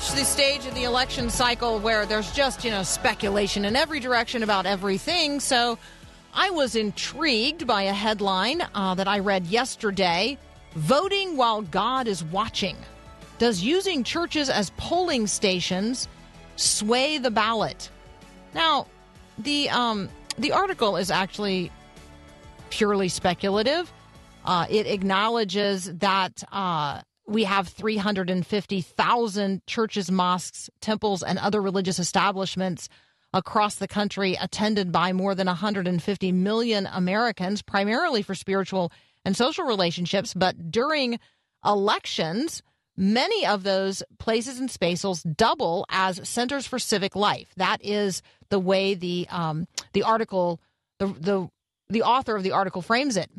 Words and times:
Reached 0.00 0.16
the 0.16 0.24
stage 0.24 0.64
of 0.64 0.74
the 0.74 0.84
election 0.84 1.28
cycle 1.28 1.78
where 1.78 2.06
there's 2.06 2.32
just, 2.32 2.64
you 2.64 2.70
know, 2.70 2.82
speculation 2.82 3.66
in 3.66 3.76
every 3.76 4.00
direction 4.00 4.42
about 4.42 4.64
everything. 4.64 5.38
So 5.40 5.78
I 6.32 6.48
was 6.48 6.74
intrigued 6.74 7.66
by 7.66 7.82
a 7.82 7.92
headline 7.92 8.62
uh, 8.74 8.94
that 8.94 9.06
I 9.06 9.18
read 9.18 9.46
yesterday 9.48 10.38
Voting 10.74 11.36
while 11.36 11.60
God 11.60 12.08
is 12.08 12.24
watching. 12.24 12.76
Does 13.38 13.62
using 13.62 14.02
churches 14.02 14.48
as 14.48 14.70
polling 14.78 15.26
stations 15.26 16.08
sway 16.56 17.18
the 17.18 17.30
ballot? 17.30 17.90
Now, 18.54 18.86
the, 19.36 19.68
um, 19.68 20.08
the 20.38 20.52
article 20.52 20.96
is 20.96 21.10
actually 21.10 21.70
purely 22.70 23.10
speculative. 23.10 23.92
Uh, 24.46 24.64
it 24.70 24.86
acknowledges 24.86 25.92
that 25.98 26.42
uh, 26.52 27.02
we 27.30 27.44
have 27.44 27.68
350,000 27.68 29.66
churches, 29.66 30.10
mosques, 30.10 30.68
temples, 30.80 31.22
and 31.22 31.38
other 31.38 31.62
religious 31.62 32.00
establishments 32.00 32.88
across 33.32 33.76
the 33.76 33.86
country 33.86 34.36
attended 34.40 34.90
by 34.90 35.12
more 35.12 35.36
than 35.36 35.46
150 35.46 36.32
million 36.32 36.88
Americans, 36.92 37.62
primarily 37.62 38.22
for 38.22 38.34
spiritual 38.34 38.90
and 39.24 39.36
social 39.36 39.64
relationships. 39.64 40.34
But 40.34 40.72
during 40.72 41.20
elections, 41.64 42.64
many 42.96 43.46
of 43.46 43.62
those 43.62 44.02
places 44.18 44.58
and 44.58 44.68
spaces 44.68 45.22
double 45.22 45.86
as 45.88 46.28
centers 46.28 46.66
for 46.66 46.80
civic 46.80 47.14
life. 47.14 47.52
That 47.56 47.78
is 47.84 48.22
the 48.48 48.58
way 48.58 48.94
the 48.94 49.28
um, 49.30 49.68
the 49.92 50.02
article, 50.02 50.60
the 50.98 51.06
the 51.06 51.48
the 51.88 52.02
author 52.02 52.34
of 52.34 52.42
the 52.42 52.52
article 52.52 52.82
frames 52.82 53.16
it. 53.16 53.30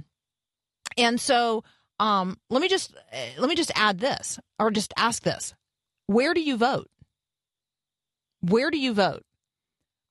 And 0.98 1.20
so 1.20 1.66
um, 2.02 2.40
let 2.50 2.64
me 2.64 2.68
just 2.68 2.96
let 3.38 3.48
me 3.48 3.56
just 3.56 3.72
add 3.76 4.00
this, 4.00 4.40
or 4.58 4.72
just 4.72 4.92
ask 4.98 5.22
this: 5.22 5.54
Where 6.08 6.34
do 6.34 6.42
you 6.42 6.58
vote? 6.58 6.90
Where 8.42 8.72
do 8.72 8.80
you 8.80 8.94
vote? 8.96 9.24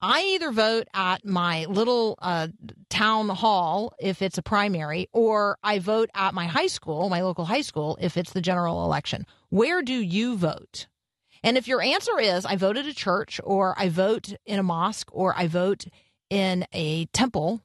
I 0.00 0.22
either 0.34 0.52
vote 0.52 0.86
at 0.94 1.27
my 1.27 1.64
little 1.66 2.16
uh, 2.22 2.48
town 2.91 3.28
hall 3.28 3.92
if 3.98 4.22
it's 4.22 4.38
a 4.38 4.42
primary, 4.42 5.08
or 5.12 5.58
I 5.64 5.80
vote 5.80 6.10
at 6.14 6.32
my 6.32 6.47
high 6.47 6.69
school, 6.69 7.10
my 7.10 7.22
local 7.22 7.44
high 7.44 7.60
school, 7.60 7.98
if 8.00 8.16
it's 8.16 8.32
the 8.32 8.41
general 8.41 8.84
election. 8.84 9.27
Where 9.48 9.82
do 9.82 9.92
you 9.92 10.36
vote? 10.36 10.86
And 11.42 11.58
if 11.58 11.66
your 11.66 11.82
answer 11.82 12.20
is 12.20 12.47
I 12.47 12.54
vote 12.54 12.77
at 12.77 12.86
a 12.86 12.94
church, 12.94 13.41
or 13.42 13.75
I 13.77 13.88
vote 13.88 14.32
in 14.47 14.60
a 14.60 14.62
mosque, 14.62 15.08
or 15.12 15.34
I 15.36 15.48
vote 15.48 15.86
in 16.30 16.66
a 16.72 17.06
temple, 17.06 17.62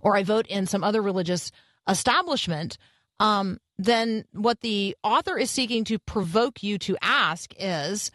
or 0.00 0.16
I 0.16 0.24
vote 0.24 0.48
in 0.48 0.66
some 0.66 0.82
other 0.82 1.00
religious 1.00 1.52
establishment, 1.88 2.78
um, 3.20 3.58
then 3.78 4.24
what 4.32 4.60
the 4.60 4.96
author 5.02 5.38
is 5.38 5.50
seeking 5.50 5.84
to 5.84 5.98
provoke 5.98 6.62
you 6.62 6.78
to 6.78 6.96
ask 7.00 7.52
is 7.58 8.10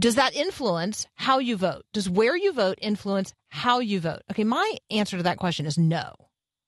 does 0.00 0.14
that 0.14 0.34
influence 0.34 1.06
how 1.14 1.40
you 1.40 1.56
vote? 1.58 1.84
Does 1.92 2.08
where 2.08 2.34
you 2.34 2.54
vote 2.54 2.78
influence 2.80 3.34
how 3.48 3.80
you 3.80 4.00
vote? 4.00 4.22
Okay, 4.30 4.44
my 4.44 4.76
answer 4.90 5.18
to 5.18 5.22
that 5.24 5.36
question 5.36 5.66
is 5.66 5.76
no. 5.76 6.14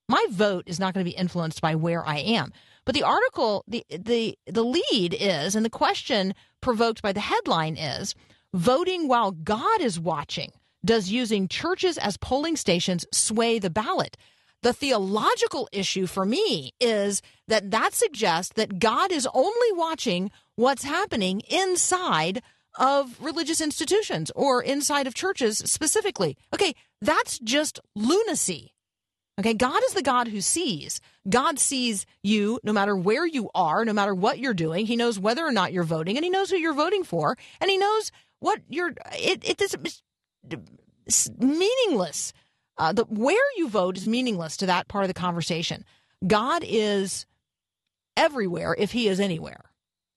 My 0.07 0.27
vote 0.31 0.65
is 0.67 0.79
not 0.79 0.93
going 0.93 1.03
to 1.05 1.11
be 1.11 1.17
influenced 1.17 1.63
by 1.63 1.75
where 1.75 2.07
I 2.07 2.19
am. 2.19 2.53
But 2.85 2.95
the 2.95 3.05
article, 3.05 3.65
the 3.67 3.85
the 3.89 4.37
the 4.47 4.65
lead 4.65 5.17
is, 5.19 5.55
and 5.55 5.65
the 5.65 5.71
question 5.71 6.35
provoked 6.61 7.01
by 7.01 7.13
the 7.13 7.21
headline 7.21 7.77
is, 7.77 8.15
voting 8.53 9.09
while 9.09 9.31
God 9.31 9.81
is 9.81 9.99
watching. 9.99 10.53
Does 10.85 11.11
using 11.11 11.49
churches 11.49 11.97
as 11.97 12.17
polling 12.17 12.57
stations 12.57 13.07
sway 13.13 13.59
the 13.59 13.71
ballot? 13.71 14.17
The 14.63 14.73
theological 14.73 15.69
issue 15.73 16.07
for 16.07 16.25
me 16.25 16.73
is 16.81 17.21
that 17.49 17.73
that 17.73 17.95
suggests 17.95 18.53
that 18.55 18.79
God 18.79 19.11
is 19.11 19.29
only 19.35 19.73
watching 19.73 20.31
what's 20.55 20.85
happening 20.85 21.41
inside 21.49 22.43
of 22.79 23.21
religious 23.21 23.61
institutions 23.61 24.31
or 24.35 24.63
inside 24.63 25.07
of 25.07 25.15
churches 25.15 25.59
specifically. 25.59 26.37
Okay, 26.55 26.75
that's 27.01 27.39
just 27.41 27.81
lunacy. 27.97 28.73
Okay, 29.41 29.55
God 29.55 29.83
is 29.85 29.95
the 29.95 30.03
God 30.03 30.29
who 30.29 30.41
sees. 30.41 31.01
God 31.29 31.59
sees 31.59 32.07
you 32.23 32.61
no 32.63 32.73
matter 32.73 32.95
where 32.95 33.27
you 33.27 33.51
are, 33.55 33.85
no 33.85 33.93
matter 33.93 34.15
what 34.15 34.39
you're 34.39 34.55
doing. 34.55 34.87
He 34.87 34.97
knows 34.97 35.19
whether 35.19 35.45
or 35.45 35.53
not 35.53 35.73
you're 35.73 35.85
voting, 35.85 36.17
and 36.17 36.25
He 36.25 36.31
knows 36.31 36.51
who 36.51 36.57
you're 36.57 36.75
voting 36.75 37.03
for, 37.03 37.37
and 37.61 37.71
He 37.71 37.79
knows 37.79 38.13
what 38.41 38.61
you're. 38.69 38.93
It, 39.13 39.43
it 39.49 39.61
is 39.61 39.77
meaningless 41.39 42.33
uh, 42.79 42.93
the 42.93 43.05
where 43.05 43.37
you 43.57 43.69
vote 43.69 43.97
is 43.97 44.09
meaningless 44.09 44.57
to 44.59 44.67
that 44.67 44.89
part 44.89 45.05
of 45.05 45.09
the 45.09 45.15
conversation. 45.15 45.85
God 46.27 46.65
is 46.67 47.27
everywhere 48.17 48.75
if 48.79 48.93
He 48.93 49.09
is 49.09 49.21
anywhere, 49.21 49.71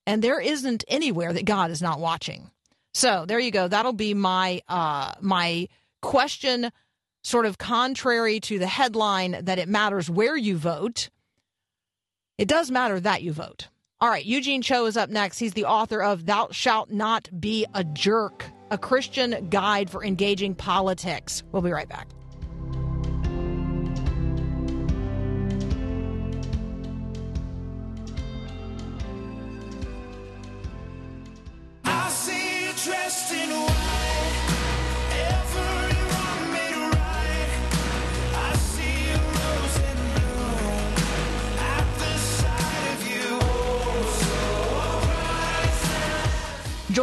and 0.06 0.22
there 0.22 0.40
isn't 0.40 0.84
anywhere 0.88 1.34
that 1.34 1.46
God 1.46 1.72
is 1.72 1.82
not 1.82 2.00
watching. 2.00 2.52
So 2.94 3.26
there 3.26 3.40
you 3.40 3.52
go. 3.52 3.68
That'll 3.68 3.94
be 3.94 4.14
my 4.14 4.62
uh, 4.70 5.14
my 5.20 5.68
question, 6.02 6.72
sort 7.24 7.46
of 7.46 7.58
contrary 7.58 8.40
to 8.42 8.60
the 8.60 8.68
headline 8.68 9.38
that 9.44 9.60
it 9.60 9.68
matters 9.68 10.10
where 10.10 10.38
you 10.38 10.58
vote. 10.58 11.10
It 12.38 12.48
does 12.48 12.72
matter 12.72 13.00
that 13.00 13.24
you 13.24 13.34
vote. 13.34 13.70
All 14.02 14.10
right, 14.10 14.26
Eugene 14.26 14.62
Cho 14.62 14.86
is 14.86 14.98
up 14.98 15.10
next. 15.10 15.40
He's 15.40 15.54
the 15.54 15.66
author 15.66 16.02
of 16.04 16.26
Thou 16.26 16.50
Shalt 16.52 16.92
Not 16.92 17.30
Be 17.40 17.66
a 17.74 17.84
Jerk, 17.84 18.46
a 18.70 18.78
Christian 18.78 19.48
guide 19.50 19.90
for 19.90 20.04
engaging 20.04 20.54
politics. 20.54 21.44
We'll 21.52 21.62
be 21.62 21.72
right 21.72 21.88
back. 21.88 22.10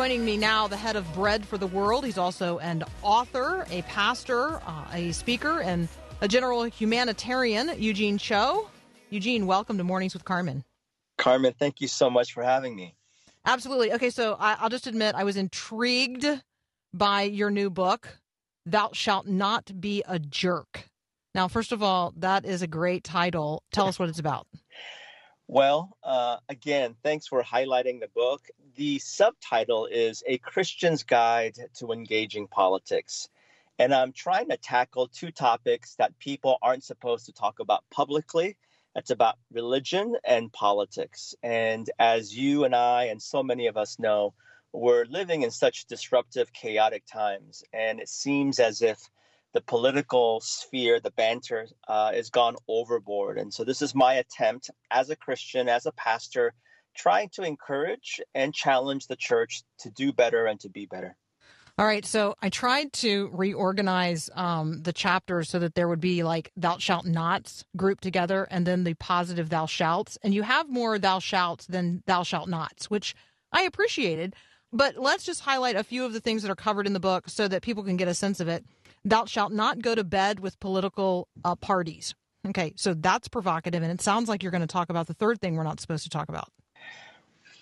Joining 0.03 0.25
me 0.25 0.37
now, 0.37 0.67
the 0.67 0.77
head 0.77 0.97
of 0.97 1.15
Bread 1.15 1.47
for 1.47 1.57
the 1.57 1.69
World. 1.69 2.05
He's 2.05 2.19
also 2.19 2.59
an 2.59 2.83
author, 3.03 3.65
a 3.71 3.83
pastor, 3.83 4.61
uh, 4.67 4.85
a 4.93 5.13
speaker, 5.13 5.61
and 5.61 5.89
a 6.21 6.27
general 6.27 6.65
humanitarian, 6.65 7.71
Eugene 7.79 8.19
Cho. 8.19 8.69
Eugene, 9.11 9.47
welcome 9.47 9.79
to 9.79 9.85
Mornings 9.85 10.13
with 10.13 10.25
Carmen. 10.25 10.65
Carmen, 11.19 11.55
thank 11.57 11.81
you 11.81 11.87
so 11.87 12.11
much 12.11 12.33
for 12.33 12.43
having 12.43 12.75
me. 12.75 12.97
Absolutely. 13.45 13.93
Okay, 13.93 14.11
so 14.11 14.37
I, 14.41 14.61
will 14.61 14.71
just 14.71 14.89
admit 14.89 15.15
I 15.15 15.23
was 15.23 15.37
intrigued 15.37 16.27
by 16.93 17.23
your 17.23 17.53
new 17.53 17.71
book, 17.71 18.19
Thou 18.67 18.91
Shalt 18.93 19.29
Not 19.29 19.81
Be 19.81 20.03
a 20.09 20.19
Jerk. 20.19 20.89
Now, 21.33 21.47
first 21.47 21.71
of 21.71 21.81
all, 21.81 22.13
that 22.17 22.45
is 22.45 22.61
a 22.61 22.67
great 22.67 23.05
title. 23.05 23.63
Tell 23.71 23.87
us 23.87 24.01
what 24.01 24.09
it's 24.09 24.19
about. 24.19 24.49
Well, 25.47 25.97
uh, 26.03 26.39
again, 26.49 26.97
thanks 27.05 27.29
for 27.29 27.43
highlighting 27.43 28.01
the 28.01 28.09
book. 28.15 28.49
The 28.77 28.99
subtitle 29.01 29.85
is 29.85 30.23
A 30.27 30.39
Christian's 30.39 31.03
Guide 31.03 31.59
to 31.75 31.93
Engaging 31.93 32.49
Politics. 32.49 33.29
And 33.79 33.93
I'm 33.93 34.13
trying 34.13 34.49
to 34.49 34.57
tackle 34.57 35.09
two 35.09 35.31
topics 35.31 35.95
that 35.97 36.19
people 36.19 36.57
aren't 36.63 36.85
supposed 36.85 37.27
to 37.27 37.33
talk 37.33 37.59
about 37.61 37.85
publicly. 37.91 38.57
It's 38.97 39.11
about 39.11 39.37
religion 39.51 40.17
and 40.25 40.51
politics. 40.53 41.35
And 41.43 41.91
as 41.99 42.35
you 42.35 42.65
and 42.65 42.75
I, 42.75 43.05
and 43.05 43.21
so 43.21 43.43
many 43.43 43.67
of 43.67 43.77
us 43.77 43.99
know, 43.99 44.33
we're 44.73 45.05
living 45.05 45.43
in 45.43 45.51
such 45.51 45.85
disruptive, 45.85 46.51
chaotic 46.55 47.05
times. 47.05 47.63
And 47.75 48.01
it 48.01 48.09
seems 48.09 48.59
as 48.59 48.81
if 48.81 48.99
the 49.53 49.61
political 49.61 50.41
sphere, 50.41 50.99
the 50.99 51.11
banter, 51.11 51.69
uh, 51.89 52.13
is 52.15 52.31
gone 52.31 52.57
overboard. 52.69 53.37
And 53.37 53.53
so, 53.53 53.65
this 53.65 53.83
is 53.83 53.95
my 53.95 54.15
attempt 54.15 54.71
as 54.91 55.11
a 55.11 55.17
Christian, 55.17 55.69
as 55.69 55.85
a 55.85 55.93
pastor, 55.93 56.55
trying 56.95 57.29
to 57.31 57.43
encourage 57.43 58.21
and 58.35 58.55
challenge 58.55 59.07
the 59.07 59.17
church 59.17 59.63
to 59.81 59.91
do 59.91 60.13
better 60.13 60.47
and 60.47 60.61
to 60.61 60.69
be 60.69 60.87
better. 60.87 61.17
All 61.79 61.87
right, 61.87 62.05
so 62.05 62.35
I 62.43 62.51
tried 62.51 62.93
to 62.95 63.31
reorganize 63.33 64.29
um, 64.35 64.83
the 64.83 64.93
chapters 64.93 65.49
so 65.49 65.59
that 65.59 65.75
there 65.75 65.89
would 65.89 66.01
be 66.01 66.23
like 66.23 66.53
thou 66.55 66.77
shalt 66.77 67.07
nots 67.07 67.65
grouped 67.77 68.03
together 68.03 68.47
and 68.51 68.67
then 68.67 68.85
the 68.85 68.93
positive 68.95 69.49
thou 69.49 69.65
shalts. 69.65 70.19
And 70.23 70.35
you 70.35 70.43
have 70.43 70.69
more 70.69 70.99
thou 70.99 71.19
shalts 71.19 71.67
than 71.67 72.03
thou 72.07 72.25
shalt 72.25 72.49
nots, 72.49 72.91
which 72.91 73.15
I 73.53 73.63
appreciated. 73.63 74.37
But 74.71 74.97
let's 74.97 75.25
just 75.25 75.41
highlight 75.41 75.77
a 75.77 75.85
few 75.85 76.05
of 76.05 76.13
the 76.13 76.21
things 76.21 76.43
that 76.43 76.51
are 76.51 76.57
covered 76.57 76.87
in 76.87 76.93
the 76.93 77.01
book 77.01 77.29
so 77.29 77.49
that 77.49 77.63
people 77.63 77.85
can 77.85 77.97
get 77.97 78.09
a 78.09 78.15
sense 78.15 78.39
of 78.41 78.49
it. 78.49 78.65
Thou 79.05 79.25
shalt 79.25 79.53
not 79.53 79.81
go 79.81 79.95
to 79.95 80.05
bed 80.05 80.41
with 80.41 80.61
political 80.61 81.27
uh, 81.43 81.55
parties. 81.55 82.15
Okay, 82.47 82.75
so 82.77 82.93
that's 82.93 83.29
provocative. 83.29 83.83
And 83.83 83.93
it 83.93 84.03
sounds 84.03 84.29
like 84.29 84.43
you're 84.43 84.53
going 84.53 84.61
to 84.61 84.67
talk 84.67 84.91
about 84.91 85.07
the 85.07 85.15
third 85.15 85.41
thing 85.41 85.57
we're 85.57 85.63
not 85.63 85.81
supposed 85.81 86.05
to 86.05 86.11
talk 86.11 86.29
about. 86.29 86.49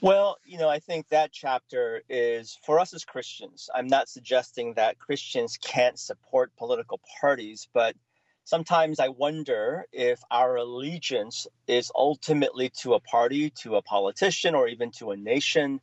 Well, 0.02 0.38
you 0.46 0.58
know, 0.58 0.68
I 0.68 0.78
think 0.78 1.08
that 1.08 1.32
chapter 1.32 2.02
is 2.08 2.58
for 2.64 2.78
us 2.78 2.94
as 2.94 3.04
Christians. 3.04 3.68
I'm 3.74 3.88
not 3.88 4.08
suggesting 4.08 4.74
that 4.74 4.98
Christians 4.98 5.58
can't 5.60 5.98
support 5.98 6.56
political 6.56 7.00
parties, 7.20 7.68
but 7.74 7.96
sometimes 8.44 9.00
I 9.00 9.08
wonder 9.08 9.86
if 9.92 10.20
our 10.30 10.56
allegiance 10.56 11.48
is 11.66 11.92
ultimately 11.94 12.70
to 12.80 12.94
a 12.94 13.00
party, 13.00 13.50
to 13.62 13.76
a 13.76 13.82
politician, 13.82 14.54
or 14.54 14.68
even 14.68 14.92
to 14.92 15.10
a 15.10 15.16
nation. 15.16 15.80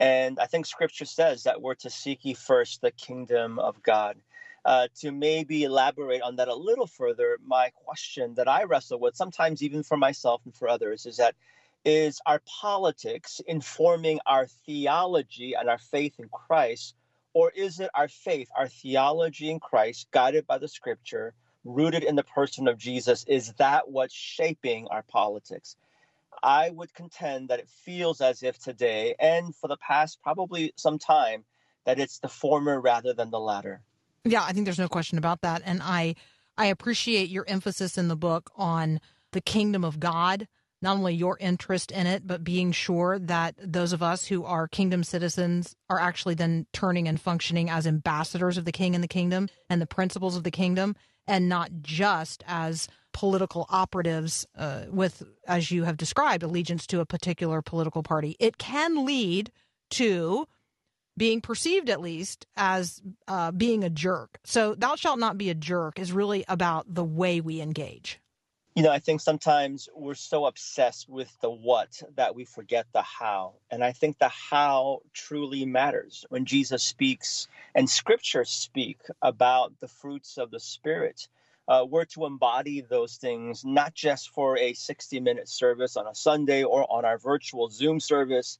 And 0.00 0.38
I 0.38 0.46
think 0.46 0.66
scripture 0.66 1.04
says 1.04 1.42
that 1.42 1.60
we're 1.60 1.74
to 1.76 1.90
seek 1.90 2.24
ye 2.24 2.34
first 2.34 2.80
the 2.80 2.92
kingdom 2.92 3.58
of 3.58 3.82
God. 3.82 4.16
Uh, 4.64 4.88
to 5.00 5.10
maybe 5.10 5.64
elaborate 5.64 6.22
on 6.22 6.36
that 6.36 6.48
a 6.48 6.54
little 6.54 6.86
further, 6.86 7.38
my 7.46 7.70
question 7.84 8.34
that 8.34 8.46
I 8.48 8.64
wrestle 8.64 9.00
with, 9.00 9.16
sometimes 9.16 9.62
even 9.62 9.82
for 9.82 9.96
myself 9.96 10.42
and 10.44 10.54
for 10.54 10.68
others, 10.68 11.06
is 11.06 11.16
that 11.16 11.34
is 11.84 12.20
our 12.26 12.40
politics 12.60 13.40
informing 13.46 14.20
our 14.26 14.46
theology 14.66 15.54
and 15.54 15.68
our 15.68 15.78
faith 15.78 16.14
in 16.18 16.28
Christ? 16.28 16.94
Or 17.32 17.50
is 17.50 17.80
it 17.80 17.90
our 17.94 18.08
faith, 18.08 18.48
our 18.56 18.68
theology 18.68 19.50
in 19.50 19.60
Christ, 19.60 20.08
guided 20.10 20.46
by 20.46 20.58
the 20.58 20.68
scripture, 20.68 21.34
rooted 21.64 22.02
in 22.02 22.16
the 22.16 22.24
person 22.24 22.66
of 22.66 22.76
Jesus? 22.76 23.24
Is 23.28 23.52
that 23.54 23.88
what's 23.88 24.14
shaping 24.14 24.88
our 24.88 25.02
politics? 25.02 25.76
I 26.42 26.70
would 26.70 26.92
contend 26.94 27.48
that 27.48 27.60
it 27.60 27.68
feels 27.68 28.20
as 28.20 28.42
if 28.42 28.58
today, 28.58 29.14
and 29.18 29.54
for 29.54 29.68
the 29.68 29.76
past 29.76 30.20
probably 30.22 30.72
some 30.76 30.98
time, 30.98 31.44
that 31.84 31.98
it's 31.98 32.18
the 32.18 32.28
former 32.28 32.80
rather 32.80 33.12
than 33.12 33.30
the 33.30 33.40
latter. 33.40 33.82
Yeah, 34.24 34.42
I 34.42 34.52
think 34.52 34.64
there's 34.64 34.78
no 34.78 34.88
question 34.88 35.18
about 35.18 35.42
that. 35.42 35.62
And 35.64 35.80
I 35.82 36.14
I 36.58 36.66
appreciate 36.66 37.30
your 37.30 37.44
emphasis 37.48 37.96
in 37.96 38.08
the 38.08 38.16
book 38.16 38.50
on 38.56 39.00
the 39.32 39.40
kingdom 39.40 39.84
of 39.84 40.00
God 40.00 40.46
not 40.82 40.96
only 40.96 41.14
your 41.14 41.36
interest 41.38 41.90
in 41.90 42.06
it, 42.06 42.26
but 42.26 42.44
being 42.44 42.72
sure 42.72 43.18
that 43.18 43.54
those 43.62 43.92
of 43.92 44.02
us 44.02 44.26
who 44.26 44.44
are 44.44 44.66
kingdom 44.66 45.04
citizens 45.04 45.76
are 45.88 46.00
actually 46.00 46.34
then 46.34 46.66
turning 46.72 47.06
and 47.06 47.20
functioning 47.20 47.68
as 47.68 47.86
ambassadors 47.86 48.56
of 48.56 48.64
the 48.64 48.72
king 48.72 48.94
and 48.94 49.04
the 49.04 49.08
kingdom 49.08 49.48
and 49.68 49.80
the 49.80 49.86
principles 49.86 50.36
of 50.36 50.44
the 50.44 50.50
kingdom, 50.50 50.96
and 51.26 51.48
not 51.48 51.70
just 51.82 52.42
as 52.46 52.88
political 53.12 53.66
operatives 53.68 54.46
uh, 54.56 54.84
with, 54.88 55.22
as 55.46 55.70
you 55.70 55.84
have 55.84 55.96
described, 55.96 56.42
allegiance 56.42 56.86
to 56.86 57.00
a 57.00 57.06
particular 57.06 57.60
political 57.60 58.02
party. 58.02 58.36
It 58.38 58.56
can 58.56 59.04
lead 59.04 59.50
to 59.90 60.46
being 61.16 61.40
perceived 61.40 61.90
at 61.90 62.00
least 62.00 62.46
as 62.56 63.02
uh, 63.28 63.50
being 63.50 63.84
a 63.84 63.90
jerk. 63.90 64.38
So, 64.44 64.74
thou 64.74 64.94
shalt 64.94 65.18
not 65.18 65.36
be 65.36 65.50
a 65.50 65.54
jerk 65.54 65.98
is 65.98 66.12
really 66.12 66.44
about 66.48 66.94
the 66.94 67.04
way 67.04 67.40
we 67.40 67.60
engage 67.60 68.19
you 68.76 68.84
know, 68.84 68.90
I 68.90 69.00
think 69.00 69.20
sometimes 69.20 69.88
we're 69.96 70.14
so 70.14 70.46
obsessed 70.46 71.08
with 71.08 71.30
the 71.42 71.50
what 71.50 72.02
that 72.14 72.36
we 72.36 72.44
forget 72.44 72.86
the 72.92 73.02
how. 73.02 73.54
And 73.70 73.82
I 73.82 73.92
think 73.92 74.18
the 74.18 74.28
how 74.28 75.00
truly 75.12 75.66
matters. 75.66 76.24
When 76.28 76.44
Jesus 76.44 76.84
speaks 76.84 77.48
and 77.74 77.90
scripture 77.90 78.44
speak 78.44 79.00
about 79.22 79.72
the 79.80 79.88
fruits 79.88 80.38
of 80.38 80.52
the 80.52 80.60
Spirit, 80.60 81.28
uh, 81.66 81.84
we're 81.88 82.04
to 82.04 82.26
embody 82.26 82.80
those 82.80 83.16
things 83.16 83.64
not 83.64 83.92
just 83.92 84.30
for 84.30 84.56
a 84.56 84.72
60 84.72 85.18
minute 85.20 85.48
service 85.48 85.96
on 85.96 86.06
a 86.06 86.14
Sunday 86.14 86.62
or 86.62 86.86
on 86.90 87.04
our 87.04 87.18
virtual 87.18 87.68
Zoom 87.68 87.98
service, 87.98 88.58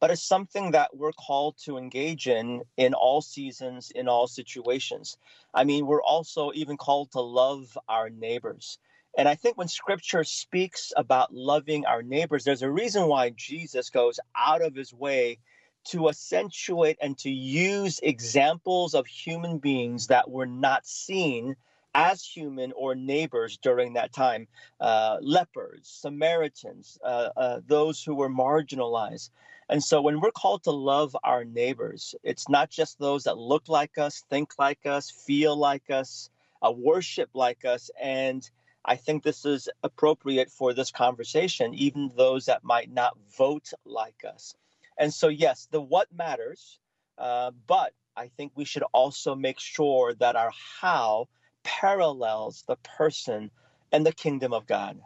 but 0.00 0.10
it's 0.10 0.22
something 0.22 0.72
that 0.72 0.96
we're 0.96 1.12
called 1.12 1.56
to 1.64 1.78
engage 1.78 2.26
in 2.26 2.62
in 2.76 2.94
all 2.94 3.22
seasons, 3.22 3.92
in 3.94 4.08
all 4.08 4.26
situations. 4.26 5.16
I 5.54 5.62
mean, 5.62 5.86
we're 5.86 6.02
also 6.02 6.50
even 6.54 6.76
called 6.76 7.12
to 7.12 7.20
love 7.20 7.78
our 7.88 8.10
neighbors. 8.10 8.78
And 9.16 9.28
I 9.28 9.34
think 9.34 9.58
when 9.58 9.68
scripture 9.68 10.24
speaks 10.24 10.92
about 10.96 11.34
loving 11.34 11.84
our 11.84 12.02
neighbors, 12.02 12.44
there's 12.44 12.62
a 12.62 12.70
reason 12.70 13.08
why 13.08 13.30
Jesus 13.30 13.90
goes 13.90 14.18
out 14.34 14.62
of 14.62 14.74
his 14.74 14.92
way 14.92 15.38
to 15.84 16.08
accentuate 16.08 16.96
and 17.00 17.18
to 17.18 17.30
use 17.30 18.00
examples 18.02 18.94
of 18.94 19.06
human 19.06 19.58
beings 19.58 20.06
that 20.06 20.30
were 20.30 20.46
not 20.46 20.86
seen 20.86 21.56
as 21.94 22.24
human 22.24 22.72
or 22.72 22.94
neighbors 22.94 23.58
during 23.58 23.92
that 23.94 24.12
time 24.12 24.46
uh, 24.80 25.18
lepers, 25.20 25.80
Samaritans, 25.82 26.98
uh, 27.04 27.28
uh, 27.36 27.60
those 27.66 28.02
who 28.02 28.14
were 28.14 28.30
marginalized. 28.30 29.30
And 29.68 29.82
so 29.82 30.00
when 30.00 30.20
we're 30.20 30.30
called 30.30 30.62
to 30.64 30.70
love 30.70 31.16
our 31.22 31.44
neighbors, 31.44 32.14
it's 32.22 32.48
not 32.48 32.70
just 32.70 32.98
those 32.98 33.24
that 33.24 33.38
look 33.38 33.68
like 33.68 33.98
us, 33.98 34.24
think 34.30 34.52
like 34.58 34.86
us, 34.86 35.10
feel 35.10 35.56
like 35.56 35.90
us, 35.90 36.30
uh, 36.62 36.70
worship 36.70 37.30
like 37.34 37.64
us, 37.64 37.90
and 38.00 38.48
I 38.84 38.96
think 38.96 39.22
this 39.22 39.44
is 39.44 39.68
appropriate 39.82 40.50
for 40.50 40.74
this 40.74 40.90
conversation, 40.90 41.74
even 41.74 42.10
those 42.16 42.46
that 42.46 42.64
might 42.64 42.92
not 42.92 43.16
vote 43.36 43.70
like 43.84 44.24
us. 44.28 44.54
And 44.98 45.12
so, 45.12 45.28
yes, 45.28 45.68
the 45.70 45.80
what 45.80 46.08
matters, 46.12 46.78
uh, 47.18 47.52
but 47.66 47.92
I 48.16 48.28
think 48.28 48.52
we 48.54 48.64
should 48.64 48.84
also 48.92 49.34
make 49.34 49.60
sure 49.60 50.14
that 50.14 50.36
our 50.36 50.52
how 50.80 51.28
parallels 51.62 52.64
the 52.66 52.76
person 52.76 53.50
and 53.92 54.04
the 54.04 54.12
kingdom 54.12 54.52
of 54.52 54.66
God. 54.66 55.00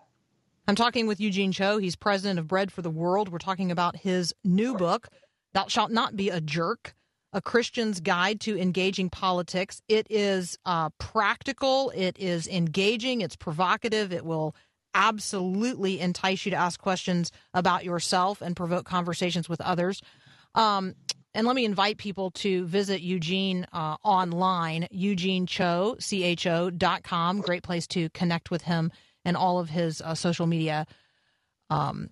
I'm 0.69 0.75
talking 0.75 1.07
with 1.07 1.21
Eugene 1.21 1.53
Cho. 1.53 1.79
He's 1.79 1.95
president 1.95 2.39
of 2.39 2.49
Bread 2.49 2.73
for 2.73 2.83
the 2.83 2.91
World. 2.91 3.29
We're 3.29 3.39
talking 3.39 3.71
about 3.71 3.97
his 3.97 4.35
new 4.43 4.75
book, 4.75 5.09
Thou 5.53 5.69
Shalt 5.69 5.93
Not 5.93 6.17
Be 6.17 6.31
a 6.31 6.41
Jerk 6.41 6.95
a 7.37 7.43
Christian's 7.43 8.01
Guide 8.01 8.41
to 8.41 8.59
Engaging 8.59 9.11
Politics. 9.11 9.83
It 9.89 10.07
is 10.09 10.57
uh, 10.65 10.89
practical, 10.99 11.93
it 11.95 12.19
is 12.19 12.49
engaging, 12.49 13.21
it's 13.21 13.37
provocative, 13.37 14.11
it 14.11 14.25
will 14.25 14.57
absolutely 14.95 16.01
entice 16.01 16.47
you 16.47 16.51
to 16.53 16.57
ask 16.57 16.81
questions 16.81 17.31
about 17.53 17.85
yourself 17.85 18.41
and 18.41 18.57
provoke 18.57 18.87
conversations 18.87 19.51
with 19.51 19.61
others. 19.61 20.01
Um, 20.55 20.95
and 21.35 21.47
let 21.47 21.55
me 21.55 21.67
invite 21.67 21.99
people 21.99 22.31
to 22.31 22.65
visit 22.65 23.03
Eugene 23.03 23.67
uh, 23.71 23.97
online, 24.03 24.89
eugenecho, 24.91 26.01
C-H-O 26.01 26.71
dot 26.71 27.03
com. 27.03 27.43
Great 27.43 27.63
place 27.63 27.87
to 27.89 28.09
connect 28.11 28.51
with 28.51 28.63
him 28.63 28.91
and 29.27 29.37
all 29.37 29.59
of 29.59 29.69
his 29.69 30.01
uh, 30.01 30.15
social 30.15 30.47
media 30.47 30.87
um, 31.69 32.09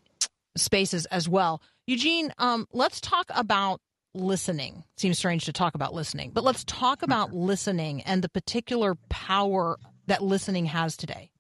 spaces 0.55 1.07
as 1.07 1.27
well. 1.27 1.63
Eugene, 1.87 2.31
um, 2.37 2.67
let's 2.75 3.01
talk 3.01 3.31
about 3.35 3.81
listening. 4.15 4.85
Seems 4.97 5.19
strange 5.19 5.45
to 5.47 5.53
talk 5.53 5.75
about 5.75 5.93
listening, 5.93 6.31
but 6.33 6.45
let's 6.45 6.65
talk 6.65 7.03
about 7.03 7.33
listening 7.33 8.03
and 8.03 8.23
the 8.23 8.29
particular 8.29 8.95
power 9.09 9.79
that 10.07 10.23
listening 10.23 10.67
has 10.67 10.97
today. 10.97 11.31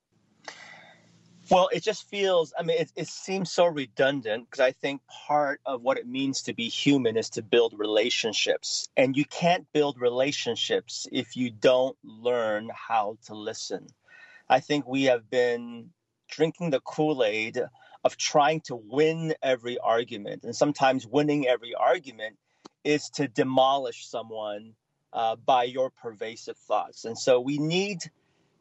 Well, 1.50 1.69
it 1.73 1.83
just 1.83 2.09
feels, 2.09 2.54
I 2.59 2.62
mean, 2.62 2.78
it, 2.81 2.93
it 2.97 3.07
seems 3.07 3.52
so 3.52 3.66
redundant 3.66 4.49
because 4.50 4.61
I 4.61 4.73
think 4.73 5.02
part 5.07 5.61
of 5.66 5.83
what 5.83 5.99
it 5.99 6.07
means 6.07 6.40
to 6.43 6.54
be 6.54 6.69
human 6.69 7.19
is 7.19 7.28
to 7.31 7.43
build 7.43 7.75
relationships. 7.76 8.88
And 8.97 9.14
you 9.14 9.26
can't 9.26 9.71
build 9.75 10.00
relationships 10.00 11.07
if 11.12 11.37
you 11.37 11.50
don't 11.50 11.99
learn 12.02 12.71
how 12.75 13.19
to 13.26 13.35
listen. 13.35 13.88
I 14.49 14.61
think 14.61 14.87
we 14.87 15.04
have 15.04 15.28
been 15.28 15.90
drinking 16.28 16.71
the 16.71 16.81
Kool 16.81 17.23
Aid 17.23 17.62
of 18.04 18.16
trying 18.16 18.62
to 18.62 18.76
win 18.76 19.35
every 19.43 19.78
argument. 19.78 20.45
And 20.45 20.57
sometimes 20.57 21.07
winning 21.07 21.47
every 21.47 21.75
argument 21.75 22.37
is 22.85 23.09
to 23.11 23.26
demolish 23.29 24.07
someone 24.07 24.75
uh, 25.12 25.37
by 25.37 25.64
your 25.64 25.91
pervasive 25.91 26.57
thoughts. 26.57 27.05
And 27.05 27.19
so 27.19 27.41
we 27.41 27.59
need 27.59 28.00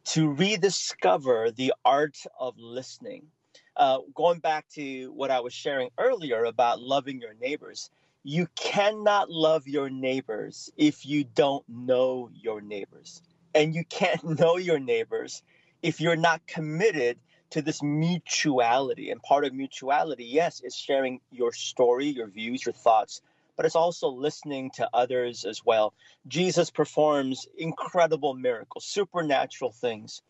to 0.06 0.30
rediscover 0.30 1.51
the 1.51 1.74
art 1.84 2.18
of 2.39 2.56
listening. 2.58 3.27
Uh, 3.75 4.00
going 4.13 4.39
back 4.39 4.68
to 4.70 5.12
what 5.13 5.32
I 5.32 5.39
was 5.39 5.53
sharing 5.53 5.89
earlier 5.98 6.44
about 6.44 6.82
loving 6.82 7.20
your 7.20 7.34
neighbors, 7.34 7.89
you 8.24 8.48
cannot 8.56 9.30
love 9.30 9.68
your 9.68 9.89
neighbors 9.89 10.72
if 10.77 11.06
you 11.06 11.24
don't 11.24 11.68
know 11.68 12.30
your 12.34 12.62
neighbors. 12.62 13.22
And 13.56 13.74
you 13.74 13.84
can't 13.86 14.24
know 14.39 14.58
your 14.58 14.80
neighbors 14.80 15.42
if 15.82 16.00
you're 16.00 16.15
not 16.15 16.46
committed 16.48 17.18
to 17.50 17.62
this 17.62 17.84
mutuality. 17.84 19.10
And 19.12 19.22
part 19.22 19.46
of 19.46 19.53
mutuality, 19.53 20.25
yes, 20.25 20.62
is 20.62 20.75
sharing 20.75 21.20
your 21.32 21.51
story, 21.51 22.08
your 22.08 22.27
views, 22.27 22.65
your 22.65 22.74
thoughts 22.74 23.22
but 23.55 23.65
it's 23.65 23.75
also 23.75 24.10
listening 24.10 24.72
to 24.75 24.89
others 24.93 25.45
as 25.45 25.63
well. 25.65 25.93
Jesus 26.27 26.69
performs 26.72 27.48
incredible 27.57 28.33
miracles, 28.33 28.86
supernatural 28.86 29.72
things. 29.72 30.22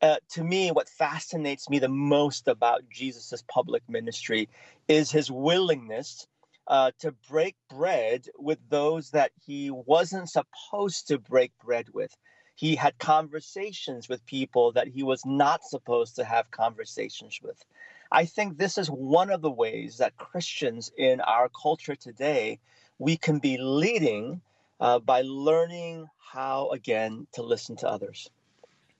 Uh, 0.00 0.16
to 0.30 0.44
me, 0.44 0.70
what 0.70 0.88
fascinates 0.88 1.68
me 1.68 1.78
the 1.78 1.88
most 1.88 2.46
about 2.46 2.88
Jesus' 2.88 3.42
public 3.48 3.82
ministry 3.88 4.48
is 4.86 5.10
his 5.10 5.30
willingness 5.30 6.26
uh, 6.68 6.92
to 7.00 7.12
break 7.28 7.56
bread 7.68 8.26
with 8.38 8.58
those 8.68 9.10
that 9.10 9.32
he 9.46 9.70
wasn't 9.70 10.28
supposed 10.28 11.08
to 11.08 11.18
break 11.18 11.50
bread 11.64 11.88
with. 11.92 12.14
He 12.54 12.76
had 12.76 12.98
conversations 12.98 14.08
with 14.08 14.26
people 14.26 14.72
that 14.72 14.88
he 14.88 15.02
was 15.02 15.24
not 15.24 15.64
supposed 15.64 16.16
to 16.16 16.24
have 16.24 16.50
conversations 16.50 17.38
with. 17.42 17.64
I 18.10 18.24
think 18.24 18.56
this 18.56 18.78
is 18.78 18.88
one 18.88 19.30
of 19.30 19.42
the 19.42 19.50
ways 19.50 19.98
that 19.98 20.16
Christians 20.16 20.90
in 20.96 21.20
our 21.20 21.48
culture 21.48 21.94
today 21.94 22.58
we 22.98 23.16
can 23.16 23.38
be 23.38 23.58
leading 23.58 24.40
uh, 24.80 24.98
by 24.98 25.22
learning 25.22 26.06
how 26.18 26.70
again 26.70 27.26
to 27.32 27.42
listen 27.42 27.76
to 27.76 27.88
others. 27.88 28.30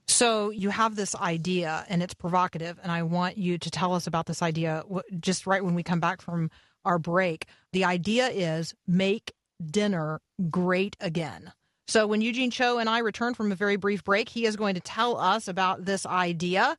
So 0.06 0.50
you 0.50 0.70
have 0.70 0.96
this 0.96 1.14
idea, 1.14 1.84
and 1.88 2.02
it's 2.02 2.14
provocative, 2.14 2.78
and 2.82 2.90
I 2.90 3.02
want 3.02 3.36
you 3.36 3.58
to 3.58 3.70
tell 3.70 3.92
us 3.92 4.06
about 4.06 4.26
this 4.26 4.40
idea 4.40 4.82
just 5.20 5.46
right 5.46 5.62
when 5.62 5.74
we 5.74 5.82
come 5.82 6.00
back 6.00 6.22
from 6.22 6.50
our 6.84 6.98
break. 6.98 7.46
The 7.72 7.84
idea 7.84 8.28
is 8.28 8.74
make 8.86 9.34
dinner 9.70 10.20
great 10.48 10.96
again. 11.00 11.52
So 11.88 12.06
when 12.06 12.20
Eugene 12.20 12.50
Cho 12.50 12.78
and 12.78 12.88
I 12.88 12.98
return 12.98 13.34
from 13.34 13.52
a 13.52 13.54
very 13.54 13.76
brief 13.76 14.02
break, 14.02 14.28
he 14.28 14.46
is 14.46 14.56
going 14.56 14.74
to 14.74 14.80
tell 14.80 15.18
us 15.18 15.48
about 15.48 15.84
this 15.84 16.06
idea 16.06 16.76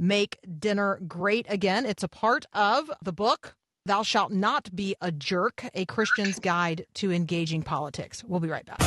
make 0.00 0.38
dinner 0.58 1.00
great 1.06 1.46
again. 1.48 1.84
It's 1.86 2.02
a 2.02 2.08
part 2.08 2.46
of 2.52 2.90
the 3.02 3.12
book, 3.12 3.54
Thou 3.84 4.02
Shalt 4.02 4.32
Not 4.32 4.74
Be 4.74 4.96
a 5.00 5.12
Jerk, 5.12 5.66
a 5.74 5.84
Christian's 5.84 6.38
Guide 6.38 6.86
to 6.94 7.12
Engaging 7.12 7.62
Politics. 7.62 8.24
We'll 8.24 8.40
be 8.40 8.48
right 8.48 8.64
back. 8.64 8.80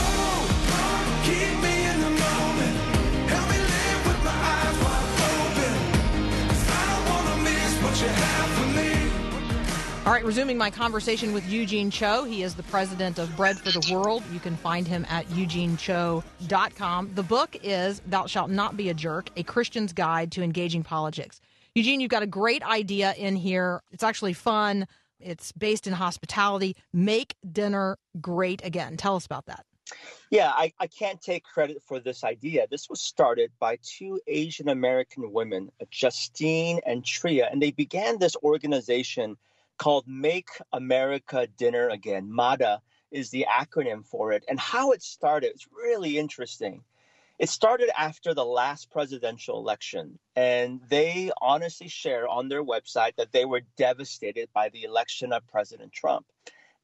All 10.06 10.12
right, 10.12 10.26
resuming 10.26 10.58
my 10.58 10.70
conversation 10.70 11.32
with 11.32 11.48
Eugene 11.48 11.90
Cho. 11.90 12.26
He 12.26 12.44
is 12.44 12.56
the 12.56 12.64
president 12.64 13.20
of 13.20 13.34
Bread 13.38 13.58
for 13.58 13.72
the 13.72 13.94
World. 13.94 14.22
You 14.34 14.40
can 14.42 14.58
find 14.58 14.86
him 14.86 15.06
at 15.10 15.26
eugenecho.com. 15.28 17.12
The 17.16 17.24
book 17.24 17.56
is 17.64 18.02
Thou 18.08 18.26
Shalt 18.26 18.50
Not 18.50 18.76
Be 18.76 18.90
a 18.90 18.94
Jerk 18.94 19.30
A 19.38 19.44
Christian's 19.44 19.94
Guide 19.94 20.30
to 20.34 20.44
Engaging 20.44 20.84
Politics. 20.84 21.40
Eugene, 21.74 22.02
you've 22.02 22.12
got 22.12 22.22
a 22.22 22.28
great 22.28 22.64
idea 22.64 23.14
in 23.14 23.38
here. 23.38 23.82
It's 23.94 24.04
actually 24.04 24.34
fun, 24.34 24.88
it's 25.22 25.54
based 25.54 25.88
in 25.88 25.94
hospitality. 25.94 26.76
Make 26.92 27.38
dinner 27.50 27.98
great 28.20 28.62
again. 28.66 28.98
Tell 28.98 29.16
us 29.16 29.26
about 29.26 29.46
that. 29.46 29.66
Yeah, 30.30 30.50
I, 30.50 30.74
I 30.82 30.88
can't 30.88 31.22
take 31.22 31.46
credit 31.46 31.82
for 31.82 32.02
this 32.02 32.26
idea. 32.26 32.68
This 32.70 32.90
was 32.90 33.00
started 33.00 33.52
by 33.58 33.78
two 33.82 34.20
Asian 34.28 34.68
American 34.68 35.32
women, 35.32 35.72
Justine 35.92 36.82
and 36.86 37.06
Tria, 37.06 37.48
and 37.50 37.62
they 37.62 37.72
began 37.72 38.20
this 38.20 38.36
organization 38.44 39.38
called 39.78 40.08
Make 40.08 40.50
America 40.72 41.48
Dinner 41.58 41.90
Again. 41.90 42.34
MADA 42.34 42.82
is 43.12 43.30
the 43.30 43.46
acronym 43.50 44.06
for 44.06 44.32
it. 44.32 44.44
And 44.48 44.60
how 44.60 44.92
it 44.92 45.02
started, 45.02 45.52
it's 45.52 45.68
really 45.72 46.18
interesting. 46.18 46.84
It 47.40 47.50
started 47.50 47.90
after 47.98 48.34
the 48.34 48.46
last 48.46 48.92
presidential 48.92 49.58
election, 49.58 50.20
and 50.36 50.80
they 50.88 51.32
honestly 51.42 51.88
share 51.88 52.28
on 52.28 52.48
their 52.48 52.64
website 52.64 53.16
that 53.18 53.32
they 53.32 53.46
were 53.46 53.62
devastated 53.76 54.50
by 54.54 54.70
the 54.70 54.84
election 54.84 55.34
of 55.34 55.46
President 55.48 55.92
Trump. 55.92 56.26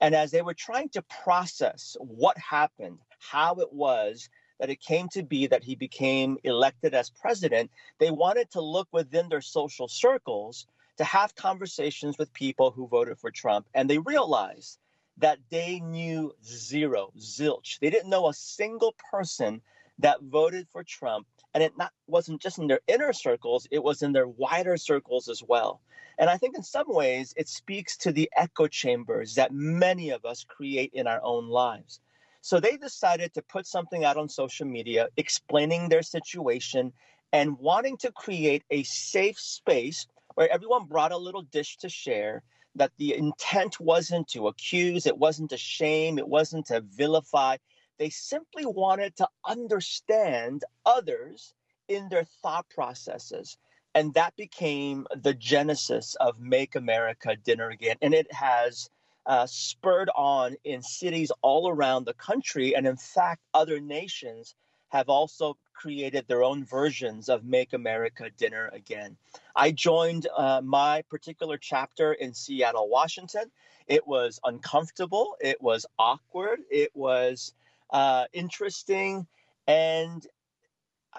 And 0.01 0.15
as 0.15 0.31
they 0.31 0.41
were 0.41 0.53
trying 0.53 0.89
to 0.89 1.01
process 1.03 1.95
what 1.99 2.37
happened, 2.37 2.99
how 3.19 3.55
it 3.55 3.71
was 3.71 4.29
that 4.59 4.69
it 4.69 4.81
came 4.81 5.07
to 5.09 5.23
be 5.23 5.47
that 5.47 5.63
he 5.63 5.75
became 5.75 6.37
elected 6.43 6.93
as 6.93 7.09
president, 7.09 7.71
they 7.99 8.11
wanted 8.11 8.49
to 8.51 8.61
look 8.61 8.87
within 8.91 9.29
their 9.29 9.41
social 9.41 9.87
circles 9.87 10.67
to 10.99 11.05
have 11.05 11.33
conversations 11.33 12.17
with 12.17 12.33
people 12.33 12.71
who 12.71 12.85
voted 12.85 13.17
for 13.17 13.31
Trump, 13.31 13.65
and 13.73 13.89
they 13.89 13.99
realized 13.99 14.77
that 15.15 15.39
they 15.49 15.79
knew 15.79 16.33
zero, 16.43 17.13
zilch. 17.17 17.79
They 17.79 17.89
didn't 17.89 18.09
know 18.09 18.27
a 18.27 18.33
single 18.33 18.93
person 19.09 19.61
that 19.99 20.21
voted 20.21 20.67
for 20.67 20.83
Trump, 20.83 21.25
and 21.53 21.63
it 21.63 21.77
not 21.77 21.93
wasn't 22.07 22.41
just 22.41 22.59
in 22.59 22.67
their 22.67 22.81
inner 22.85 23.13
circles; 23.13 23.65
it 23.71 23.81
was 23.81 24.01
in 24.01 24.11
their 24.11 24.27
wider 24.27 24.75
circles 24.75 25.29
as 25.29 25.41
well. 25.41 25.79
And 26.17 26.29
I 26.29 26.35
think 26.35 26.57
in 26.57 26.63
some 26.63 26.89
ways 26.89 27.33
it 27.37 27.47
speaks 27.47 27.95
to 27.99 28.11
the 28.11 28.29
echo 28.35 28.67
chambers 28.67 29.35
that 29.35 29.53
many 29.53 30.09
of 30.09 30.25
us 30.25 30.43
create 30.43 30.91
in 30.93 31.07
our 31.07 31.23
own 31.23 31.47
lives. 31.47 32.01
So 32.41 32.59
they 32.59 32.75
decided 32.75 33.33
to 33.35 33.41
put 33.41 33.65
something 33.65 34.03
out 34.03 34.17
on 34.17 34.27
social 34.27 34.67
media 34.67 35.07
explaining 35.15 35.87
their 35.87 36.03
situation 36.03 36.91
and 37.31 37.57
wanting 37.57 37.95
to 37.99 38.11
create 38.11 38.65
a 38.69 38.83
safe 38.83 39.39
space 39.39 40.05
where 40.39 40.53
everyone 40.53 40.85
brought 40.85 41.11
a 41.11 41.17
little 41.17 41.41
dish 41.41 41.75
to 41.75 41.89
share, 41.89 42.43
that 42.73 42.93
the 42.97 43.13
intent 43.13 43.77
wasn't 43.77 44.25
to 44.29 44.47
accuse, 44.47 45.05
it 45.05 45.17
wasn't 45.17 45.49
to 45.49 45.57
shame, 45.57 46.17
it 46.17 46.29
wasn't 46.29 46.65
to 46.65 46.79
vilify. 46.79 47.57
They 47.97 48.09
simply 48.09 48.65
wanted 48.65 49.17
to 49.17 49.27
understand 49.45 50.63
others 50.85 51.53
in 51.89 52.07
their 52.07 52.23
thought 52.41 52.69
processes. 52.69 53.57
And 53.93 54.13
that 54.13 54.33
became 54.37 55.07
the 55.13 55.33
genesis 55.33 56.15
of 56.21 56.39
Make 56.39 56.75
America 56.75 57.35
Dinner 57.35 57.69
Again. 57.69 57.97
And 58.01 58.13
it 58.13 58.31
has 58.31 58.89
uh, 59.25 59.45
spurred 59.45 60.09
on 60.15 60.55
in 60.63 60.81
cities 60.81 61.33
all 61.41 61.67
around 61.67 62.05
the 62.05 62.13
country. 62.13 62.77
And 62.77 62.87
in 62.87 62.95
fact, 62.95 63.41
other 63.53 63.81
nations 63.81 64.55
have 64.89 65.09
also 65.09 65.57
created 65.73 66.27
their 66.27 66.43
own 66.43 66.65
versions 66.65 67.29
of 67.29 67.45
Make 67.45 67.73
America 67.73 68.29
Dinner 68.37 68.69
Again. 68.73 69.15
I 69.55 69.71
joined 69.71 70.27
uh, 70.35 70.61
my 70.63 71.03
particular 71.09 71.57
chapter 71.57 72.13
in 72.13 72.33
Seattle, 72.33 72.89
Washington. 72.89 73.49
It 73.87 74.05
was 74.05 74.39
uncomfortable, 74.43 75.35
it 75.39 75.61
was 75.61 75.85
awkward, 75.97 76.59
it 76.69 76.91
was 76.93 77.53
uh, 77.91 78.25
interesting, 78.33 79.25
and 79.67 80.25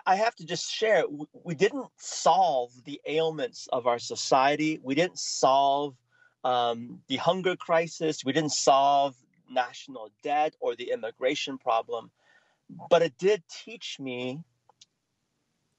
I 0.06 0.16
have 0.16 0.36
to 0.36 0.46
just 0.46 0.70
share 0.70 1.04
we 1.44 1.54
didn't 1.54 1.88
solve 1.96 2.70
the 2.84 3.00
ailments 3.06 3.68
of 3.72 3.86
our 3.86 3.98
society. 3.98 4.78
We 4.82 4.94
didn't 4.94 5.18
solve 5.18 5.96
um, 6.44 7.00
the 7.08 7.16
hunger 7.16 7.56
crisis. 7.56 8.24
We 8.24 8.32
didn't 8.32 8.52
solve 8.52 9.16
national 9.50 10.10
debt 10.22 10.54
or 10.60 10.76
the 10.76 10.92
immigration 10.92 11.58
problem 11.58 12.10
but 12.88 13.02
it 13.02 13.16
did 13.18 13.42
teach 13.48 13.98
me 13.98 14.42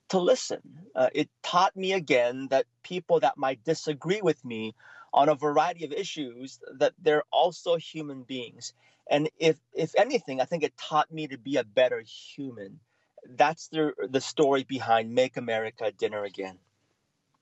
to 0.10 0.20
listen. 0.20 0.62
Uh, 0.96 1.10
it 1.14 1.30
taught 1.42 1.76
me 1.76 1.94
again 1.94 2.48
that 2.50 2.66
people 2.84 3.20
that 3.22 3.38
might 3.38 3.64
disagree 3.64 4.22
with 4.22 4.44
me 4.44 4.76
on 5.14 5.30
a 5.30 5.36
variety 5.36 5.86
of 5.86 5.92
issues 5.92 6.60
that 6.80 6.94
they're 7.02 7.24
also 7.32 7.76
human 7.78 8.24
beings. 8.24 8.74
And 9.10 9.30
if 9.38 9.58
if 9.74 9.94
anything, 9.96 10.40
I 10.40 10.46
think 10.46 10.64
it 10.64 10.78
taught 10.78 11.12
me 11.12 11.28
to 11.28 11.38
be 11.38 11.58
a 11.58 11.64
better 11.64 12.02
human. 12.02 12.80
That's 13.26 13.68
the 13.68 13.94
the 14.10 14.22
story 14.22 14.64
behind 14.64 15.14
Make 15.14 15.38
America 15.38 15.92
Dinner 15.92 16.24
Again. 16.24 16.58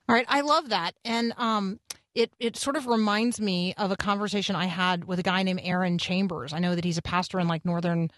All 0.08 0.16
right, 0.16 0.26
I 0.28 0.42
love 0.42 0.70
that, 0.70 0.96
and 1.06 1.34
um, 1.38 1.80
it 2.16 2.34
it 2.40 2.58
sort 2.58 2.76
of 2.76 2.88
reminds 2.88 3.40
me 3.40 3.74
of 3.76 3.92
a 3.92 3.96
conversation 3.96 4.56
I 4.56 4.66
had 4.66 5.06
with 5.06 5.20
a 5.20 5.24
guy 5.24 5.44
named 5.44 5.62
Arron 5.64 5.98
Chambers. 5.98 6.54
I 6.54 6.60
know 6.60 6.76
that 6.76 6.84
he's 6.84 6.98
a 6.98 7.04
pastor 7.04 7.40
in 7.40 7.48
like 7.48 7.66
northern 7.66 8.10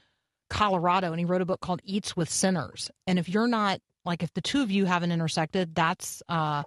Colorado 0.51 1.11
and 1.11 1.19
he 1.19 1.25
wrote 1.25 1.41
a 1.41 1.45
book 1.45 1.61
called 1.61 1.81
Eats 1.85 2.15
with 2.15 2.29
Sinners. 2.29 2.91
And 3.07 3.17
if 3.17 3.29
you're 3.29 3.47
not 3.47 3.79
like 4.05 4.21
if 4.21 4.33
the 4.33 4.41
two 4.41 4.61
of 4.61 4.69
you 4.69 4.85
haven't 4.85 5.11
intersected, 5.11 5.73
that's 5.73 6.21
uh 6.29 6.63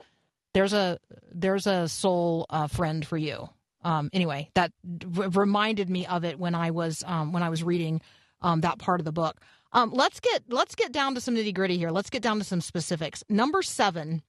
there's 0.55 0.73
a 0.73 0.99
there's 1.33 1.67
a 1.67 1.87
soul 1.89 2.47
uh, 2.49 2.67
friend 2.67 3.07
for 3.07 3.19
you. 3.19 3.49
Um 3.83 4.09
anyway, 4.13 4.49
that 4.55 4.73
r- 5.19 5.29
reminded 5.29 5.91
me 5.91 6.07
of 6.07 6.25
it 6.25 6.39
when 6.39 6.55
I 6.55 6.71
was 6.71 7.05
um 7.07 7.33
when 7.33 7.43
I 7.43 7.51
was 7.51 7.63
reading 7.63 8.01
um 8.41 8.63
that 8.63 8.79
part 8.79 9.01
of 9.01 9.05
the 9.05 9.13
book. 9.13 9.39
Um 9.73 9.91
let's 9.93 10.19
get 10.19 10.43
let's 10.49 10.75
get 10.75 10.91
down 10.91 11.15
to 11.15 11.21
some 11.21 11.35
nitty-gritty 11.35 11.77
here. 11.77 11.91
Let's 11.91 12.11
get 12.11 12.23
down 12.23 12.39
to 12.39 12.45
some 12.45 12.63
specifics. 12.63 13.23
Number 13.29 13.63
7 13.63 14.23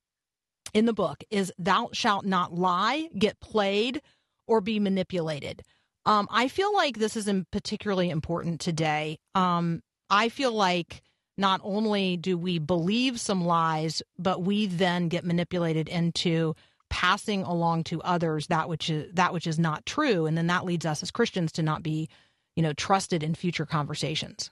in 0.74 0.86
the 0.86 0.94
book 0.94 1.24
is 1.30 1.54
thou 1.58 1.90
shalt 1.94 2.26
not 2.26 2.54
lie, 2.54 3.08
get 3.18 3.40
played 3.40 4.02
or 4.48 4.60
be 4.60 4.80
manipulated. 4.80 5.64
Um, 6.06 6.28
I 6.30 6.48
feel 6.48 6.74
like 6.74 6.98
this 6.98 7.18
is 7.18 7.30
particularly 7.52 8.10
important 8.10 8.62
today. 8.62 9.18
Um, 9.34 9.82
I 10.10 10.30
feel 10.30 10.52
like 10.52 11.02
not 11.38 11.62
only 11.64 12.16
do 12.18 12.38
we 12.38 12.60
believe 12.60 13.20
some 13.20 13.44
lies, 13.44 14.02
but 14.18 14.44
we 14.44 14.68
then 14.68 15.10
get 15.10 15.26
manipulated 15.26 15.90
into 15.90 16.56
passing 16.90 17.42
along 17.44 17.84
to 17.86 18.02
others 18.04 18.48
that 18.48 18.70
which 18.70 18.90
is 18.90 19.12
that 19.14 19.34
which 19.34 19.48
is 19.48 19.60
not 19.60 19.86
true, 19.86 20.26
and 20.28 20.38
then 20.38 20.48
that 20.48 20.66
leads 20.66 20.86
us 20.86 21.02
as 21.02 21.12
Christians 21.12 21.52
to 21.54 21.64
not 21.64 21.84
be, 21.84 22.08
you 22.56 22.64
know, 22.64 22.74
trusted 22.74 23.24
in 23.24 23.36
future 23.36 23.66
conversations. 23.66 24.52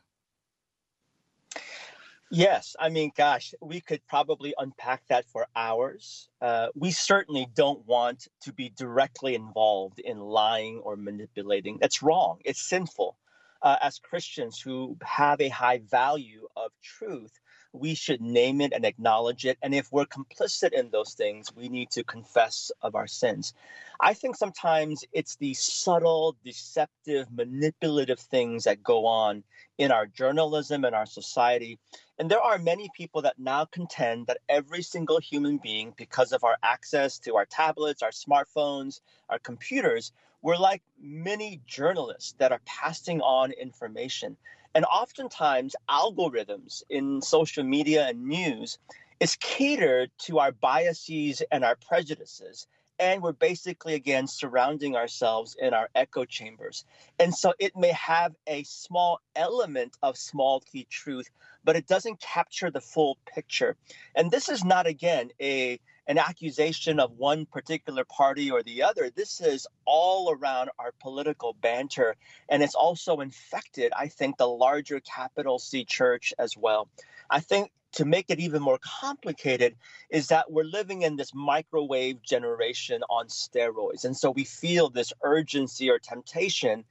Yes, 2.34 2.75
I 2.82 2.90
mean, 2.90 3.13
gosh, 3.18 3.56
we 3.62 3.82
could 3.82 4.06
probably 4.10 4.54
unpack 4.60 5.04
that 5.10 5.25
for 5.28 5.48
hours. 5.56 6.30
Uh, 6.42 6.70
we 6.75 6.92
certainly 6.92 7.48
don't 7.56 7.88
want 7.88 8.28
to 8.44 8.54
be 8.54 8.70
directly 8.78 9.36
involved 9.36 10.00
in 10.02 10.20
lying 10.20 10.80
or 10.84 10.98
manipulating. 10.98 11.80
That's 11.82 12.04
wrong. 12.04 12.40
It's 12.46 12.62
sinful. 12.62 13.18
Uh, 13.63 13.78
as 13.82 14.00
Christians 14.00 14.60
who 14.60 14.98
have 15.04 15.42
a 15.42 15.50
high 15.50 15.80
value 15.90 16.48
of 16.58 16.72
truth, 16.84 17.40
we 17.74 17.96
should 17.96 18.22
name 18.22 18.62
it 18.62 18.72
and 18.72 18.86
acknowledge 18.86 19.46
it. 19.46 19.58
And 19.62 19.74
if 19.74 19.92
we're 19.92 20.06
complicit 20.06 20.72
in 20.74 20.89
those 20.92 21.13
things, 21.13 21.53
we 21.56 21.70
need 21.70 21.89
to 21.92 22.03
confess 22.03 22.72
of 22.84 22.94
our 22.96 23.08
sins. 23.08 23.53
I 24.00 24.13
think 24.13 24.36
sometimes 24.36 25.03
it's 25.12 25.36
the 25.38 25.56
subtle, 25.56 26.36
deceptive, 26.46 27.27
manipulative 27.32 28.20
things 28.20 28.65
that 28.65 28.84
go 28.84 29.06
on 29.08 29.44
in 29.80 29.92
our 29.92 30.06
journalism 30.06 30.86
and 30.86 30.94
our 30.94 31.08
society. 31.08 31.80
And 32.20 32.30
there 32.30 32.42
are 32.42 32.60
many 32.60 32.89
people 32.96 33.24
that 33.24 33.39
now 33.39 33.65
contend 33.65 34.27
that 34.27 34.38
every 34.48 34.84
single 34.84 35.20
human 35.20 35.58
being, 35.58 35.94
because 35.98 36.32
of 36.32 36.44
our 36.44 36.58
access 36.62 37.18
to 37.20 37.36
our 37.38 37.46
tablets, 37.46 38.03
our 38.03 38.12
smartphones, 38.12 39.01
our 39.30 39.39
computers, 39.39 40.12
we're 40.44 40.58
like 40.58 40.84
many 41.01 41.62
journalists 41.65 42.36
that 42.38 42.51
are 42.51 42.62
passing 42.65 43.22
on 43.22 43.51
information. 43.53 44.38
And 44.75 44.86
oftentimes, 44.86 45.75
algorithms 45.89 46.84
in 46.89 47.22
social 47.22 47.63
media 47.63 48.08
and 48.08 48.25
news 48.27 48.80
is 49.20 49.36
catered 49.36 50.12
to 50.20 50.39
our 50.39 50.51
biases 50.51 51.42
and 51.51 51.63
our 51.63 51.75
prejudices. 51.75 52.68
And 53.00 53.22
we're 53.22 53.34
basically, 53.34 53.94
again, 53.96 54.27
surrounding 54.27 54.96
ourselves 54.96 55.56
in 55.60 55.74
our 55.74 55.89
echo 55.96 56.25
chambers. 56.25 56.86
And 57.20 57.34
so 57.34 57.53
it 57.60 57.75
may 57.75 57.92
have 57.92 58.36
a 58.48 58.63
small 58.63 59.20
element 59.36 59.98
of 60.03 60.18
small 60.18 60.60
t 60.62 60.88
truth, 60.89 61.30
but 61.63 61.75
it 61.75 61.88
doesn't 61.88 62.20
capture 62.20 62.72
the 62.72 62.82
full 62.82 63.18
picture. 63.25 63.75
And 64.15 64.32
this 64.32 64.50
is 64.50 64.63
not, 64.63 64.88
again, 64.88 65.32
a 65.42 65.80
an 66.07 66.17
accusation 66.17 67.00
of 67.00 67.12
one 67.17 67.45
particular 67.45 68.03
party 68.03 68.51
or 68.51 68.63
the 68.63 68.83
other. 68.83 69.10
This 69.10 69.41
is 69.41 69.67
all 69.86 70.31
around 70.31 70.69
our 70.79 70.93
political 71.00 71.53
banter. 71.62 72.15
And 72.50 72.62
it's 72.62 72.75
also 72.75 73.22
infected, 73.22 73.91
I 73.95 74.07
think, 74.07 74.38
the 74.38 74.48
larger 74.48 75.00
capital 75.00 75.60
C 75.60 75.86
church 75.86 76.33
as 76.38 76.57
well. 76.57 76.89
I 77.29 77.39
think 77.39 77.72
to 77.93 78.05
make 78.05 78.25
it 78.29 78.39
even 78.39 78.62
more 78.62 78.79
complicated 78.81 79.75
is 80.10 80.27
that 80.27 80.51
we're 80.51 80.63
living 80.63 81.03
in 81.03 81.15
this 81.15 81.33
microwave 81.33 82.22
generation 82.22 83.03
on 83.10 83.27
steroids. 83.27 84.03
And 84.03 84.17
so 84.17 84.31
we 84.31 84.43
feel 84.43 84.89
this 84.89 85.13
urgency 85.22 85.89
or 85.89 86.00
temptation 86.00 86.83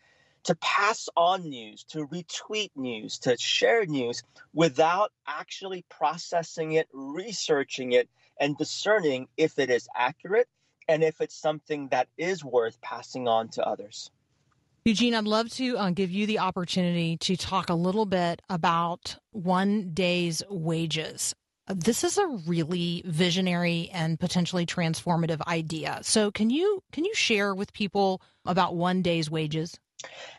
to 0.44 0.54
pass 0.56 1.08
on 1.16 1.48
news, 1.48 1.84
to 1.84 2.06
retweet 2.06 2.70
news, 2.74 3.18
to 3.20 3.36
share 3.36 3.84
news 3.86 4.22
without 4.54 5.12
actually 5.26 5.84
processing 5.88 6.72
it, 6.72 6.88
researching 6.92 7.92
it, 7.92 8.08
and 8.42 8.58
discerning 8.58 9.28
if 9.36 9.58
it 9.60 9.70
is 9.70 9.88
accurate 9.96 10.48
and 10.88 11.04
if 11.04 11.20
it's 11.20 11.40
something 11.40 11.86
that 11.88 12.08
is 12.18 12.44
worth 12.44 12.78
passing 12.82 13.28
on 13.28 13.48
to 13.48 13.64
others. 13.64 14.10
Eugene, 14.84 15.14
I'd 15.14 15.24
love 15.24 15.48
to 15.50 15.78
uh, 15.78 15.90
give 15.90 16.10
you 16.10 16.26
the 16.26 16.40
opportunity 16.40 17.16
to 17.18 17.36
talk 17.36 17.70
a 17.70 17.74
little 17.74 18.04
bit 18.04 18.42
about 18.50 19.16
one 19.30 19.92
day's 19.94 20.42
wages. 20.50 21.36
This 21.68 22.02
is 22.02 22.18
a 22.18 22.26
really 22.26 23.04
visionary 23.06 23.88
and 23.92 24.18
potentially 24.18 24.66
transformative 24.66 25.40
idea. 25.46 26.00
So, 26.02 26.32
can 26.32 26.50
you 26.50 26.82
can 26.90 27.04
you 27.04 27.14
share 27.14 27.54
with 27.54 27.72
people 27.72 28.20
about 28.44 28.74
one 28.74 29.02
day's 29.02 29.30
wages? 29.30 29.78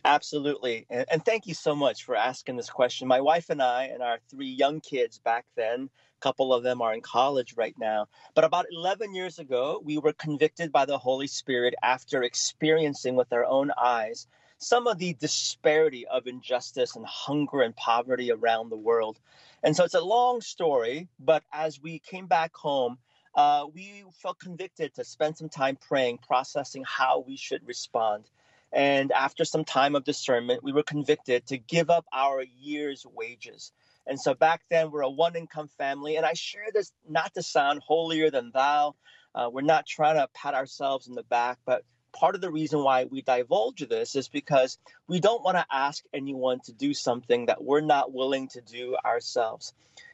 Absolutely. 0.06 0.86
And, 0.90 1.06
and, 1.10 1.26
thank 1.26 1.48
you 1.48 1.54
so 1.54 1.76
much 1.76 2.04
for 2.04 2.16
asking 2.16 2.58
this 2.58 2.70
question. 2.70 3.08
My 3.08 3.22
wife 3.22 3.50
and 3.50 3.62
I, 3.62 3.86
and 3.86 4.04
our 4.04 4.20
three 4.30 4.50
young 4.50 4.82
kids 4.82 5.20
back 5.20 5.46
then, 5.56 5.90
a 5.90 6.22
couple 6.22 6.54
of 6.54 6.64
them 6.64 6.82
are 6.82 6.94
in 6.94 7.02
college 7.02 7.56
right 7.56 7.76
now. 7.78 8.08
But 8.36 8.44
about 8.44 8.66
11 8.72 9.16
years 9.16 9.40
ago, 9.40 9.82
we 9.84 9.98
were 9.98 10.14
convicted 10.14 10.72
by 10.72 10.86
the 10.86 10.98
Holy 10.98 11.28
Spirit 11.28 11.74
after 11.82 12.24
experiencing 12.24 13.16
with 13.16 13.32
our 13.32 13.46
own 13.46 13.72
eyes 13.82 14.28
some 14.58 14.88
of 14.88 14.98
the 14.98 15.14
disparity 15.14 16.08
of 16.08 16.26
injustice 16.26 16.96
and 16.96 17.06
hunger 17.06 17.62
and 17.62 17.76
poverty 17.76 18.32
around 18.32 18.70
the 18.70 18.78
world. 18.78 19.20
And 19.62 19.76
so 19.76 19.84
it's 19.84 19.94
a 19.94 20.02
long 20.02 20.42
story, 20.42 21.10
but 21.20 21.44
as 21.52 21.82
we 21.82 22.00
came 22.00 22.28
back 22.28 22.56
home, 22.56 22.98
uh, 23.36 23.66
we 23.74 24.04
felt 24.22 24.40
convicted 24.40 24.94
to 24.96 25.04
spend 25.04 25.38
some 25.38 25.50
time 25.50 25.76
praying, 25.76 26.20
processing 26.20 26.84
how 26.86 27.24
we 27.28 27.36
should 27.36 27.66
respond. 27.66 28.30
And 28.74 29.12
after 29.12 29.46
some 29.46 29.64
time 29.64 29.96
of 29.96 30.04
discernment, 30.04 30.64
we 30.64 30.72
were 30.72 30.84
convicted 30.84 31.46
to 31.48 31.58
give 31.58 31.90
up 31.90 32.06
our 32.12 32.44
year's 32.60 33.06
wages. 33.06 33.72
And 34.08 34.20
so 34.20 34.34
back 34.34 34.62
then, 34.70 34.92
we're 34.92 35.02
a 35.02 35.10
one 35.10 35.36
income 35.36 35.70
family. 35.78 36.16
And 36.18 36.26
I 36.26 36.34
share 36.34 36.68
this 36.74 36.92
not 37.08 37.34
to 37.36 37.44
sound 37.44 37.82
holier 37.86 38.32
than 38.32 38.52
thou. 38.54 38.96
Uh, 39.36 39.50
we're 39.52 39.62
not 39.62 39.86
trying 39.86 40.16
to 40.16 40.28
pat 40.34 40.56
ourselves 40.56 41.08
in 41.08 41.16
the 41.16 41.24
back, 41.24 41.60
but 41.66 41.84
part 42.14 42.36
of 42.36 42.42
the 42.42 42.52
reason 42.52 42.84
why 42.84 43.06
we 43.06 43.22
divulge 43.22 43.88
this 43.90 44.16
is 44.16 44.28
because 44.28 44.78
we 45.08 45.20
don't 45.20 45.44
want 45.44 45.58
to 45.58 45.66
ask 45.72 46.04
anyone 46.14 46.60
to 46.66 46.72
do 46.72 46.94
something 46.94 47.48
that 47.48 47.64
we're 47.64 47.82
not 47.82 48.14
willing 48.14 48.48
to 48.50 48.62
do 48.62 48.96
ourselves. 49.04 49.74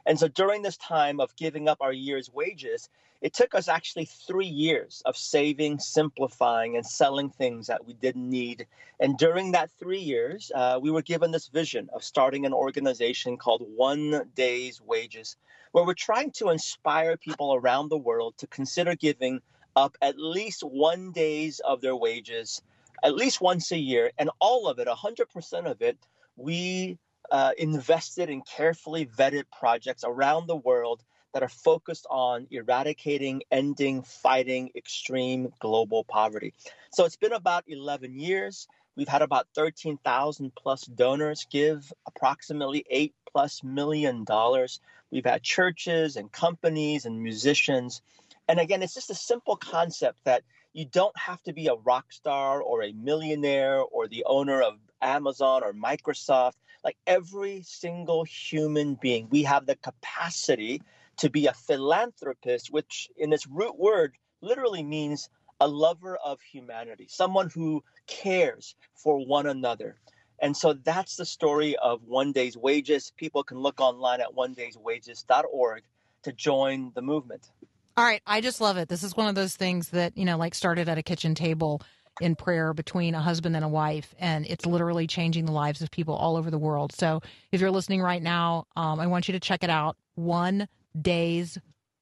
And 0.10 0.20
so 0.20 0.28
during 0.28 0.64
this 0.64 0.76
time 0.78 1.20
of 1.20 1.36
giving 1.36 1.70
up 1.70 1.78
our 1.82 1.94
year's 1.94 2.34
wages, 2.34 2.90
it 3.22 3.32
took 3.32 3.54
us 3.54 3.68
actually 3.68 4.06
three 4.06 4.48
years 4.48 5.04
of 5.06 5.16
saving, 5.16 5.78
simplifying, 5.78 6.76
and 6.76 6.84
selling 6.84 7.30
things 7.30 7.68
that 7.68 7.86
we 7.86 7.94
didn't 7.94 8.28
need. 8.28 8.66
And 9.00 9.20
during 9.20 9.52
that 9.52 9.70
three 9.78 10.00
years, 10.00 10.52
uh, 10.56 10.80
we 10.82 10.90
were 10.90 11.04
given 11.04 11.30
this 11.30 11.50
vision 11.50 11.92
of 11.94 12.04
starting 12.04 12.48
an 12.48 12.54
organization 12.54 13.38
called 13.38 13.62
One 13.76 14.32
Day's 14.34 14.82
Wages, 14.82 15.38
where 15.74 15.86
we're 15.86 15.94
trying 15.94 16.32
to 16.32 16.50
inspire 16.50 17.16
people 17.16 17.54
around 17.54 17.90
the 17.90 17.98
world 17.98 18.34
to 18.40 18.48
consider 18.48 18.96
giving 18.96 19.42
up 19.76 19.96
at 20.02 20.18
least 20.18 20.64
one 20.64 21.12
days 21.12 21.60
of 21.60 21.82
their 21.82 21.96
wages, 21.96 22.64
at 23.04 23.14
least 23.14 23.42
once 23.42 23.72
a 23.72 23.78
year, 23.78 24.10
and 24.18 24.32
all 24.40 24.68
of 24.68 24.80
it, 24.80 24.88
100% 24.88 25.70
of 25.70 25.84
it, 25.84 26.00
we 26.36 26.98
uh, 27.32 27.52
invested 27.58 28.30
in 28.30 28.42
carefully 28.42 29.06
vetted 29.06 29.46
projects 29.58 30.04
around 30.06 30.48
the 30.48 30.56
world 30.56 31.04
that 31.34 31.44
are 31.44 31.50
focused 31.50 32.08
on 32.10 32.48
eradicating, 32.50 33.44
ending, 33.52 34.02
fighting 34.02 34.72
extreme 34.76 35.54
global 35.60 36.04
poverty. 36.04 36.54
So 36.92 37.06
it's 37.06 37.18
been 37.18 37.34
about 37.34 37.66
11 37.68 38.20
years. 38.20 38.68
We've 38.96 39.08
had 39.08 39.22
about 39.22 39.48
13,000 39.56 40.54
plus 40.56 40.84
donors 40.84 41.46
give 41.50 41.94
approximately 42.06 42.84
8 42.90 43.14
plus 43.32 43.64
million 43.64 44.24
dollars. 44.24 44.80
We've 45.12 45.26
had 45.26 45.44
churches 45.44 46.16
and 46.16 46.32
companies 46.32 47.06
and 47.06 47.22
musicians. 47.22 48.02
And 48.48 48.60
again, 48.60 48.84
it's 48.84 48.96
just 48.96 49.10
a 49.10 49.16
simple 49.16 49.56
concept 49.56 50.20
that 50.26 50.44
you 50.74 50.86
don't 50.86 51.18
have 51.18 51.42
to 51.44 51.54
be 51.54 51.68
a 51.68 51.76
rock 51.76 52.12
star 52.12 52.62
or 52.62 52.84
a 52.84 52.92
millionaire 52.92 53.80
or 53.80 54.08
the 54.08 54.26
owner 54.26 54.62
of 54.62 54.74
Amazon 55.02 55.64
or 55.64 55.74
Microsoft. 55.74 56.56
Like 56.84 56.98
every 57.06 57.62
single 57.64 58.24
human 58.24 58.96
being, 58.96 59.28
we 59.30 59.44
have 59.44 59.66
the 59.66 59.76
capacity 59.76 60.82
to 61.18 61.30
be 61.30 61.48
a 61.48 61.54
philanthropist, 61.54 62.72
which 62.72 63.10
in 63.18 63.34
its 63.34 63.46
root 63.48 63.78
word 63.78 64.16
literally 64.42 64.84
means 64.84 65.30
a 65.60 65.68
lover 65.68 66.18
of 66.24 66.40
humanity, 66.42 67.08
someone 67.10 67.50
who 67.50 67.84
cares 68.08 68.76
for 68.96 69.26
one 69.26 69.46
another. 69.46 69.98
And 70.42 70.56
so 70.56 70.74
that's 70.74 71.18
the 71.18 71.26
story 71.26 71.76
of 71.76 72.04
One 72.04 72.32
Day's 72.32 72.56
Wages. 72.56 73.12
People 73.18 73.44
can 73.44 73.60
look 73.60 73.82
online 73.82 74.22
at 74.22 74.30
onedayswages.org 74.36 75.84
to 76.24 76.32
join 76.32 76.92
the 76.96 77.02
movement. 77.02 77.52
All 77.98 78.06
right. 78.06 78.22
I 78.26 78.40
just 78.40 78.62
love 78.62 78.78
it. 78.78 78.88
This 78.88 79.04
is 79.04 79.18
one 79.18 79.28
of 79.28 79.36
those 79.36 79.58
things 79.58 79.90
that, 79.90 80.18
you 80.18 80.24
know, 80.24 80.38
like 80.38 80.56
started 80.56 80.88
at 80.88 80.98
a 80.98 81.04
kitchen 81.04 81.36
table 81.36 81.82
in 82.22 82.36
prayer 82.36 82.74
between 82.74 83.16
a 83.16 83.22
husband 83.22 83.56
and 83.56 83.66
a 83.66 83.70
wife, 83.70 84.14
and 84.20 84.46
it's 84.46 84.66
literally 84.66 85.08
changing 85.08 85.46
the 85.46 85.52
lives 85.52 85.82
of 85.82 85.92
people 85.92 86.16
all 86.16 86.36
over 86.36 86.52
the 86.52 86.58
world. 86.58 86.92
So 86.94 87.22
if 87.52 87.62
you're 87.62 87.72
listening 87.72 88.02
right 88.02 88.22
now, 88.22 88.66
um, 88.76 89.00
I 89.00 89.08
want 89.08 89.28
you 89.28 89.34
to 89.34 89.40
check 89.40 89.64
it 89.64 89.70
out. 89.70 89.98
One 90.16 90.68
day's 91.00 91.58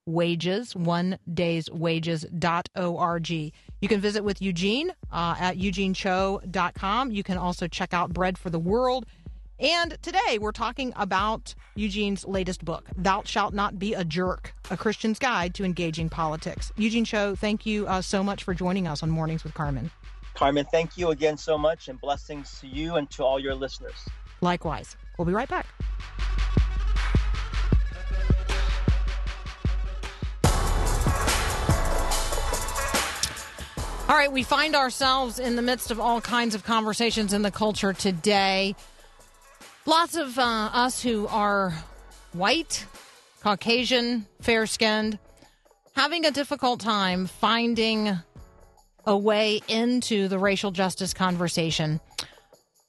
wages, 0.07 0.75
one 0.75 1.19
day's 1.31 1.69
wages.org. 1.69 3.29
You 3.29 3.87
can 3.87 4.01
visit 4.01 4.23
with 4.23 4.41
Eugene 4.41 4.91
uh, 5.11 5.35
at 5.39 5.57
eugenecho.com. 5.57 7.11
You 7.11 7.23
can 7.23 7.37
also 7.37 7.67
check 7.67 7.93
out 7.93 8.13
Bread 8.13 8.37
for 8.37 8.49
the 8.49 8.59
World. 8.59 9.05
And 9.59 9.97
today 10.03 10.37
we're 10.39 10.51
talking 10.51 10.93
about 10.95 11.55
Eugene's 11.73 12.27
latest 12.27 12.63
book, 12.63 12.85
Thou 12.95 13.23
Shalt 13.23 13.55
Not 13.55 13.79
Be 13.79 13.95
a 13.95 14.05
Jerk, 14.05 14.53
a 14.69 14.77
Christian's 14.77 15.17
Guide 15.17 15.55
to 15.55 15.63
Engaging 15.63 16.09
Politics. 16.09 16.71
Eugene 16.77 17.05
Cho, 17.05 17.33
thank 17.33 17.65
you 17.65 17.87
uh, 17.87 18.03
so 18.03 18.23
much 18.23 18.43
for 18.43 18.53
joining 18.53 18.87
us 18.87 19.01
on 19.01 19.09
Mornings 19.09 19.43
with 19.43 19.55
Carmen. 19.55 19.89
Carmen, 20.35 20.67
thank 20.71 20.95
you 20.95 21.09
again 21.09 21.37
so 21.37 21.57
much 21.57 21.87
and 21.87 21.99
blessings 21.99 22.59
to 22.61 22.67
you 22.67 22.97
and 22.97 23.09
to 23.09 23.23
all 23.23 23.39
your 23.39 23.55
listeners. 23.55 23.95
Likewise. 24.41 24.95
We'll 25.17 25.25
be 25.25 25.33
right 25.33 25.49
back. 25.49 25.65
All 34.07 34.15
right, 34.15 34.31
we 34.31 34.43
find 34.43 34.75
ourselves 34.75 35.39
in 35.39 35.55
the 35.55 35.63
midst 35.63 35.89
of 35.89 35.99
all 35.99 36.21
kinds 36.21 36.53
of 36.53 36.63
conversations 36.63 37.33
in 37.33 37.41
the 37.41 37.51
culture 37.51 37.91
today. 37.91 38.75
Lots 39.87 40.17
of 40.17 40.37
uh, 40.37 40.41
us 40.73 41.01
who 41.01 41.27
are 41.27 41.73
white, 42.33 42.85
Caucasian, 43.41 44.25
fair 44.41 44.65
skinned, 44.65 45.17
having 45.95 46.25
a 46.25 46.31
difficult 46.31 46.81
time 46.81 47.25
finding 47.25 48.19
a 49.05 49.17
way 49.17 49.61
into 49.69 50.27
the 50.27 50.37
racial 50.39 50.71
justice 50.71 51.13
conversation. 51.13 52.01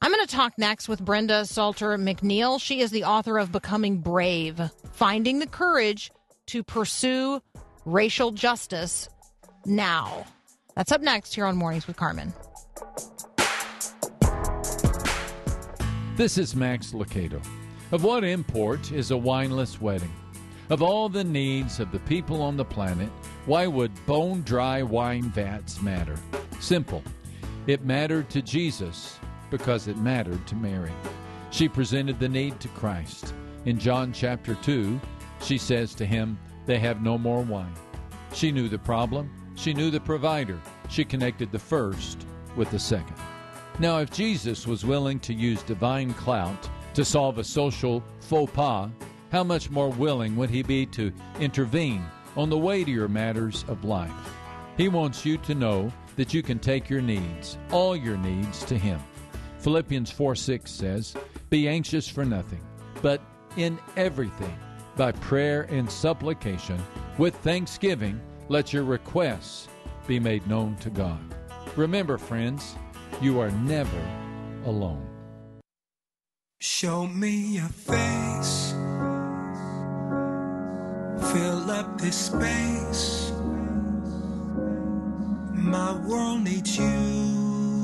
I'm 0.02 0.12
going 0.12 0.26
to 0.26 0.34
talk 0.34 0.54
next 0.58 0.88
with 0.88 1.04
Brenda 1.04 1.46
Salter 1.46 1.96
McNeil. 1.96 2.60
She 2.60 2.80
is 2.80 2.90
the 2.90 3.04
author 3.04 3.38
of 3.38 3.52
Becoming 3.52 3.98
Brave 3.98 4.60
Finding 4.90 5.38
the 5.38 5.46
Courage 5.46 6.10
to 6.46 6.64
Pursue 6.64 7.40
Racial 7.84 8.32
Justice 8.32 9.08
Now. 9.64 10.26
That's 10.74 10.90
up 10.90 11.00
next 11.00 11.32
here 11.32 11.46
on 11.46 11.56
Mornings 11.56 11.86
with 11.86 11.96
Carmen. 11.96 12.32
This 16.18 16.36
is 16.36 16.56
Max 16.56 16.90
Lucado. 16.90 17.40
Of 17.92 18.02
what 18.02 18.24
import 18.24 18.90
is 18.90 19.12
a 19.12 19.14
wineless 19.14 19.80
wedding? 19.80 20.12
Of 20.68 20.82
all 20.82 21.08
the 21.08 21.22
needs 21.22 21.78
of 21.78 21.92
the 21.92 22.00
people 22.00 22.42
on 22.42 22.56
the 22.56 22.64
planet, 22.64 23.08
why 23.46 23.68
would 23.68 24.04
bone 24.04 24.42
dry 24.42 24.82
wine 24.82 25.30
vats 25.30 25.80
matter? 25.80 26.16
Simple. 26.58 27.04
It 27.68 27.84
mattered 27.84 28.28
to 28.30 28.42
Jesus 28.42 29.16
because 29.48 29.86
it 29.86 29.96
mattered 29.98 30.44
to 30.48 30.56
Mary. 30.56 30.90
She 31.52 31.68
presented 31.68 32.18
the 32.18 32.28
need 32.28 32.58
to 32.58 32.68
Christ. 32.70 33.32
In 33.64 33.78
John 33.78 34.12
chapter 34.12 34.56
2, 34.56 35.00
she 35.40 35.56
says 35.56 35.94
to 35.94 36.04
him, 36.04 36.36
They 36.66 36.80
have 36.80 37.00
no 37.00 37.16
more 37.16 37.42
wine. 37.42 37.74
She 38.32 38.50
knew 38.50 38.68
the 38.68 38.76
problem, 38.76 39.30
she 39.54 39.72
knew 39.72 39.92
the 39.92 40.00
provider. 40.00 40.58
She 40.88 41.04
connected 41.04 41.52
the 41.52 41.60
first 41.60 42.26
with 42.56 42.72
the 42.72 42.78
second. 42.80 43.14
Now, 43.80 43.98
if 43.98 44.10
Jesus 44.10 44.66
was 44.66 44.84
willing 44.84 45.20
to 45.20 45.32
use 45.32 45.62
divine 45.62 46.12
clout 46.14 46.68
to 46.94 47.04
solve 47.04 47.38
a 47.38 47.44
social 47.44 48.02
faux 48.20 48.52
pas, 48.52 48.90
how 49.30 49.44
much 49.44 49.70
more 49.70 49.90
willing 49.90 50.34
would 50.34 50.50
he 50.50 50.62
be 50.62 50.84
to 50.86 51.12
intervene 51.38 52.04
on 52.36 52.50
the 52.50 52.58
weightier 52.58 53.06
matters 53.06 53.64
of 53.68 53.84
life? 53.84 54.10
He 54.76 54.88
wants 54.88 55.24
you 55.24 55.38
to 55.38 55.54
know 55.54 55.92
that 56.16 56.34
you 56.34 56.42
can 56.42 56.58
take 56.58 56.90
your 56.90 57.00
needs, 57.00 57.56
all 57.70 57.94
your 57.94 58.16
needs, 58.16 58.64
to 58.64 58.76
him. 58.76 59.00
Philippians 59.58 60.10
4 60.10 60.34
6 60.34 60.68
says, 60.68 61.14
Be 61.48 61.68
anxious 61.68 62.08
for 62.08 62.24
nothing, 62.24 62.60
but 63.00 63.20
in 63.56 63.78
everything, 63.96 64.58
by 64.96 65.12
prayer 65.12 65.68
and 65.70 65.88
supplication, 65.88 66.82
with 67.16 67.36
thanksgiving, 67.36 68.20
let 68.48 68.72
your 68.72 68.82
requests 68.82 69.68
be 70.08 70.18
made 70.18 70.44
known 70.48 70.74
to 70.76 70.90
God. 70.90 71.20
Remember, 71.76 72.18
friends, 72.18 72.74
you 73.20 73.40
are 73.40 73.50
never 73.50 74.00
alone. 74.64 75.04
Show 76.60 77.06
me 77.06 77.56
your 77.56 77.68
face. 77.68 78.72
Fill 81.32 81.70
up 81.70 82.00
this 82.00 82.16
space. 82.16 83.32
My 85.52 85.94
world 86.06 86.42
needs 86.42 86.78
you 86.78 86.86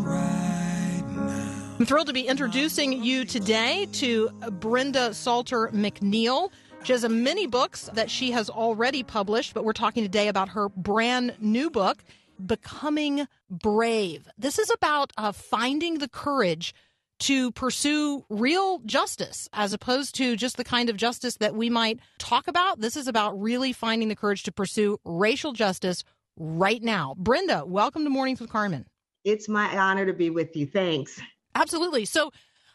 right 0.04 1.02
now. 1.16 1.76
I'm 1.78 1.86
thrilled 1.86 2.06
to 2.06 2.12
be 2.12 2.26
introducing 2.26 3.02
you 3.02 3.24
today 3.24 3.86
to 3.92 4.30
Brenda 4.60 5.12
Salter 5.12 5.68
McNeil. 5.68 6.50
She 6.84 6.92
has 6.92 7.04
a 7.04 7.08
many 7.08 7.46
books 7.46 7.90
that 7.94 8.10
she 8.10 8.30
has 8.30 8.48
already 8.48 9.02
published, 9.02 9.54
but 9.54 9.64
we're 9.64 9.72
talking 9.72 10.04
today 10.04 10.28
about 10.28 10.50
her 10.50 10.68
brand 10.68 11.34
new 11.40 11.70
book, 11.70 12.04
Becoming 12.44 13.26
Brave. 13.50 14.28
This 14.38 14.58
is 14.58 14.70
about 14.70 15.12
uh, 15.16 15.32
finding 15.32 15.98
the 15.98 16.08
courage 16.08 16.74
to 17.20 17.52
pursue 17.52 18.24
real 18.28 18.80
justice 18.80 19.48
as 19.52 19.72
opposed 19.72 20.14
to 20.16 20.36
just 20.36 20.56
the 20.56 20.64
kind 20.64 20.88
of 20.88 20.96
justice 20.96 21.36
that 21.36 21.54
we 21.54 21.70
might 21.70 22.00
talk 22.18 22.48
about. 22.48 22.80
This 22.80 22.96
is 22.96 23.08
about 23.08 23.40
really 23.40 23.72
finding 23.72 24.08
the 24.08 24.16
courage 24.16 24.42
to 24.44 24.52
pursue 24.52 24.98
racial 25.04 25.52
justice 25.52 26.04
right 26.36 26.82
now. 26.82 27.14
Brenda, 27.16 27.64
welcome 27.64 28.04
to 28.04 28.10
Mornings 28.10 28.40
with 28.40 28.50
Carmen. 28.50 28.86
It's 29.24 29.48
my 29.48 29.76
honor 29.76 30.04
to 30.06 30.12
be 30.12 30.30
with 30.30 30.54
you. 30.56 30.66
Thanks. 30.66 31.20
Absolutely. 31.54 32.04
So, 32.04 32.30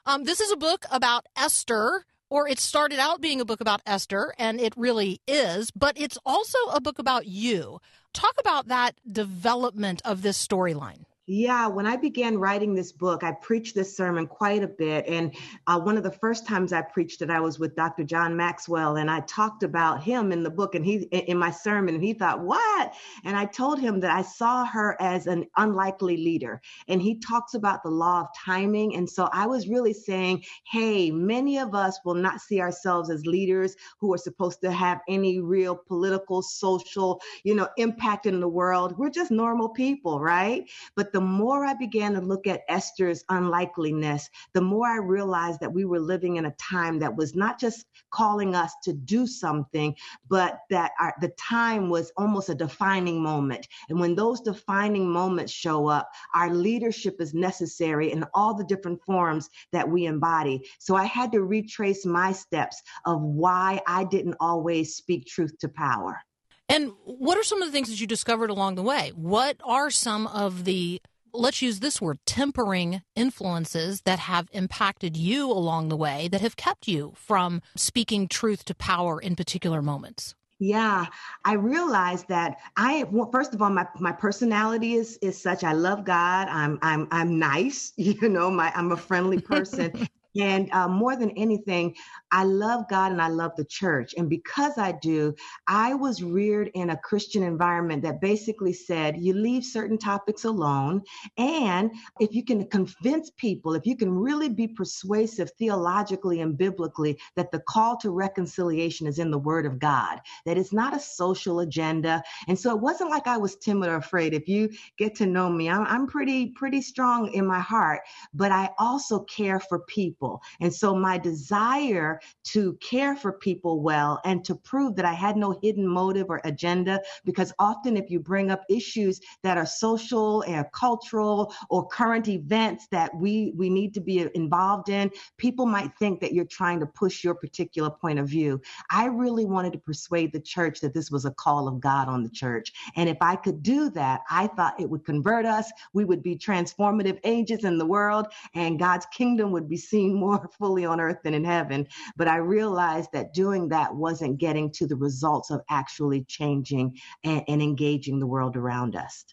um, 0.05 0.23
this 0.23 0.39
is 0.39 0.51
a 0.51 0.57
book 0.57 0.85
about 0.91 1.25
Esther, 1.37 2.05
or 2.29 2.47
it 2.47 2.59
started 2.59 2.99
out 2.99 3.21
being 3.21 3.41
a 3.41 3.45
book 3.45 3.61
about 3.61 3.81
Esther, 3.85 4.33
and 4.37 4.59
it 4.59 4.73
really 4.77 5.21
is, 5.27 5.71
but 5.71 5.99
it's 5.99 6.17
also 6.25 6.57
a 6.71 6.81
book 6.81 6.99
about 6.99 7.25
you. 7.25 7.79
Talk 8.13 8.35
about 8.39 8.67
that 8.67 8.95
development 9.11 10.01
of 10.05 10.21
this 10.21 10.43
storyline. 10.45 11.05
Yeah, 11.31 11.67
when 11.67 11.85
I 11.85 11.95
began 11.95 12.39
writing 12.39 12.73
this 12.73 12.91
book, 12.91 13.23
I 13.23 13.33
preached 13.33 13.75
this 13.75 13.95
sermon 13.95 14.25
quite 14.25 14.63
a 14.63 14.67
bit. 14.67 15.05
And 15.07 15.35
uh, 15.67 15.79
one 15.79 15.95
of 15.95 16.01
the 16.01 16.11
first 16.11 16.47
times 16.47 16.73
I 16.73 16.81
preached 16.81 17.21
it, 17.21 17.29
I 17.29 17.39
was 17.39 17.59
with 17.59 17.75
Dr. 17.75 18.03
John 18.03 18.35
Maxwell, 18.35 18.95
and 18.95 19.11
I 19.11 19.19
talked 19.19 19.61
about 19.61 20.01
him 20.01 20.31
in 20.31 20.41
the 20.41 20.49
book 20.49 20.73
and 20.73 20.83
he 20.83 21.03
in 21.11 21.37
my 21.37 21.51
sermon. 21.51 21.93
And 21.93 22.03
he 22.03 22.13
thought, 22.13 22.39
What? 22.39 22.95
And 23.23 23.37
I 23.37 23.45
told 23.45 23.79
him 23.79 23.99
that 23.99 24.09
I 24.09 24.23
saw 24.23 24.65
her 24.65 24.99
as 24.99 25.27
an 25.27 25.45
unlikely 25.55 26.17
leader. 26.17 26.63
And 26.87 26.99
he 26.99 27.19
talks 27.19 27.53
about 27.53 27.83
the 27.83 27.91
law 27.91 28.21
of 28.21 28.27
timing. 28.35 28.95
And 28.95 29.07
so 29.07 29.29
I 29.31 29.45
was 29.45 29.67
really 29.67 29.93
saying, 29.93 30.43
Hey, 30.65 31.11
many 31.11 31.59
of 31.59 31.75
us 31.75 31.99
will 32.03 32.15
not 32.15 32.41
see 32.41 32.59
ourselves 32.59 33.11
as 33.11 33.27
leaders 33.27 33.75
who 33.99 34.11
are 34.11 34.17
supposed 34.17 34.61
to 34.61 34.71
have 34.71 35.01
any 35.07 35.39
real 35.39 35.75
political, 35.75 36.41
social, 36.41 37.21
you 37.43 37.53
know, 37.53 37.69
impact 37.77 38.25
in 38.25 38.39
the 38.39 38.49
world. 38.49 38.97
We're 38.97 39.11
just 39.11 39.29
normal 39.29 39.69
people, 39.69 40.19
right? 40.19 40.67
But 40.95 41.13
the 41.13 41.18
the 41.19 41.25
more 41.25 41.65
I 41.65 41.73
began 41.73 42.13
to 42.13 42.21
look 42.21 42.47
at 42.47 42.61
Esther's 42.69 43.25
unlikeliness, 43.27 44.29
the 44.53 44.61
more 44.61 44.87
I 44.87 44.99
realized 44.99 45.59
that 45.59 45.73
we 45.73 45.83
were 45.83 45.99
living 45.99 46.37
in 46.37 46.45
a 46.45 46.51
time 46.51 46.97
that 46.99 47.13
was 47.13 47.35
not 47.35 47.59
just 47.59 47.85
calling 48.09 48.55
us 48.55 48.71
to 48.85 48.93
do 48.93 49.27
something, 49.27 49.93
but 50.29 50.59
that 50.69 50.93
our, 50.97 51.13
the 51.19 51.33
time 51.37 51.89
was 51.89 52.13
almost 52.15 52.47
a 52.47 52.55
defining 52.55 53.21
moment. 53.21 53.67
And 53.89 53.99
when 53.99 54.15
those 54.15 54.39
defining 54.39 55.11
moments 55.11 55.51
show 55.51 55.89
up, 55.89 56.09
our 56.33 56.53
leadership 56.53 57.19
is 57.19 57.33
necessary 57.33 58.13
in 58.13 58.23
all 58.33 58.53
the 58.53 58.63
different 58.63 59.03
forms 59.03 59.49
that 59.73 59.89
we 59.89 60.05
embody. 60.05 60.69
So 60.79 60.95
I 60.95 61.03
had 61.03 61.33
to 61.33 61.43
retrace 61.43 62.05
my 62.05 62.31
steps 62.31 62.81
of 63.05 63.21
why 63.21 63.81
I 63.85 64.05
didn't 64.05 64.37
always 64.39 64.95
speak 64.95 65.25
truth 65.25 65.57
to 65.59 65.67
power. 65.67 66.21
And 66.69 66.91
what 67.03 67.37
are 67.37 67.43
some 67.43 67.61
of 67.63 67.67
the 67.67 67.71
things 67.71 67.89
that 67.89 67.99
you 67.99 68.05
discovered 68.05 68.51
along 68.51 68.75
the 68.75 68.83
way? 68.83 69.11
What 69.15 69.57
are 69.63 69.89
some 69.89 70.27
of 70.27 70.65
the, 70.65 71.01
let's 71.33 71.63
use 71.63 71.79
this 71.79 71.99
word, 71.99 72.19
tempering 72.27 73.01
influences 73.15 74.01
that 74.01 74.19
have 74.19 74.47
impacted 74.51 75.17
you 75.17 75.51
along 75.51 75.89
the 75.89 75.97
way 75.97 76.27
that 76.27 76.41
have 76.41 76.55
kept 76.55 76.87
you 76.87 77.13
from 77.15 77.63
speaking 77.75 78.27
truth 78.27 78.65
to 78.65 78.75
power 78.75 79.19
in 79.19 79.35
particular 79.35 79.81
moments? 79.81 80.35
Yeah, 80.61 81.05
I 81.45 81.53
realized 81.53 82.27
that 82.27 82.57
I 82.75 83.05
well, 83.09 83.31
first 83.31 83.53
of 83.53 83.61
all 83.61 83.69
my 83.69 83.87
my 83.97 84.11
personality 84.11 84.95
is 84.95 85.17
is 85.21 85.41
such 85.41 85.63
I 85.63 85.71
love 85.71 86.03
God. 86.03 86.49
I'm 86.49 86.77
I'm 86.81 87.07
I'm 87.11 87.39
nice, 87.39 87.93
you 87.97 88.27
know, 88.27 88.51
my 88.51 88.69
I'm 88.75 88.91
a 88.91 88.97
friendly 88.97 89.39
person 89.39 89.93
and 90.39 90.69
uh, 90.73 90.87
more 90.87 91.15
than 91.15 91.31
anything, 91.31 91.95
I 92.31 92.43
love 92.43 92.87
God 92.89 93.11
and 93.11 93.21
I 93.21 93.27
love 93.27 93.51
the 93.55 93.65
church. 93.65 94.13
And 94.17 94.29
because 94.29 94.77
I 94.77 94.93
do, 94.93 95.35
I 95.67 95.93
was 95.93 96.23
reared 96.23 96.71
in 96.73 96.91
a 96.91 96.97
Christian 96.97 97.43
environment 97.43 98.03
that 98.03 98.21
basically 98.21 98.73
said 98.73 99.17
you 99.17 99.33
leave 99.33 99.63
certain 99.63 99.97
topics 99.97 100.43
alone. 100.43 101.03
And 101.37 101.91
if 102.19 102.33
you 102.33 102.43
can 102.43 102.67
convince 102.67 103.31
people, 103.37 103.73
if 103.73 103.85
you 103.85 103.95
can 103.95 104.11
really 104.11 104.49
be 104.49 104.67
persuasive 104.67 105.51
theologically 105.57 106.41
and 106.41 106.57
biblically, 106.57 107.19
that 107.35 107.51
the 107.51 107.59
call 107.59 107.97
to 107.97 108.11
reconciliation 108.11 109.07
is 109.07 109.19
in 109.19 109.31
the 109.31 109.37
Word 109.37 109.65
of 109.65 109.79
God, 109.79 110.19
that 110.45 110.57
it's 110.57 110.73
not 110.73 110.95
a 110.95 110.99
social 110.99 111.61
agenda. 111.61 112.23
And 112.47 112.57
so 112.57 112.75
it 112.75 112.81
wasn't 112.81 113.09
like 113.09 113.27
I 113.27 113.37
was 113.37 113.55
timid 113.55 113.89
or 113.89 113.95
afraid. 113.95 114.33
If 114.33 114.47
you 114.47 114.69
get 114.97 115.15
to 115.15 115.25
know 115.25 115.49
me, 115.49 115.69
I'm, 115.69 115.85
I'm 115.85 116.07
pretty, 116.07 116.47
pretty 116.47 116.81
strong 116.81 117.31
in 117.33 117.45
my 117.45 117.59
heart, 117.59 118.01
but 118.33 118.51
I 118.51 118.69
also 118.77 119.19
care 119.21 119.59
for 119.59 119.79
people 119.79 119.99
people. 120.19 120.41
And 120.61 120.73
so 120.73 120.95
my 120.95 121.17
desire 121.17 122.18
to 122.43 122.73
care 122.75 123.15
for 123.15 123.33
people 123.33 123.81
well 123.81 124.19
and 124.25 124.43
to 124.45 124.55
prove 124.55 124.95
that 124.95 125.05
I 125.05 125.13
had 125.13 125.37
no 125.37 125.59
hidden 125.61 125.87
motive 125.87 126.27
or 126.29 126.41
agenda, 126.43 127.01
because 127.25 127.53
often 127.59 127.97
if 127.97 128.09
you 128.09 128.19
bring 128.19 128.51
up 128.51 128.63
issues 128.69 129.19
that 129.43 129.57
are 129.57 129.65
social 129.65 130.41
and 130.43 130.65
cultural 130.73 131.53
or 131.69 131.87
current 131.87 132.27
events 132.27 132.87
that 132.91 133.15
we, 133.15 133.53
we 133.55 133.69
need 133.69 133.93
to 133.93 134.01
be 134.01 134.27
involved 134.35 134.89
in, 134.89 135.11
people 135.37 135.65
might 135.65 135.91
think 135.97 136.19
that 136.21 136.33
you're 136.33 136.45
trying 136.45 136.79
to 136.79 136.85
push 136.85 137.23
your 137.23 137.35
particular 137.35 137.89
point 137.89 138.19
of 138.19 138.27
view. 138.27 138.61
I 138.89 139.05
really 139.05 139.45
wanted 139.45 139.73
to 139.73 139.79
persuade 139.79 140.31
the 140.31 140.39
church 140.39 140.79
that 140.81 140.93
this 140.93 141.11
was 141.11 141.25
a 141.25 141.31
call 141.31 141.67
of 141.67 141.79
God 141.79 142.07
on 142.07 142.23
the 142.23 142.29
church. 142.29 142.71
And 142.95 143.09
if 143.09 143.17
I 143.21 143.35
could 143.35 143.63
do 143.63 143.89
that, 143.91 144.21
I 144.29 144.47
thought 144.47 144.79
it 144.79 144.89
would 144.89 145.05
convert 145.05 145.45
us. 145.45 145.71
We 145.93 146.05
would 146.05 146.23
be 146.23 146.35
transformative 146.35 147.19
agents 147.23 147.63
in 147.63 147.77
the 147.77 147.85
world 147.85 148.27
and 148.55 148.79
God's 148.79 149.05
kingdom 149.07 149.51
would 149.51 149.69
be 149.69 149.77
seen 149.77 150.13
more 150.19 150.49
fully 150.57 150.85
on 150.85 150.99
earth 150.99 151.19
than 151.23 151.33
in 151.33 151.43
heaven. 151.43 151.87
But 152.15 152.27
I 152.27 152.37
realized 152.37 153.09
that 153.13 153.33
doing 153.33 153.69
that 153.69 153.95
wasn't 153.95 154.39
getting 154.39 154.71
to 154.73 154.87
the 154.87 154.95
results 154.95 155.51
of 155.51 155.61
actually 155.69 156.23
changing 156.25 156.97
and, 157.23 157.43
and 157.47 157.61
engaging 157.61 158.19
the 158.19 158.27
world 158.27 158.55
around 158.55 158.95
us. 158.95 159.25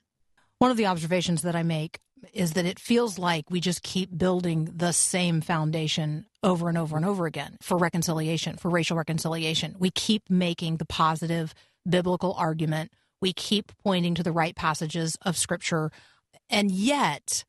One 0.58 0.70
of 0.70 0.76
the 0.76 0.86
observations 0.86 1.42
that 1.42 1.54
I 1.54 1.62
make 1.62 2.00
is 2.32 2.52
that 2.52 2.64
it 2.64 2.78
feels 2.78 3.18
like 3.18 3.50
we 3.50 3.60
just 3.60 3.82
keep 3.82 4.16
building 4.16 4.70
the 4.74 4.92
same 4.92 5.40
foundation 5.40 6.26
over 6.42 6.68
and 6.68 6.78
over 6.78 6.96
and 6.96 7.04
over 7.04 7.26
again 7.26 7.56
for 7.60 7.76
reconciliation, 7.76 8.56
for 8.56 8.70
racial 8.70 8.96
reconciliation. 8.96 9.76
We 9.78 9.90
keep 9.90 10.28
making 10.30 10.78
the 10.78 10.86
positive 10.86 11.54
biblical 11.88 12.32
argument. 12.34 12.92
We 13.20 13.32
keep 13.32 13.72
pointing 13.82 14.14
to 14.14 14.22
the 14.22 14.32
right 14.32 14.56
passages 14.56 15.16
of 15.22 15.36
scripture. 15.36 15.90
And 16.48 16.70
yet, 16.70 17.44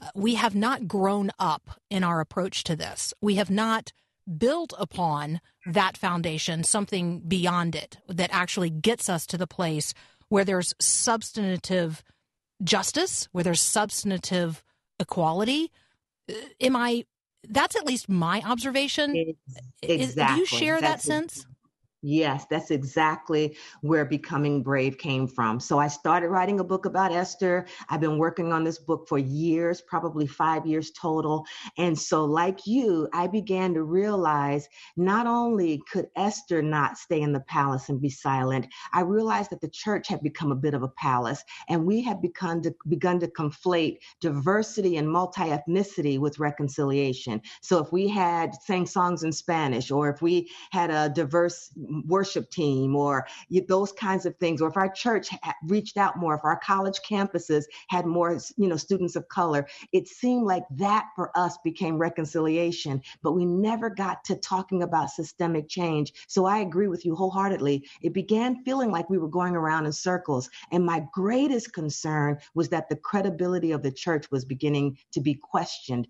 uh, 0.00 0.08
we 0.14 0.34
have 0.34 0.54
not 0.54 0.86
grown 0.86 1.30
up 1.38 1.80
in 1.90 2.04
our 2.04 2.20
approach 2.20 2.64
to 2.64 2.76
this. 2.76 3.14
We 3.20 3.36
have 3.36 3.50
not 3.50 3.92
built 4.38 4.72
upon 4.78 5.40
that 5.66 5.96
foundation 5.96 6.64
something 6.64 7.20
beyond 7.20 7.74
it 7.74 7.98
that 8.08 8.30
actually 8.32 8.70
gets 8.70 9.08
us 9.08 9.26
to 9.26 9.38
the 9.38 9.46
place 9.46 9.94
where 10.28 10.44
there's 10.44 10.74
substantive 10.80 12.02
justice, 12.62 13.28
where 13.32 13.44
there's 13.44 13.60
substantive 13.60 14.62
equality. 14.98 15.70
Uh, 16.28 16.34
am 16.60 16.76
I? 16.76 17.04
That's 17.48 17.76
at 17.76 17.86
least 17.86 18.08
my 18.08 18.42
observation. 18.46 19.34
Exactly. 19.82 20.34
do 20.34 20.40
you 20.40 20.46
share 20.46 20.80
That's 20.80 21.04
that 21.04 21.06
sense? 21.06 21.46
Yes, 22.06 22.44
that's 22.50 22.70
exactly 22.70 23.56
where 23.80 24.04
Becoming 24.04 24.62
Brave 24.62 24.98
came 24.98 25.26
from. 25.26 25.58
So 25.58 25.78
I 25.78 25.88
started 25.88 26.28
writing 26.28 26.60
a 26.60 26.64
book 26.64 26.84
about 26.84 27.12
Esther. 27.12 27.66
I've 27.88 28.02
been 28.02 28.18
working 28.18 28.52
on 28.52 28.62
this 28.62 28.78
book 28.78 29.08
for 29.08 29.16
years, 29.16 29.80
probably 29.80 30.26
five 30.26 30.66
years 30.66 30.90
total. 30.90 31.46
And 31.78 31.98
so, 31.98 32.26
like 32.26 32.66
you, 32.66 33.08
I 33.14 33.26
began 33.26 33.72
to 33.72 33.84
realize 33.84 34.68
not 34.98 35.26
only 35.26 35.82
could 35.90 36.08
Esther 36.14 36.60
not 36.60 36.98
stay 36.98 37.22
in 37.22 37.32
the 37.32 37.40
palace 37.40 37.88
and 37.88 38.02
be 38.02 38.10
silent, 38.10 38.66
I 38.92 39.00
realized 39.00 39.48
that 39.52 39.62
the 39.62 39.70
church 39.70 40.06
had 40.08 40.22
become 40.22 40.52
a 40.52 40.56
bit 40.56 40.74
of 40.74 40.82
a 40.82 40.88
palace 40.88 41.42
and 41.70 41.86
we 41.86 42.02
had 42.02 42.20
begun 42.20 42.60
to, 42.64 42.74
begun 42.86 43.18
to 43.20 43.28
conflate 43.28 43.96
diversity 44.20 44.98
and 44.98 45.10
multi 45.10 45.44
ethnicity 45.44 46.18
with 46.18 46.38
reconciliation. 46.38 47.40
So 47.62 47.78
if 47.78 47.92
we 47.92 48.08
had 48.08 48.54
sang 48.62 48.84
songs 48.84 49.22
in 49.22 49.32
Spanish 49.32 49.90
or 49.90 50.10
if 50.10 50.20
we 50.20 50.50
had 50.70 50.90
a 50.90 51.08
diverse 51.08 51.70
worship 52.06 52.50
team 52.50 52.96
or 52.96 53.26
those 53.68 53.92
kinds 53.92 54.26
of 54.26 54.36
things 54.36 54.60
or 54.60 54.68
if 54.68 54.76
our 54.76 54.90
church 54.90 55.30
reached 55.66 55.96
out 55.96 56.18
more 56.18 56.34
if 56.34 56.44
our 56.44 56.58
college 56.58 57.00
campuses 57.08 57.64
had 57.88 58.06
more 58.06 58.38
you 58.56 58.68
know 58.68 58.76
students 58.76 59.16
of 59.16 59.28
color 59.28 59.66
it 59.92 60.08
seemed 60.08 60.44
like 60.44 60.64
that 60.70 61.06
for 61.14 61.30
us 61.36 61.56
became 61.64 61.96
reconciliation 61.96 63.00
but 63.22 63.32
we 63.32 63.44
never 63.44 63.90
got 63.90 64.24
to 64.24 64.36
talking 64.36 64.82
about 64.82 65.10
systemic 65.10 65.68
change. 65.68 66.12
So 66.28 66.44
i 66.44 66.58
agree 66.58 66.88
with 66.88 67.04
you 67.04 67.14
wholeheartedly. 67.14 67.84
It 68.02 68.12
began 68.12 68.62
feeling 68.64 68.90
like 68.90 69.08
we 69.10 69.18
were 69.18 69.28
going 69.28 69.56
around 69.56 69.86
in 69.86 69.92
circles 69.92 70.50
and 70.72 70.84
my 70.84 71.04
greatest 71.12 71.72
concern 71.72 72.38
was 72.54 72.68
that 72.70 72.88
the 72.88 72.96
credibility 72.96 73.72
of 73.72 73.82
the 73.82 73.92
church 73.92 74.30
was 74.30 74.44
beginning 74.44 74.98
to 75.12 75.20
be 75.20 75.34
questioned 75.34 76.08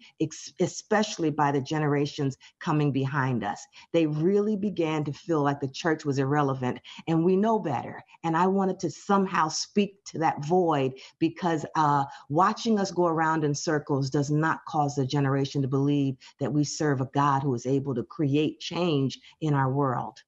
especially 0.60 1.30
by 1.30 1.52
the 1.52 1.60
generations 1.60 2.36
coming 2.60 2.92
behind 2.92 3.44
us. 3.44 3.64
They 3.92 4.06
really 4.06 4.56
began 4.56 5.04
to 5.04 5.12
feel 5.12 5.42
like 5.42 5.60
the 5.60 5.68
church 5.74 6.04
was 6.04 6.18
irrelevant 6.18 6.80
and 7.08 7.24
we 7.24 7.36
know 7.36 7.58
better. 7.58 8.02
And 8.22 8.36
I 8.36 8.46
wanted 8.46 8.78
to 8.80 8.90
somehow 8.90 9.48
speak 9.48 10.04
to 10.06 10.18
that 10.18 10.44
void 10.44 10.94
because 11.18 11.66
uh, 11.74 12.04
watching 12.28 12.78
us 12.78 12.90
go 12.90 13.06
around 13.06 13.44
in 13.44 13.54
circles 13.54 14.10
does 14.10 14.30
not 14.30 14.64
cause 14.66 14.96
a 14.98 15.06
generation 15.06 15.62
to 15.62 15.68
believe 15.68 16.16
that 16.40 16.52
we 16.52 16.64
serve 16.64 17.00
a 17.00 17.10
God 17.12 17.42
who 17.42 17.54
is 17.54 17.66
able 17.66 17.94
to 17.94 18.02
create 18.02 18.60
change 18.60 19.18
in 19.40 19.54
our 19.54 19.70
world. 19.70 20.18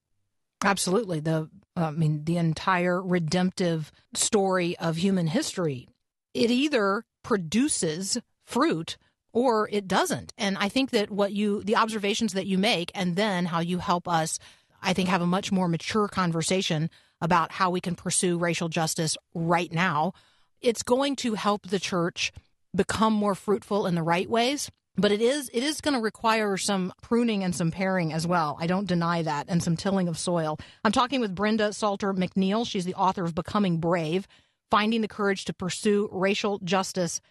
Absolutely. 0.63 1.19
The 1.19 1.49
I 1.75 1.91
mean 1.91 2.23
the 2.23 2.37
entire 2.37 3.01
redemptive 3.01 3.91
story 4.13 4.77
of 4.77 4.97
human 4.97 5.27
history. 5.27 5.87
It 6.33 6.49
either 6.49 7.05
produces 7.23 8.17
fruit 8.45 8.97
or 9.33 9.69
it 9.71 9.87
doesn't. 9.87 10.33
And 10.37 10.57
I 10.57 10.69
think 10.69 10.89
that 10.91 11.11
what 11.11 11.31
you 11.31 11.63
the 11.63 11.75
observations 11.75 12.33
that 12.33 12.47
you 12.47 12.57
make 12.57 12.91
and 12.95 13.15
then 13.15 13.45
how 13.45 13.59
you 13.59 13.77
help 13.77 14.07
us 14.07 14.39
I 14.81 14.93
think, 14.93 15.09
have 15.09 15.21
a 15.21 15.27
much 15.27 15.51
more 15.51 15.67
mature 15.67 16.07
conversation 16.07 16.89
about 17.21 17.51
how 17.51 17.69
we 17.69 17.81
can 17.81 17.95
pursue 17.95 18.37
racial 18.37 18.69
justice 18.69 19.17
right 19.33 19.71
now. 19.71 20.13
It's 20.61 20.83
going 20.83 21.15
to 21.17 21.33
help 21.33 21.67
the 21.67 21.79
church 21.79 22.31
become 22.75 23.13
more 23.13 23.35
fruitful 23.35 23.87
in 23.87 23.95
the 23.95 24.03
right 24.03 24.29
ways 24.29 24.69
but 24.97 25.11
it 25.11 25.21
is 25.21 25.49
it 25.53 25.63
is 25.63 25.79
going 25.79 25.93
to 25.93 26.01
require 26.01 26.57
some 26.57 26.91
pruning 27.01 27.43
and 27.43 27.55
some 27.55 27.71
paring 27.71 28.11
as 28.11 28.25
well. 28.25 28.57
I 28.59 28.67
don't 28.67 28.87
deny 28.87 29.21
that, 29.21 29.45
and 29.47 29.61
some 29.61 29.77
tilling 29.77 30.07
of 30.07 30.17
soil. 30.17 30.59
I'm 30.83 30.91
talking 30.91 31.21
with 31.21 31.35
Brenda 31.35 31.71
Salter 31.71 32.13
McNeil. 32.13 32.67
She's 32.67 32.85
the 32.85 32.95
author 32.95 33.23
of 33.23 33.35
Becoming 33.35 33.77
Brave: 33.77 34.27
Finding 34.71 35.01
the 35.01 35.07
Courage 35.07 35.45
to 35.45 35.53
Pursue 35.53 36.09
Racial 36.11 36.59
Justice 36.59 37.21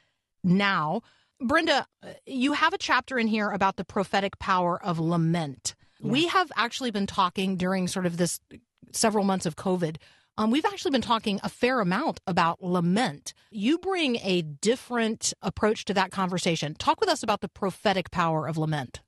Now. 0.45 1.03
Brenda, 1.39 1.87
you 2.25 2.53
have 2.53 2.73
a 2.73 2.79
chapter 2.79 3.19
in 3.19 3.27
here 3.27 3.51
about 3.51 3.77
the 3.77 3.85
prophetic 3.85 4.39
power 4.39 4.83
of 4.83 4.99
lament. 4.99 5.75
We 6.01 6.29
have 6.29 6.51
actually 6.57 6.91
been 6.91 7.07
talking 7.07 7.57
during 7.57 7.89
sort 7.89 8.07
of 8.07 8.17
this 8.17 8.41
several 8.93 9.25
months 9.25 9.47
of 9.47 9.57
COVID. 9.57 9.97
Um, 10.39 10.51
we've 10.51 10.67
actually 10.67 10.91
been 10.91 11.03
talking 11.03 11.41
a 11.43 11.49
fair 11.49 11.81
amount 11.81 12.21
about 12.27 12.63
lament. 12.63 13.33
You 13.51 13.79
bring 13.79 14.17
a 14.17 14.43
different 14.43 15.33
approach 15.41 15.87
to 15.87 15.95
that 15.95 16.11
conversation. 16.11 16.75
Talk 16.75 17.01
with 17.01 17.09
us 17.09 17.23
about 17.23 17.41
the 17.41 17.49
prophetic 17.49 18.11
power 18.11 18.47
of 18.47 18.59
lament. 18.59 19.01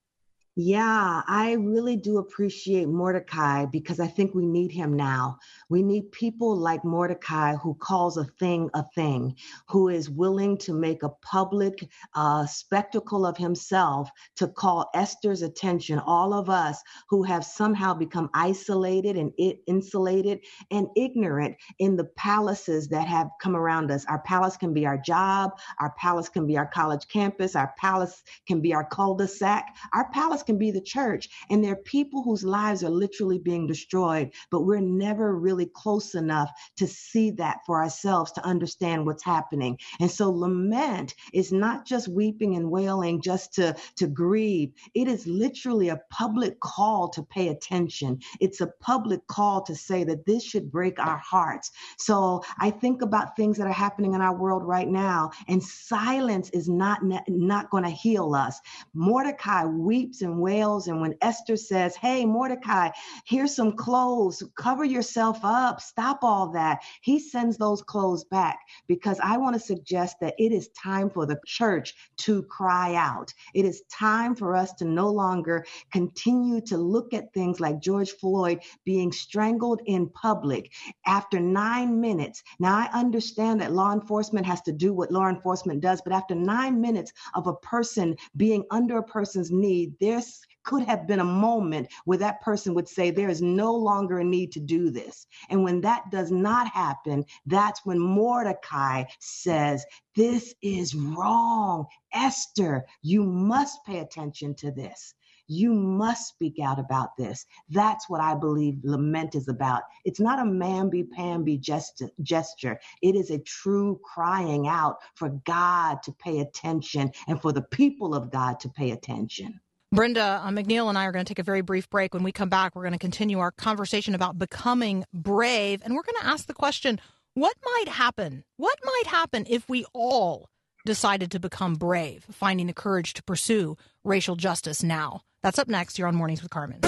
Yeah, 0.60 1.22
I 1.28 1.52
really 1.52 1.94
do 1.96 2.18
appreciate 2.18 2.88
Mordecai 2.88 3.66
because 3.66 4.00
I 4.00 4.08
think 4.08 4.34
we 4.34 4.44
need 4.44 4.72
him 4.72 4.94
now. 4.94 5.38
We 5.68 5.84
need 5.84 6.10
people 6.10 6.56
like 6.56 6.84
Mordecai 6.84 7.54
who 7.54 7.76
calls 7.76 8.16
a 8.16 8.24
thing 8.24 8.68
a 8.74 8.82
thing, 8.92 9.36
who 9.68 9.88
is 9.88 10.10
willing 10.10 10.58
to 10.58 10.72
make 10.72 11.04
a 11.04 11.10
public 11.22 11.88
uh, 12.16 12.44
spectacle 12.46 13.24
of 13.24 13.36
himself 13.36 14.10
to 14.38 14.48
call 14.48 14.90
Esther's 14.96 15.42
attention, 15.42 16.00
all 16.00 16.34
of 16.34 16.50
us 16.50 16.82
who 17.08 17.22
have 17.22 17.44
somehow 17.44 17.94
become 17.94 18.28
isolated 18.34 19.16
and 19.16 19.30
insulated 19.68 20.40
and 20.72 20.88
ignorant 20.96 21.54
in 21.78 21.94
the 21.96 22.06
palaces 22.16 22.88
that 22.88 23.06
have 23.06 23.28
come 23.40 23.54
around 23.54 23.92
us. 23.92 24.04
Our 24.06 24.22
palace 24.22 24.56
can 24.56 24.74
be 24.74 24.86
our 24.86 24.98
job, 24.98 25.52
our 25.78 25.94
palace 25.98 26.28
can 26.28 26.48
be 26.48 26.58
our 26.58 26.66
college 26.66 27.06
campus, 27.06 27.54
our 27.54 27.72
palace 27.78 28.24
can 28.48 28.60
be 28.60 28.74
our 28.74 28.84
cul 28.84 29.14
de 29.14 29.28
sac, 29.28 29.76
our 29.94 30.10
palace 30.10 30.42
can 30.48 30.56
be 30.56 30.70
the 30.70 30.80
church. 30.80 31.28
And 31.50 31.62
there 31.62 31.72
are 31.72 31.76
people 31.76 32.22
whose 32.22 32.42
lives 32.42 32.82
are 32.82 32.88
literally 32.88 33.38
being 33.38 33.66
destroyed, 33.66 34.30
but 34.50 34.62
we're 34.62 34.80
never 34.80 35.36
really 35.36 35.66
close 35.66 36.14
enough 36.14 36.50
to 36.78 36.86
see 36.86 37.30
that 37.32 37.58
for 37.66 37.82
ourselves 37.82 38.32
to 38.32 38.44
understand 38.46 39.04
what's 39.04 39.22
happening. 39.22 39.78
And 40.00 40.10
so 40.10 40.30
lament 40.30 41.14
is 41.34 41.52
not 41.52 41.84
just 41.84 42.08
weeping 42.08 42.56
and 42.56 42.70
wailing 42.70 43.20
just 43.20 43.52
to, 43.56 43.76
to 43.96 44.06
grieve. 44.06 44.72
It 44.94 45.06
is 45.06 45.26
literally 45.26 45.90
a 45.90 46.00
public 46.10 46.58
call 46.60 47.10
to 47.10 47.22
pay 47.24 47.48
attention. 47.48 48.18
It's 48.40 48.62
a 48.62 48.72
public 48.80 49.26
call 49.26 49.60
to 49.64 49.74
say 49.74 50.02
that 50.04 50.24
this 50.24 50.42
should 50.42 50.72
break 50.72 50.98
our 50.98 51.18
hearts. 51.18 51.72
So 51.98 52.42
I 52.58 52.70
think 52.70 53.02
about 53.02 53.36
things 53.36 53.58
that 53.58 53.66
are 53.66 53.82
happening 53.86 54.14
in 54.14 54.22
our 54.22 54.34
world 54.34 54.64
right 54.64 54.88
now, 54.88 55.30
and 55.46 55.62
silence 55.62 56.48
is 56.50 56.70
not, 56.70 57.00
not 57.28 57.68
going 57.68 57.84
to 57.84 57.90
heal 57.90 58.34
us. 58.34 58.58
Mordecai 58.94 59.66
weeps 59.66 60.22
and 60.22 60.37
wails. 60.40 60.88
And 60.88 61.00
when 61.00 61.14
Esther 61.20 61.56
says, 61.56 61.96
Hey, 61.96 62.24
Mordecai, 62.24 62.90
here's 63.26 63.54
some 63.54 63.72
clothes, 63.72 64.42
cover 64.56 64.84
yourself 64.84 65.40
up, 65.42 65.80
stop 65.80 66.20
all 66.22 66.50
that, 66.52 66.80
he 67.02 67.18
sends 67.18 67.56
those 67.56 67.82
clothes 67.82 68.24
back 68.24 68.58
because 68.86 69.18
I 69.22 69.36
want 69.36 69.54
to 69.54 69.60
suggest 69.60 70.16
that 70.20 70.34
it 70.38 70.52
is 70.52 70.68
time 70.68 71.10
for 71.10 71.26
the 71.26 71.38
church 71.46 71.94
to 72.18 72.42
cry 72.44 72.94
out. 72.94 73.32
It 73.54 73.64
is 73.64 73.82
time 73.90 74.34
for 74.34 74.56
us 74.56 74.72
to 74.74 74.84
no 74.84 75.08
longer 75.08 75.64
continue 75.92 76.60
to 76.62 76.76
look 76.76 77.14
at 77.14 77.32
things 77.32 77.60
like 77.60 77.80
George 77.80 78.12
Floyd 78.12 78.60
being 78.84 79.12
strangled 79.12 79.80
in 79.86 80.08
public 80.10 80.72
after 81.06 81.40
nine 81.40 82.00
minutes. 82.00 82.42
Now, 82.58 82.76
I 82.76 82.88
understand 82.92 83.60
that 83.60 83.72
law 83.72 83.92
enforcement 83.92 84.46
has 84.46 84.62
to 84.62 84.72
do 84.72 84.92
what 84.92 85.10
law 85.10 85.28
enforcement 85.28 85.80
does, 85.80 86.00
but 86.02 86.12
after 86.12 86.34
nine 86.34 86.80
minutes 86.80 87.12
of 87.34 87.46
a 87.46 87.54
person 87.56 88.16
being 88.36 88.64
under 88.70 88.98
a 88.98 89.02
person's 89.02 89.50
knee, 89.50 89.92
there's 90.00 90.27
could 90.68 90.82
have 90.82 91.06
been 91.06 91.20
a 91.20 91.24
moment 91.24 91.88
where 92.04 92.18
that 92.18 92.42
person 92.42 92.74
would 92.74 92.86
say, 92.86 93.10
There 93.10 93.30
is 93.30 93.40
no 93.40 93.74
longer 93.74 94.18
a 94.18 94.24
need 94.24 94.52
to 94.52 94.60
do 94.60 94.90
this. 94.90 95.26
And 95.48 95.64
when 95.64 95.80
that 95.80 96.10
does 96.10 96.30
not 96.30 96.68
happen, 96.68 97.24
that's 97.46 97.86
when 97.86 97.98
Mordecai 97.98 99.04
says, 99.18 99.86
This 100.14 100.54
is 100.60 100.94
wrong. 100.94 101.86
Esther, 102.12 102.84
you 103.00 103.24
must 103.24 103.82
pay 103.86 104.00
attention 104.00 104.54
to 104.56 104.70
this. 104.70 105.14
You 105.50 105.72
must 105.72 106.28
speak 106.28 106.58
out 106.62 106.78
about 106.78 107.16
this. 107.16 107.46
That's 107.70 108.10
what 108.10 108.20
I 108.20 108.34
believe 108.34 108.84
lament 108.84 109.34
is 109.34 109.48
about. 109.48 109.84
It's 110.04 110.20
not 110.20 110.38
a 110.38 110.42
mamby 110.42 111.10
pamby 111.10 111.56
gesture. 111.56 112.78
It 113.00 113.16
is 113.16 113.30
a 113.30 113.38
true 113.38 113.98
crying 114.04 114.68
out 114.68 114.98
for 115.14 115.30
God 115.46 116.02
to 116.02 116.12
pay 116.12 116.40
attention 116.40 117.10
and 117.26 117.40
for 117.40 117.52
the 117.52 117.62
people 117.62 118.14
of 118.14 118.30
God 118.30 118.60
to 118.60 118.68
pay 118.68 118.90
attention. 118.90 119.58
Brenda 119.90 120.42
uh, 120.44 120.48
McNeil 120.50 120.90
and 120.90 120.98
I 120.98 121.06
are 121.06 121.12
going 121.12 121.24
to 121.24 121.28
take 121.28 121.38
a 121.38 121.42
very 121.44 121.62
brief 121.62 121.88
break. 121.88 122.12
When 122.12 122.22
we 122.22 122.30
come 122.30 122.50
back, 122.50 122.76
we're 122.76 122.82
going 122.82 122.92
to 122.92 122.98
continue 122.98 123.38
our 123.38 123.50
conversation 123.50 124.14
about 124.14 124.38
becoming 124.38 125.04
brave. 125.14 125.80
And 125.82 125.94
we're 125.94 126.02
going 126.02 126.20
to 126.20 126.26
ask 126.26 126.46
the 126.46 126.52
question 126.54 127.00
what 127.32 127.56
might 127.64 127.88
happen? 127.88 128.44
What 128.58 128.78
might 128.84 129.06
happen 129.06 129.46
if 129.48 129.66
we 129.68 129.86
all 129.94 130.50
decided 130.84 131.30
to 131.30 131.40
become 131.40 131.76
brave, 131.76 132.26
finding 132.30 132.66
the 132.66 132.74
courage 132.74 133.14
to 133.14 133.22
pursue 133.22 133.76
racial 134.04 134.36
justice 134.36 134.82
now? 134.82 135.22
That's 135.42 135.58
up 135.58 135.68
next. 135.68 135.98
You're 135.98 136.08
on 136.08 136.16
Mornings 136.16 136.42
with 136.42 136.50
Carmen. 136.50 136.80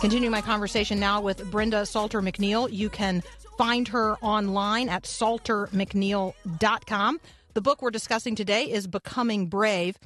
Continuing 0.00 0.30
my 0.30 0.42
conversation 0.42 1.00
now 1.00 1.20
with 1.20 1.50
Brenda 1.50 1.84
Salter 1.84 2.22
McNeil. 2.22 2.70
You 2.70 2.88
can 2.88 3.24
find 3.58 3.88
her 3.88 4.16
online 4.16 4.88
at 4.88 5.04
saltermcneil.com. 5.04 7.20
The 7.54 7.60
book 7.60 7.82
we're 7.82 7.90
discussing 7.90 8.34
today 8.34 8.70
is 8.70 8.86
Becoming 8.86 9.46
Brave. 9.46 9.98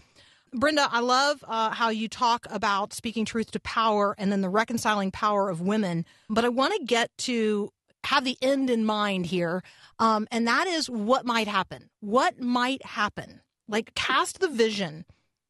Brenda, 0.52 0.88
I 0.90 1.00
love 1.00 1.44
uh, 1.46 1.70
how 1.70 1.90
you 1.90 2.08
talk 2.08 2.46
about 2.50 2.92
speaking 2.92 3.24
truth 3.24 3.52
to 3.52 3.60
power 3.60 4.16
and 4.18 4.32
then 4.32 4.40
the 4.40 4.48
reconciling 4.48 5.12
power 5.12 5.48
of 5.48 5.60
women. 5.60 6.04
But 6.28 6.44
I 6.44 6.48
want 6.48 6.74
to 6.74 6.84
get 6.84 7.10
to 7.18 7.70
have 8.04 8.24
the 8.24 8.36
end 8.40 8.70
in 8.70 8.84
mind 8.84 9.26
here, 9.26 9.62
um, 9.98 10.26
and 10.30 10.48
that 10.48 10.66
is 10.66 10.88
what 10.88 11.26
might 11.26 11.46
happen. 11.46 11.90
What 12.00 12.40
might 12.40 12.84
happen? 12.84 13.42
Like, 13.68 13.94
cast 13.94 14.40
the 14.40 14.48
vision 14.48 15.04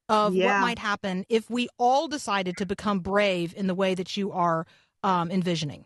of 0.08 0.34
Yeah. 0.34 0.54
what 0.54 0.60
might 0.66 0.78
happen 0.80 1.24
if 1.28 1.48
we 1.48 1.68
all 1.78 2.08
decided 2.08 2.56
to 2.58 2.66
become 2.66 2.98
brave 2.98 3.54
in 3.56 3.68
the 3.68 3.74
way 3.74 3.94
that 3.94 4.16
you 4.16 4.32
are 4.32 4.66
um, 5.02 5.30
envisioning. 5.30 5.84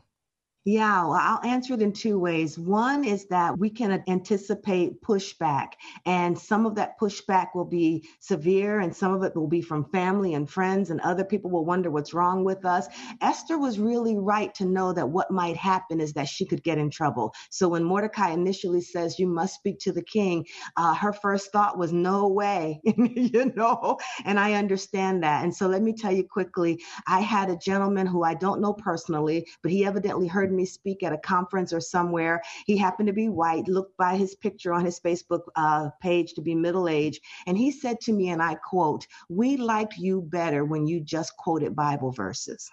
Yeah, 0.67 1.05
well, 1.05 1.19
I'll 1.21 1.45
answer 1.45 1.75
it 1.75 1.83
in 1.83 1.93
two 1.93 2.19
ways. 2.19 2.59
One 2.59 3.05
is 3.05 3.27
that 3.27 3.59
we 3.59 3.69
can 3.71 4.03
anticipate 4.09 5.03
pushback, 5.03 5.73
and 6.07 6.39
some 6.39 6.67
of 6.67 6.77
that 6.77 6.99
pushback 7.01 7.49
will 7.55 7.67
be 7.67 8.09
severe, 8.21 8.81
and 8.81 8.97
some 8.97 9.13
of 9.13 9.23
it 9.25 9.37
will 9.37 9.49
be 9.49 9.63
from 9.63 9.87
family 9.87 10.35
and 10.35 10.49
friends, 10.49 10.91
and 10.91 11.01
other 11.03 11.25
people 11.25 11.51
will 11.51 11.67
wonder 11.67 11.91
what's 11.91 12.15
wrong 12.15 12.45
with 12.45 12.65
us. 12.65 12.89
Esther 13.23 13.59
was 13.59 13.79
really 13.79 14.17
right 14.17 14.55
to 14.55 14.65
know 14.67 14.93
that 14.95 15.11
what 15.11 15.31
might 15.31 15.57
happen 15.57 16.01
is 16.01 16.15
that 16.15 16.29
she 16.29 16.47
could 16.47 16.63
get 16.63 16.79
in 16.79 16.91
trouble. 16.91 17.35
So 17.51 17.69
when 17.69 17.85
Mordecai 17.85 18.31
initially 18.31 18.83
says, 18.83 19.19
You 19.19 19.27
must 19.27 19.57
speak 19.57 19.81
to 19.81 19.93
the 19.93 20.03
king, 20.03 20.47
uh, 20.77 20.95
her 20.95 21.13
first 21.13 21.53
thought 21.53 21.79
was, 21.79 21.93
No 21.93 22.29
way, 22.29 22.81
you 22.85 23.53
know, 23.57 23.99
and 24.25 24.41
I 24.41 24.55
understand 24.55 25.23
that. 25.25 25.45
And 25.45 25.55
so 25.55 25.67
let 25.69 25.83
me 25.83 25.93
tell 25.95 26.13
you 26.13 26.25
quickly 26.25 26.83
I 27.07 27.21
had 27.21 27.51
a 27.51 27.57
gentleman 27.57 28.07
who 28.07 28.23
I 28.25 28.35
don't 28.35 28.61
know 28.61 28.73
personally, 28.75 29.47
but 29.63 29.73
he 29.73 29.85
evidently 29.85 30.27
heard 30.29 30.53
me 30.55 30.65
speak 30.65 31.03
at 31.03 31.13
a 31.13 31.19
conference 31.19 31.73
or 31.73 31.81
somewhere. 31.81 32.43
He 32.67 32.77
happened 32.77 33.09
to 33.09 33.13
be 33.13 33.29
white, 33.29 33.69
looked 33.69 33.97
by 33.97 34.17
his 34.17 34.35
picture 34.35 34.73
on 34.73 34.85
his 34.85 35.01
Facebook 35.01 35.43
uh, 35.57 35.91
page 36.01 36.35
to 36.35 36.43
be 36.43 36.55
middle 36.55 36.89
aged. 36.89 37.23
And 37.47 37.57
he 37.57 37.71
said 37.71 38.01
to 38.03 38.13
me, 38.13 38.31
and 38.31 38.43
I 38.43 38.55
quote, 38.55 39.07
We 39.29 39.57
liked 39.57 39.97
you 39.99 40.23
better 40.23 40.65
when 40.65 40.87
you 40.87 41.01
just 41.01 41.37
quoted 41.37 41.77
Bible 41.77 42.13
verses. 42.13 42.71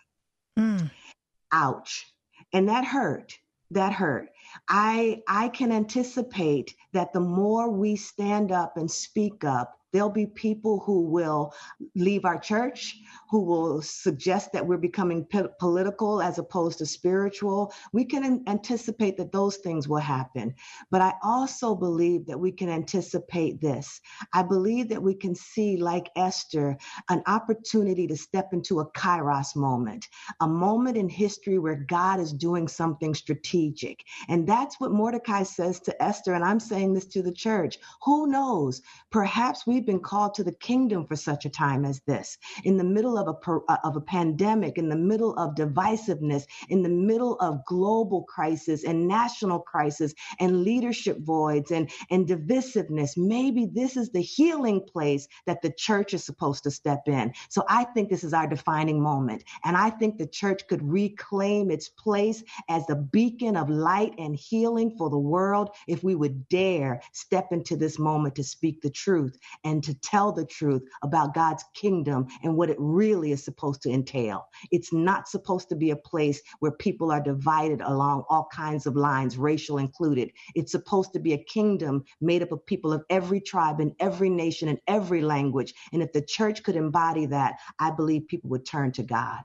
Ouch. 1.51 2.05
And 2.53 2.69
that 2.69 2.85
hurt. 2.85 3.37
That 3.71 3.93
hurt. 3.93 4.29
I 4.67 5.21
I 5.27 5.47
can 5.49 5.71
anticipate 5.71 6.75
that 6.91 7.13
the 7.13 7.21
more 7.21 7.69
we 7.69 7.95
stand 7.95 8.51
up 8.51 8.75
and 8.75 8.91
speak 8.91 9.45
up, 9.45 9.79
there'll 9.91 10.10
be 10.10 10.25
people 10.25 10.80
who 10.86 11.01
will 11.01 11.54
leave 11.95 12.25
our 12.25 12.39
church, 12.39 12.99
who 13.30 13.41
will 13.41 13.82
suggest 13.82 14.51
that 14.54 14.65
we're 14.65 14.77
becoming 14.77 15.25
po- 15.25 15.49
political 15.60 16.21
as 16.21 16.38
opposed 16.39 16.80
to 16.80 16.86
spiritual. 16.86 17.73
We 17.93 18.06
can 18.06 18.23
an- 18.23 18.43
anticipate 18.47 19.17
that 19.17 19.32
those 19.32 19.58
things 19.58 19.88
will 19.88 19.97
happen. 19.97 20.56
But 20.89 21.01
I 21.01 21.13
also 21.23 21.75
believe 21.75 22.25
that 22.27 22.39
we 22.39 22.51
can 22.51 22.69
anticipate 22.69 23.62
this. 23.62 24.01
I 24.34 24.43
believe 24.43 24.89
that 24.89 25.01
we 25.01 25.15
can 25.15 25.36
see, 25.36 25.77
like 25.77 26.10
Esther, 26.15 26.77
an 27.10 27.23
opportunity 27.27 28.08
to 28.08 28.17
step 28.17 28.49
into 28.54 28.80
a 28.80 28.91
kairos 28.91 29.56
moment, 29.56 30.08
a 30.41 30.47
moment 30.47 30.97
in 30.97 31.10
history 31.10 31.60
where 31.60 31.75
God 31.75 32.19
is 32.19 32.34
doing 32.34 32.67
something 32.67 33.13
strategic. 33.13 34.04
And 34.30 34.47
that's 34.47 34.80
what 34.80 34.91
Mordecai 34.91 35.43
says 35.43 35.80
to 35.82 36.04
Esther. 36.04 36.34
And 36.34 36.43
I'm 36.43 36.60
saying 36.60 36.93
this 36.93 37.06
to 37.08 37.21
the 37.21 37.32
church. 37.32 37.80
Who 38.04 38.27
knows? 38.27 38.82
Perhaps 39.12 39.67
we've 39.81 39.87
been 39.87 39.99
called 39.99 40.35
to 40.35 40.43
the 40.43 40.51
kingdom 40.51 41.07
for 41.07 41.15
such 41.15 41.43
a 41.45 41.49
time 41.49 41.85
as 41.85 42.01
this. 42.05 42.37
In 42.65 42.77
the 42.77 42.83
middle 42.83 43.17
of 43.17 43.27
a, 43.27 43.51
uh, 43.67 43.77
of 43.83 43.95
a 43.95 44.01
pandemic, 44.01 44.77
in 44.77 44.89
the 44.89 44.95
middle 44.95 45.33
of 45.37 45.55
divisiveness, 45.55 46.43
in 46.69 46.83
the 46.83 46.89
middle 46.89 47.35
of 47.39 47.65
global 47.65 48.21
crisis 48.21 48.83
and 48.83 49.07
national 49.07 49.59
crisis 49.59 50.13
and 50.39 50.63
leadership 50.63 51.17
voids 51.21 51.71
and, 51.71 51.89
and 52.11 52.27
divisiveness, 52.27 53.17
maybe 53.17 53.65
this 53.65 53.97
is 53.97 54.11
the 54.11 54.21
healing 54.21 54.81
place 54.81 55.27
that 55.47 55.63
the 55.63 55.73
church 55.75 56.13
is 56.13 56.23
supposed 56.23 56.63
to 56.63 56.69
step 56.69 57.01
in. 57.07 57.33
So 57.49 57.63
I 57.67 57.85
think 57.85 58.09
this 58.09 58.23
is 58.23 58.33
our 58.33 58.45
defining 58.45 59.01
moment. 59.01 59.43
And 59.63 59.75
I 59.75 59.89
think 59.89 60.19
the 60.19 60.27
church 60.27 60.67
could 60.67 60.83
reclaim 60.83 61.71
its 61.71 61.89
place 61.89 62.43
as 62.69 62.87
a 62.87 62.95
beacon 62.95 63.57
of 63.57 63.67
light 63.67 64.13
and 64.19 64.35
healing 64.35 64.95
for 64.95 65.09
the 65.09 65.17
world 65.17 65.71
if 65.87 66.03
we 66.03 66.13
would 66.13 66.47
dare 66.49 67.01
step 67.13 67.47
into 67.51 67.75
this 67.75 67.97
moment 67.97 68.35
to 68.35 68.43
speak 68.43 68.79
the 68.81 68.91
truth 68.91 69.39
and 69.63 69.70
to 69.79 69.93
tell 69.93 70.31
the 70.31 70.45
truth 70.45 70.81
about 71.03 71.34
God's 71.34 71.63
kingdom 71.73 72.27
and 72.43 72.57
what 72.57 72.69
it 72.69 72.77
really 72.79 73.31
is 73.31 73.43
supposed 73.43 73.81
to 73.84 73.91
entail. 73.91 74.45
It's 74.71 74.91
not 74.91 75.27
supposed 75.27 75.69
to 75.69 75.75
be 75.75 75.91
a 75.91 75.95
place 75.95 76.41
where 76.60 76.71
people 76.71 77.12
are 77.12 77.21
divided 77.21 77.81
along 77.81 78.23
all 78.29 78.49
kinds 78.51 78.86
of 78.86 78.95
lines, 78.95 79.38
racial 79.38 79.77
included. 79.77 80.31
It's 80.55 80.71
supposed 80.71 81.13
to 81.13 81.19
be 81.19 81.34
a 81.34 81.43
kingdom 81.43 82.03
made 82.19 82.41
up 82.41 82.51
of 82.51 82.65
people 82.65 82.91
of 82.91 83.03
every 83.10 83.39
tribe 83.39 83.79
and 83.79 83.93
every 83.99 84.29
nation 84.29 84.67
and 84.67 84.79
every 84.88 85.21
language. 85.21 85.73
And 85.93 86.01
if 86.01 86.12
the 86.12 86.21
church 86.21 86.63
could 86.63 86.75
embody 86.75 87.27
that, 87.27 87.55
I 87.79 87.91
believe 87.91 88.27
people 88.27 88.49
would 88.49 88.65
turn 88.65 88.91
to 88.93 89.03
God. 89.03 89.39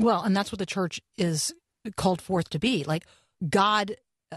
Well, 0.00 0.22
and 0.22 0.36
that's 0.36 0.52
what 0.52 0.58
the 0.58 0.66
church 0.66 1.00
is 1.16 1.52
called 1.96 2.22
forth 2.22 2.50
to 2.50 2.58
be. 2.58 2.84
Like 2.84 3.04
God 3.48 3.96
uh, 4.30 4.36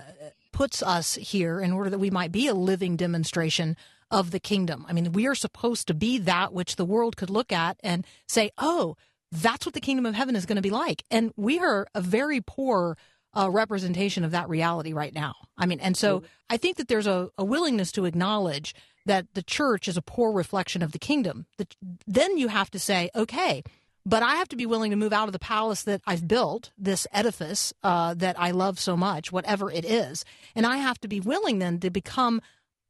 puts 0.51 0.81
us 0.83 1.15
here 1.15 1.59
in 1.59 1.71
order 1.71 1.89
that 1.89 1.99
we 1.99 2.09
might 2.09 2.31
be 2.31 2.47
a 2.47 2.53
living 2.53 2.95
demonstration 2.95 3.75
of 4.11 4.31
the 4.31 4.39
kingdom. 4.39 4.85
I 4.87 4.93
mean, 4.93 5.11
we 5.13 5.27
are 5.27 5.35
supposed 5.35 5.87
to 5.87 5.93
be 5.93 6.17
that 6.19 6.53
which 6.53 6.75
the 6.75 6.85
world 6.85 7.17
could 7.17 7.29
look 7.29 7.51
at 7.51 7.77
and 7.83 8.05
say, 8.27 8.51
"Oh, 8.57 8.97
that's 9.31 9.65
what 9.65 9.73
the 9.73 9.81
kingdom 9.81 10.05
of 10.05 10.15
heaven 10.15 10.35
is 10.35 10.45
going 10.45 10.57
to 10.57 10.61
be 10.61 10.69
like." 10.69 11.03
And 11.09 11.31
we 11.35 11.59
are 11.59 11.87
a 11.95 12.01
very 12.01 12.41
poor 12.41 12.97
uh, 13.33 13.49
representation 13.49 14.23
of 14.23 14.31
that 14.31 14.49
reality 14.49 14.93
right 14.93 15.13
now. 15.13 15.35
I 15.57 15.65
mean, 15.65 15.79
and 15.79 15.95
so 15.95 16.23
I 16.49 16.57
think 16.57 16.77
that 16.77 16.87
there's 16.87 17.07
a, 17.07 17.29
a 17.37 17.45
willingness 17.45 17.91
to 17.93 18.05
acknowledge 18.05 18.75
that 19.05 19.33
the 19.33 19.43
church 19.43 19.87
is 19.87 19.97
a 19.97 20.01
poor 20.01 20.31
reflection 20.31 20.83
of 20.83 20.91
the 20.91 20.99
kingdom. 20.99 21.45
The, 21.57 21.67
then 22.05 22.37
you 22.37 22.49
have 22.49 22.69
to 22.71 22.79
say, 22.79 23.09
okay, 23.15 23.63
but 24.05 24.23
I 24.23 24.35
have 24.35 24.49
to 24.49 24.55
be 24.55 24.65
willing 24.65 24.91
to 24.91 24.97
move 24.97 25.13
out 25.13 25.27
of 25.27 25.33
the 25.33 25.39
palace 25.39 25.83
that 25.83 26.01
I've 26.05 26.27
built, 26.27 26.71
this 26.77 27.07
edifice 27.11 27.73
uh, 27.83 28.13
that 28.15 28.39
I 28.39 28.51
love 28.51 28.79
so 28.79 28.97
much, 28.97 29.31
whatever 29.31 29.71
it 29.71 29.85
is. 29.85 30.25
And 30.55 30.65
I 30.65 30.77
have 30.77 30.99
to 31.01 31.07
be 31.07 31.19
willing 31.19 31.59
then 31.59 31.79
to 31.79 31.89
become 31.89 32.41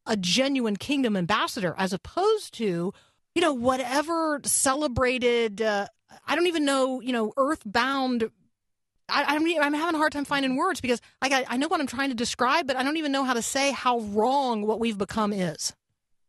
a 0.05 0.17
genuine 0.17 0.77
kingdom 0.77 1.15
ambassador 1.15 1.75
as 1.77 1.93
opposed 1.93 2.53
to, 2.55 2.93
you 3.35 3.41
know, 3.41 3.53
whatever 3.53 4.41
celebrated, 4.43 5.61
uh, 5.61 5.87
I 6.27 6.35
don't 6.35 6.47
even 6.47 6.65
know, 6.65 7.01
you 7.01 7.13
know, 7.13 7.33
earthbound. 7.37 8.29
I, 9.09 9.23
I'm, 9.35 9.45
I'm 9.61 9.73
having 9.73 9.95
a 9.95 9.97
hard 9.97 10.11
time 10.11 10.25
finding 10.25 10.55
words 10.55 10.81
because 10.81 11.01
I, 11.21 11.45
I 11.47 11.57
know 11.57 11.67
what 11.67 11.79
I'm 11.81 11.87
trying 11.87 12.09
to 12.09 12.15
describe, 12.15 12.67
but 12.67 12.75
I 12.75 12.83
don't 12.83 12.97
even 12.97 13.11
know 13.11 13.23
how 13.23 13.33
to 13.33 13.41
say 13.41 13.71
how 13.71 13.99
wrong 13.99 14.65
what 14.65 14.79
we've 14.79 14.97
become 14.97 15.33
is. 15.33 15.73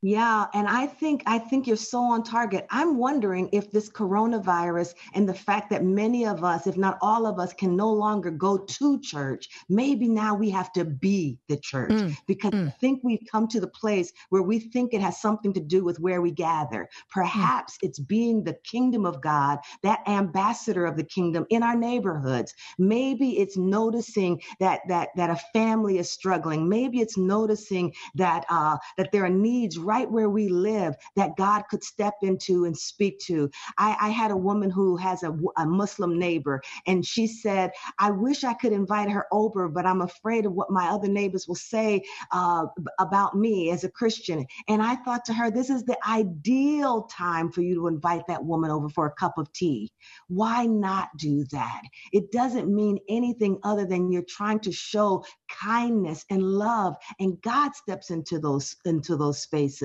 Yeah, 0.04 0.46
and 0.52 0.66
I 0.66 0.88
think 0.88 1.22
I 1.26 1.38
think 1.38 1.68
you're 1.68 1.76
so 1.76 2.00
on 2.00 2.24
target. 2.24 2.66
I'm 2.70 2.98
wondering 2.98 3.48
if 3.52 3.70
this 3.70 3.88
coronavirus 3.88 4.94
and 5.14 5.28
the 5.28 5.34
fact 5.34 5.70
that 5.70 5.84
many 5.84 6.26
of 6.26 6.42
us, 6.42 6.66
if 6.66 6.76
not 6.76 6.98
all 7.00 7.24
of 7.24 7.38
us, 7.38 7.52
can 7.52 7.76
no 7.76 7.92
longer 7.92 8.32
go 8.32 8.58
to 8.58 9.00
church, 9.00 9.48
maybe 9.68 10.08
now 10.08 10.34
we 10.34 10.50
have 10.50 10.72
to 10.72 10.84
be 10.84 11.38
the 11.48 11.56
church 11.56 11.92
Mm, 11.92 12.16
because 12.26 12.50
mm. 12.52 12.68
I 12.68 12.70
think 12.70 13.00
we've 13.04 13.24
come 13.30 13.46
to 13.48 13.60
the 13.60 13.68
place 13.68 14.12
where 14.30 14.42
we 14.42 14.58
think 14.58 14.94
it 14.94 15.00
has 15.00 15.20
something 15.20 15.52
to 15.52 15.60
do 15.60 15.84
with 15.84 16.00
where 16.00 16.22
we 16.22 16.30
gather. 16.30 16.88
Perhaps 17.10 17.76
it's 17.82 17.98
being 17.98 18.42
the 18.42 18.56
kingdom 18.64 19.04
of 19.04 19.20
God, 19.20 19.58
that 19.82 20.00
ambassador 20.08 20.86
of 20.86 20.96
the 20.96 21.04
kingdom 21.04 21.44
in 21.50 21.62
our 21.62 21.76
neighborhoods. 21.76 22.54
Maybe 22.78 23.38
it's 23.38 23.56
noticing 23.56 24.40
that 24.58 24.80
that 24.88 25.10
that 25.16 25.30
a 25.30 25.36
family 25.52 25.98
is 25.98 26.10
struggling. 26.10 26.68
Maybe 26.68 27.00
it's 27.00 27.16
noticing 27.16 27.92
that 28.14 28.44
uh, 28.48 28.78
that 28.96 29.12
there 29.12 29.24
are 29.24 29.28
needs 29.28 29.78
right 29.78 29.91
where 30.00 30.30
we 30.30 30.48
live 30.48 30.94
that 31.16 31.36
God 31.36 31.64
could 31.70 31.84
step 31.84 32.14
into 32.22 32.64
and 32.64 32.76
speak 32.76 33.18
to. 33.20 33.50
I, 33.78 33.96
I 34.00 34.08
had 34.10 34.30
a 34.30 34.36
woman 34.36 34.70
who 34.70 34.96
has 34.96 35.22
a, 35.22 35.36
a 35.56 35.66
Muslim 35.66 36.18
neighbor, 36.18 36.62
and 36.86 37.04
she 37.06 37.26
said, 37.26 37.72
"I 37.98 38.10
wish 38.10 38.44
I 38.44 38.54
could 38.54 38.72
invite 38.72 39.10
her 39.10 39.26
over, 39.32 39.68
but 39.68 39.86
I'm 39.86 40.02
afraid 40.02 40.46
of 40.46 40.52
what 40.52 40.70
my 40.70 40.88
other 40.88 41.08
neighbors 41.08 41.48
will 41.48 41.54
say 41.56 42.02
uh, 42.32 42.66
about 42.98 43.36
me 43.36 43.70
as 43.70 43.84
a 43.84 43.90
Christian." 43.90 44.46
And 44.68 44.82
I 44.82 44.96
thought 44.96 45.24
to 45.26 45.34
her, 45.34 45.50
"This 45.50 45.70
is 45.70 45.84
the 45.84 45.98
ideal 46.08 47.04
time 47.04 47.50
for 47.50 47.62
you 47.62 47.74
to 47.76 47.86
invite 47.88 48.26
that 48.28 48.44
woman 48.44 48.70
over 48.70 48.88
for 48.88 49.06
a 49.06 49.12
cup 49.14 49.38
of 49.38 49.52
tea. 49.52 49.92
Why 50.28 50.66
not 50.66 51.10
do 51.18 51.44
that? 51.52 51.82
It 52.12 52.32
doesn't 52.32 52.74
mean 52.74 52.98
anything 53.08 53.58
other 53.64 53.86
than 53.86 54.12
you're 54.12 54.24
trying 54.28 54.60
to 54.60 54.72
show 54.72 55.24
kindness 55.50 56.24
and 56.30 56.42
love, 56.42 56.96
and 57.20 57.40
God 57.42 57.74
steps 57.74 58.10
into 58.10 58.38
those 58.38 58.76
into 58.84 59.16
those 59.16 59.42
spaces." 59.42 59.81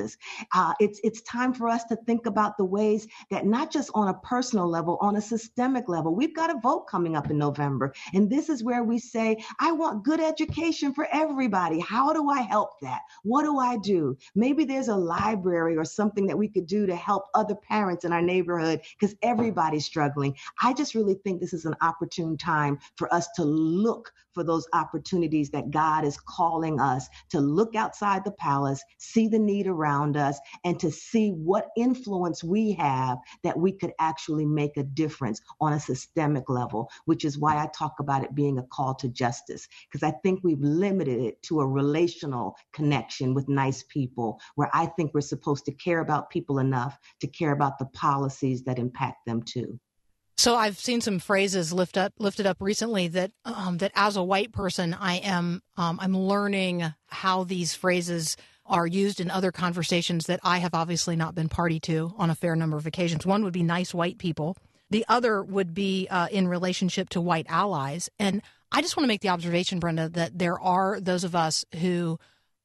Uh, 0.54 0.74
it's 0.80 1.00
it's 1.04 1.22
time 1.22 1.54
for 1.54 1.70
us 1.70 1.84
to 1.86 1.96
think 2.06 2.26
about 2.26 2.58
the 2.58 2.66
ways 2.66 3.08
that 3.32 3.46
not 3.46 3.72
just 3.72 3.90
on 3.94 4.10
a 4.10 4.14
personal 4.16 4.68
level, 4.70 4.98
on 5.02 5.16
a 5.16 5.22
systemic 5.22 5.88
level. 5.90 6.16
We've 6.16 6.36
got 6.36 6.50
a 6.56 6.60
vote 6.60 6.88
coming 6.88 7.16
up 7.16 7.30
in 7.30 7.38
November, 7.38 7.94
and 8.14 8.30
this 8.30 8.50
is 8.50 8.64
where 8.64 8.84
we 8.84 9.00
say, 9.00 9.38
I 9.60 9.72
want 9.72 10.04
good 10.04 10.20
education 10.20 10.94
for 10.94 11.08
everybody. 11.12 11.80
How 11.80 12.14
do 12.14 12.30
I 12.30 12.42
help 12.42 12.80
that? 12.82 13.02
What 13.24 13.44
do 13.44 13.58
I 13.60 13.78
do? 13.78 14.18
Maybe 14.36 14.66
there's 14.66 14.90
a 14.90 14.96
library 14.96 15.78
or 15.78 15.86
something 15.86 16.28
that 16.28 16.38
we 16.38 16.50
could 16.50 16.68
do 16.68 16.86
to 16.86 16.96
help 16.96 17.26
other 17.34 17.56
parents 17.56 18.06
in 18.06 18.14
our 18.14 18.22
neighborhood 18.22 18.82
because 19.00 19.16
everybody's 19.22 19.86
struggling. 19.86 20.36
I 20.62 20.74
just 20.74 20.96
really 20.96 21.16
think 21.24 21.40
this 21.40 21.54
is 21.54 21.66
an 21.66 21.76
opportune 21.82 22.38
time 22.38 22.80
for 22.96 23.14
us 23.14 23.28
to 23.36 23.44
look 23.44 24.12
for 24.34 24.44
those 24.44 24.68
opportunities 24.74 25.50
that 25.50 25.72
God 25.72 26.06
is 26.06 26.20
calling 26.20 26.80
us 26.80 27.08
to 27.30 27.40
look 27.40 27.76
outside 27.76 28.24
the 28.24 28.32
palace, 28.32 28.84
see 29.00 29.28
the 29.28 29.40
need 29.40 29.66
around 29.66 29.87
us, 30.18 30.40
and 30.64 30.80
to 30.80 30.92
see 30.92 31.30
what 31.30 31.70
influence 31.78 32.44
we 32.44 32.74
have 32.74 33.18
that 33.44 33.58
we 33.58 33.72
could 33.72 33.94
actually 34.00 34.46
make 34.46 34.76
a 34.78 34.84
difference 34.84 35.42
on 35.62 35.74
a 35.74 35.80
systemic 35.80 36.50
level, 36.50 36.90
which 37.06 37.24
is 37.24 37.38
why 37.38 37.58
I 37.58 37.68
talk 37.68 38.00
about 38.00 38.24
it 38.24 38.36
being 38.36 38.60
a 38.60 38.64
call 38.64 38.96
to 38.96 39.08
justice, 39.08 39.68
because 39.90 40.04
I 40.04 40.12
think 40.24 40.42
we've 40.44 40.62
limited 40.62 41.20
it 41.20 41.42
to 41.44 41.62
a 41.62 41.68
relational 41.68 42.56
connection 42.74 43.34
with 43.34 43.48
nice 43.48 43.84
people, 43.84 44.40
where 44.56 44.70
I 44.74 44.88
think 44.88 45.14
we're 45.14 45.22
supposed 45.22 45.66
to 45.66 45.72
care 45.72 46.00
about 46.00 46.30
people 46.30 46.60
enough 46.60 46.98
to 47.22 47.28
care 47.28 47.52
about 47.52 47.80
the 47.80 47.86
policies 47.86 48.64
that 48.64 48.80
impact 48.80 49.26
them 49.26 49.44
too. 49.44 49.80
So 50.40 50.56
I've 50.56 50.78
seen 50.78 51.02
some 51.02 51.18
phrases 51.18 51.74
lift 51.74 51.98
up, 51.98 52.14
lifted 52.20 52.46
up 52.46 52.58
recently 52.60 53.08
that 53.08 53.32
um, 53.44 53.80
that 53.80 53.92
as 53.96 54.18
a 54.18 54.24
white 54.24 54.52
person, 54.52 54.94
I 54.94 55.16
am 55.16 55.64
um, 55.78 56.00
I'm 56.00 56.16
learning 56.16 56.94
how 57.08 57.44
these 57.44 57.74
phrases 57.74 58.38
are 58.68 58.88
used 58.88 59.20
in 59.20 59.32
other 59.32 59.52
conversations 59.52 60.26
that 60.26 60.40
I 60.44 60.60
have 60.60 60.74
obviously 60.74 61.16
not 61.16 61.36
been 61.36 61.50
party 61.50 61.80
to 61.82 62.14
on 62.18 62.30
a 62.30 62.36
fair 62.36 62.56
number 62.56 62.78
of 62.78 62.86
occasions. 62.86 63.26
One 63.26 63.44
would 63.44 63.54
be 63.54 63.64
nice 63.64 63.94
white 63.94 64.18
people. 64.18 64.58
The 64.90 65.06
other 65.08 65.44
would 65.44 65.74
be 65.74 66.08
uh, 66.10 66.28
in 66.32 66.48
relationship 66.48 67.10
to 67.10 67.22
white 67.22 67.46
allies. 67.50 68.10
And 68.20 68.42
I 68.72 68.82
just 68.82 68.96
want 68.96 69.06
to 69.06 69.08
make 69.08 69.22
the 69.22 69.30
observation, 69.30 69.80
Brenda, 69.80 70.10
that 70.10 70.38
there 70.38 70.60
are 70.60 71.00
those 71.00 71.24
of 71.24 71.36
us 71.36 71.66
who 71.80 72.20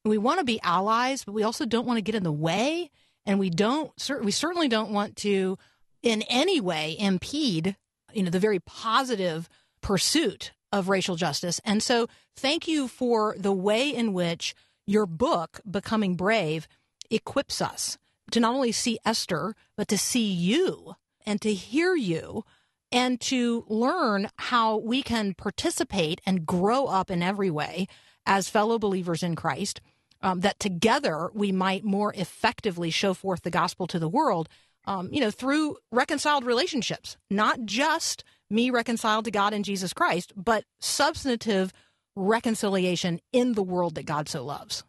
we 0.04 0.18
want 0.18 0.40
to 0.40 0.44
be 0.44 0.60
allies, 0.62 1.24
but 1.24 1.32
we 1.32 1.44
also 1.44 1.64
don't 1.64 1.86
want 1.86 1.98
to 1.98 2.02
get 2.02 2.14
in 2.14 2.24
the 2.24 2.32
way, 2.32 2.90
and 3.24 3.38
we 3.38 3.50
don't. 3.50 3.92
We 4.22 4.32
certainly 4.32 4.68
don't 4.68 4.90
want 4.90 5.16
to 5.18 5.58
in 6.02 6.22
any 6.22 6.60
way 6.60 6.96
impede, 6.98 7.76
you 8.12 8.24
know, 8.24 8.30
the 8.30 8.40
very 8.40 8.58
positive 8.58 9.48
pursuit 9.80 10.52
of 10.72 10.88
racial 10.88 11.16
justice. 11.16 11.60
And 11.64 11.82
so 11.82 12.08
thank 12.36 12.66
you 12.66 12.88
for 12.88 13.36
the 13.38 13.52
way 13.52 13.90
in 13.90 14.12
which 14.12 14.54
your 14.86 15.06
book, 15.06 15.60
Becoming 15.68 16.16
Brave, 16.16 16.68
equips 17.10 17.60
us 17.60 17.98
to 18.30 18.40
not 18.40 18.54
only 18.54 18.72
see 18.72 18.98
Esther, 19.04 19.54
but 19.76 19.88
to 19.88 19.98
see 19.98 20.32
you 20.32 20.94
and 21.26 21.40
to 21.42 21.52
hear 21.52 21.94
you 21.94 22.44
and 22.90 23.20
to 23.20 23.64
learn 23.68 24.28
how 24.36 24.76
we 24.76 25.02
can 25.02 25.34
participate 25.34 26.20
and 26.26 26.46
grow 26.46 26.86
up 26.86 27.10
in 27.10 27.22
every 27.22 27.50
way 27.50 27.86
as 28.26 28.48
fellow 28.48 28.78
believers 28.78 29.22
in 29.22 29.36
Christ. 29.36 29.80
Um, 30.24 30.38
that 30.40 30.60
together 30.60 31.30
we 31.34 31.50
might 31.50 31.82
more 31.82 32.14
effectively 32.14 32.90
show 32.90 33.12
forth 33.12 33.42
the 33.42 33.50
gospel 33.50 33.88
to 33.88 33.98
the 33.98 34.08
world 34.08 34.48
um, 34.84 35.08
you 35.12 35.20
know, 35.20 35.30
through 35.30 35.76
reconciled 35.90 36.44
relationships, 36.44 37.16
not 37.30 37.64
just 37.64 38.24
me 38.50 38.70
reconciled 38.70 39.24
to 39.24 39.30
God 39.30 39.54
in 39.54 39.62
Jesus 39.62 39.92
Christ, 39.92 40.32
but 40.36 40.64
substantive 40.80 41.72
reconciliation 42.16 43.20
in 43.32 43.52
the 43.52 43.62
world 43.62 43.94
that 43.94 44.06
God 44.06 44.28
so 44.28 44.44
loves. 44.44 44.84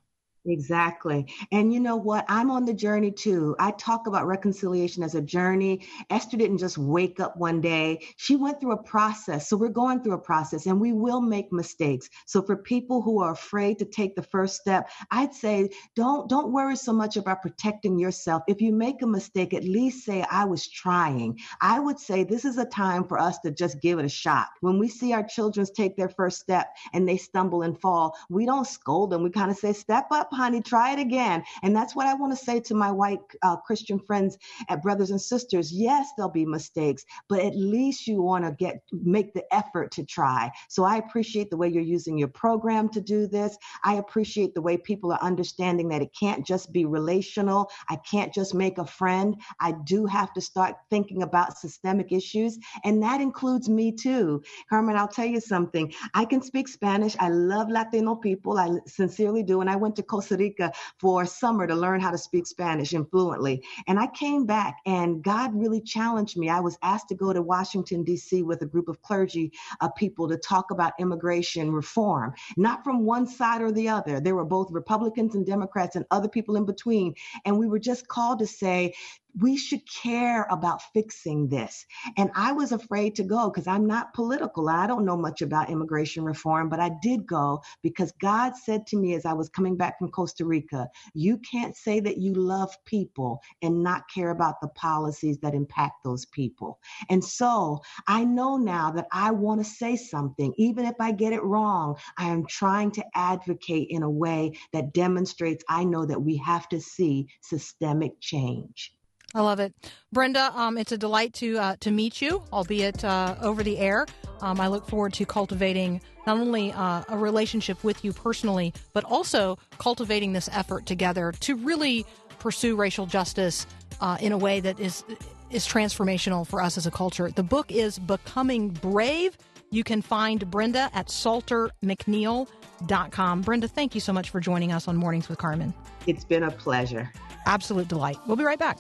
Exactly. 0.46 1.26
And 1.54 1.74
you 1.74 1.80
know 1.80 1.96
what? 1.96 2.26
I'm 2.28 2.52
on 2.52 2.66
the 2.66 2.74
journey 2.74 3.12
too. 3.12 3.56
I 3.60 3.72
talk 3.72 4.08
about 4.08 4.28
reconciliation 4.28 5.02
as 5.02 5.16
a 5.16 5.22
journey. 5.22 5.88
Esther 6.10 6.36
didn't 6.36 6.58
just 6.58 6.78
wake 6.78 7.22
up 7.22 7.38
one 7.38 7.62
day. 7.62 8.02
She 8.18 8.36
went 8.36 8.60
through 8.60 8.74
a 8.74 8.84
process. 8.84 9.48
So 9.48 9.56
we're 9.56 9.70
going 9.70 10.04
through 10.04 10.16
a 10.16 10.20
process 10.20 10.66
and 10.66 10.82
we 10.82 10.92
will 10.92 11.22
make 11.22 11.54
mistakes. 11.54 12.10
So 12.26 12.42
for 12.42 12.58
people 12.58 13.02
who 13.02 13.22
are 13.22 13.32
afraid 13.32 13.80
to 13.80 13.86
take 13.86 14.18
the 14.18 14.22
first 14.22 14.58
step, 14.60 14.90
I'd 15.12 15.34
say 15.34 15.70
don't 15.96 16.28
don't 16.30 16.52
worry 16.52 16.76
so 16.76 16.92
much 16.92 17.16
about 17.16 17.42
protecting 17.42 17.98
yourself. 17.98 18.44
If 18.50 18.60
you 18.60 18.74
make 18.74 19.02
a 19.02 19.08
mistake, 19.08 19.54
at 19.54 19.64
least 19.64 20.04
say 20.04 20.26
I 20.30 20.44
was 20.44 20.68
trying. 20.68 21.40
I 21.62 21.80
would 21.80 22.00
say 22.00 22.26
this 22.26 22.44
is 22.44 22.58
a 22.58 22.66
time 22.66 23.06
for 23.06 23.18
us 23.18 23.40
to 23.40 23.52
just 23.52 23.80
give 23.82 23.98
it 23.98 24.04
a 24.06 24.10
shot. 24.10 24.48
When 24.60 24.78
we 24.78 24.90
see 24.90 25.14
our 25.14 25.24
children 25.24 25.66
take 25.74 25.96
their 25.96 26.10
first 26.10 26.42
step 26.42 26.68
and 26.92 27.08
they 27.08 27.16
stumble 27.16 27.62
and 27.62 27.80
fall, 27.80 28.18
we 28.30 28.46
don't 28.46 28.68
scold 28.68 29.12
them. 29.12 29.24
We 29.24 29.30
kind 29.30 29.50
of 29.50 29.58
say 29.58 29.72
step 29.72 30.08
up 30.12 30.33
honey, 30.34 30.62
try 30.62 30.94
it 30.94 31.00
again. 31.00 31.44
And 31.64 31.76
that's 31.76 31.96
what 31.96 32.08
I 32.08 32.14
want 32.14 32.38
to 32.38 32.44
say 32.44 32.60
to 32.62 32.74
my 32.74 32.92
white 32.92 33.20
uh, 33.42 33.58
Christian 33.58 34.00
friends 34.00 34.38
and 34.70 34.82
brothers 34.82 35.12
and 35.12 35.22
sisters. 35.22 35.72
Yes, 35.72 36.10
there'll 36.16 36.32
be 36.32 36.46
mistakes, 36.46 37.06
but 37.30 37.40
at 37.40 37.56
least 37.56 38.08
you 38.08 38.22
want 38.22 38.46
to 38.46 38.52
get 38.52 38.82
make 38.92 39.34
the 39.34 39.44
effort 39.54 39.92
to 39.92 40.06
try. 40.06 40.52
So 40.70 40.84
I 40.84 40.98
appreciate 40.98 41.50
the 41.50 41.58
way 41.58 41.70
you're 41.70 41.84
using 41.84 42.18
your 42.18 42.28
program 42.30 42.90
to 42.90 43.02
do 43.02 43.28
this. 43.28 43.58
I 43.84 43.96
appreciate 43.96 44.54
the 44.54 44.62
way 44.62 44.78
people 44.78 45.12
are 45.12 45.22
understanding 45.22 45.90
that 45.90 46.02
it 46.02 46.10
can't 46.18 46.46
just 46.46 46.72
be 46.72 46.86
relational. 46.86 47.70
I 47.90 47.98
can't 47.98 48.34
just 48.34 48.54
make 48.54 48.78
a 48.78 48.86
friend. 48.86 49.36
I 49.60 49.74
do 49.84 50.06
have 50.06 50.34
to 50.34 50.42
start 50.42 50.76
thinking 50.90 51.24
about 51.24 51.58
systemic 51.58 52.12
issues, 52.12 52.58
and 52.84 53.02
that 53.04 53.22
includes 53.22 53.70
me 53.70 53.92
too. 53.92 54.42
Carmen, 54.70 54.96
I'll 54.96 55.08
tell 55.08 55.26
you 55.26 55.40
something. 55.40 55.94
I 56.14 56.26
can 56.26 56.42
speak 56.42 56.68
Spanish. 56.68 57.16
I 57.20 57.30
love 57.30 57.70
Latino 57.70 58.16
people. 58.16 58.58
I 58.58 58.70
sincerely 58.88 59.44
do. 59.44 59.62
And 59.62 59.70
I 59.70 59.76
went 59.76 59.96
to 59.98 60.04
Costa 60.04 60.23
Costa 60.24 60.38
Rica 60.38 60.72
for 61.00 61.26
summer 61.26 61.68
to 61.68 61.76
learn 61.76 62.00
how 62.00 62.10
to 62.10 62.18
speak 62.18 62.48
Spanish 62.48 62.94
and 62.94 63.10
fluently. 63.10 63.62
And 63.88 64.00
I 64.00 64.08
came 64.08 64.46
back 64.46 64.78
and 64.86 65.22
God 65.22 65.54
really 65.54 65.82
challenged 65.82 66.38
me. 66.38 66.50
I 66.50 66.62
was 66.62 66.78
asked 66.82 67.10
to 67.10 67.16
go 67.16 67.34
to 67.34 67.42
Washington, 67.42 68.04
D.C. 68.06 68.42
with 68.42 68.62
a 68.62 68.66
group 68.66 68.88
of 68.88 69.02
clergy 69.02 69.52
uh, 69.82 69.90
people 69.90 70.30
to 70.30 70.38
talk 70.38 70.72
about 70.72 70.94
immigration 70.98 71.74
reform, 71.74 72.34
not 72.56 72.86
from 72.86 73.06
one 73.06 73.28
side 73.28 73.62
or 73.62 73.74
the 73.74 73.90
other. 73.90 74.22
There 74.22 74.36
were 74.36 74.46
both 74.46 74.72
Republicans 74.72 75.36
and 75.36 75.46
Democrats 75.46 75.98
and 75.98 76.06
other 76.10 76.30
people 76.30 76.56
in 76.56 76.66
between. 76.66 77.16
And 77.44 77.60
we 77.60 77.68
were 77.68 77.80
just 77.80 78.08
called 78.08 78.40
to 78.40 78.48
say, 78.48 78.94
we 79.40 79.58
should 79.58 79.82
care 79.90 80.48
about 80.50 80.82
fixing 80.94 81.48
this. 81.48 81.86
And 82.18 82.32
I 82.36 82.52
was 82.52 82.72
afraid 82.72 83.16
to 83.16 83.24
go 83.24 83.50
because 83.50 83.68
I'm 83.68 83.88
not 83.88 84.14
political. 84.14 84.70
I 84.70 84.88
don't 84.88 85.06
know 85.06 85.18
much 85.18 85.42
about 85.42 85.70
immigration 85.70 86.24
reform, 86.24 86.70
but 86.70 86.80
I 86.80 86.92
did 87.02 87.26
go 87.26 87.62
because 87.82 88.12
God 88.20 88.54
said 88.56 88.86
to 88.88 88.98
me 88.98 89.14
as 89.16 89.26
I 89.26 89.34
was 89.34 89.50
coming 89.50 89.76
back 89.78 89.98
from 90.00 90.10
Costa 90.10 90.46
Rica, 90.46 90.88
you 91.14 91.38
can't 91.40 91.76
say 91.76 92.00
that 92.00 92.18
you 92.18 92.34
love 92.34 92.76
people 92.86 93.42
and 93.62 93.84
not 93.84 94.10
care 94.14 94.32
about 94.32 94.62
the 94.62 94.70
policies 94.70 95.38
that 95.40 95.56
impact 95.56 96.04
those 96.04 96.26
people. 96.26 96.80
And 97.10 97.24
so 97.24 97.82
I 98.08 98.24
know 98.24 98.58
now 98.58 98.92
that 98.92 99.08
I 99.12 99.32
want 99.32 99.62
to 99.62 99.70
say 99.70 99.96
something, 99.96 100.54
even 100.58 100.86
if 100.86 100.96
I 101.00 101.12
get 101.12 101.34
it 101.34 101.44
wrong. 101.44 101.98
I 102.18 102.30
am 102.30 102.46
trying 102.46 102.92
to 102.92 103.06
advocate 103.16 103.88
in 103.90 104.04
a 104.04 104.10
way 104.10 104.58
that 104.72 104.94
demonstrates 104.94 105.64
I 105.70 105.84
know 105.84 106.06
that 106.06 106.22
we 106.22 106.38
have 106.38 106.68
to 106.70 106.80
see 106.80 107.28
systemic 107.42 108.20
change. 108.20 108.94
I 109.36 109.42
love 109.42 109.60
it, 109.60 109.74
Brenda. 110.12 110.52
Um, 110.56 110.78
it's 110.78 110.92
a 110.92 110.98
delight 110.98 111.34
to 111.36 111.58
uh, 111.58 111.76
to 111.80 111.90
meet 111.90 112.22
you, 112.22 112.44
albeit 112.54 113.04
uh, 113.04 113.36
over 113.42 113.64
the 113.64 113.80
air. 113.80 114.06
Um, 114.42 114.62
I 114.62 114.68
look 114.68 114.88
forward 114.88 115.14
to 115.14 115.26
cultivating 115.26 116.02
not 116.28 116.38
only 116.38 116.72
uh, 116.72 117.02
a 117.10 117.18
relationship 117.18 117.84
with 117.84 118.06
you 118.06 118.14
personally, 118.14 118.76
but 118.94 119.04
also 119.06 119.58
cultivating 119.80 120.34
this 120.34 120.50
effort 120.52 120.86
together 120.86 121.32
to 121.40 121.56
really 121.56 122.06
pursue 122.38 122.76
racial 122.76 123.08
justice 123.08 123.66
uh, 124.02 124.18
in 124.20 124.34
a 124.34 124.38
way 124.38 124.60
that 124.60 124.80
is 124.80 125.04
is 125.50 125.68
transformational 125.68 126.46
for 126.46 126.62
us 126.62 126.78
as 126.78 126.86
a 126.86 126.92
culture. 126.92 127.32
The 127.32 127.42
book 127.44 127.72
is 127.72 127.98
Becoming 127.98 128.70
Brave. 128.70 129.36
You 129.72 129.84
can 129.84 130.04
find 130.04 130.48
Brenda 130.52 130.92
at 130.94 131.08
saltermcneil.com. 131.08 133.42
Brenda, 133.42 133.68
thank 133.68 133.96
you 133.96 134.02
so 134.02 134.14
much 134.14 134.30
for 134.30 134.40
joining 134.40 134.72
us 134.72 134.88
on 134.88 134.96
Mornings 134.96 135.28
with 135.28 135.40
Carmen. 135.40 135.74
It's 136.06 136.24
been 136.24 136.44
a 136.44 136.52
pleasure. 136.52 137.12
Absolute 137.48 137.88
delight. 137.88 138.18
We'll 138.28 138.38
be 138.38 138.44
right 138.44 138.60
back. 138.60 138.78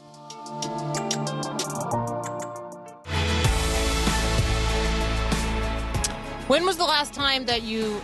When 6.53 6.65
was 6.65 6.77
the 6.77 6.83
last 6.83 7.13
time 7.13 7.45
that 7.45 7.63
you 7.63 7.99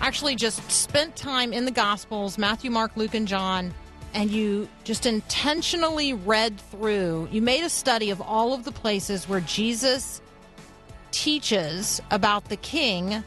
actually 0.00 0.36
just 0.36 0.70
spent 0.70 1.16
time 1.16 1.54
in 1.54 1.64
the 1.64 1.70
Gospels, 1.70 2.36
Matthew, 2.36 2.70
Mark, 2.70 2.96
Luke, 2.96 3.14
and 3.14 3.26
John, 3.26 3.72
and 4.12 4.30
you 4.30 4.68
just 4.82 5.06
intentionally 5.06 6.12
read 6.12 6.60
through? 6.60 7.28
You 7.32 7.40
made 7.40 7.64
a 7.64 7.70
study 7.70 8.10
of 8.10 8.20
all 8.20 8.52
of 8.52 8.64
the 8.64 8.72
places 8.72 9.26
where 9.26 9.40
Jesus 9.40 10.20
teaches 11.12 12.02
about 12.10 12.44
the 12.50 12.56
King, 12.56 13.24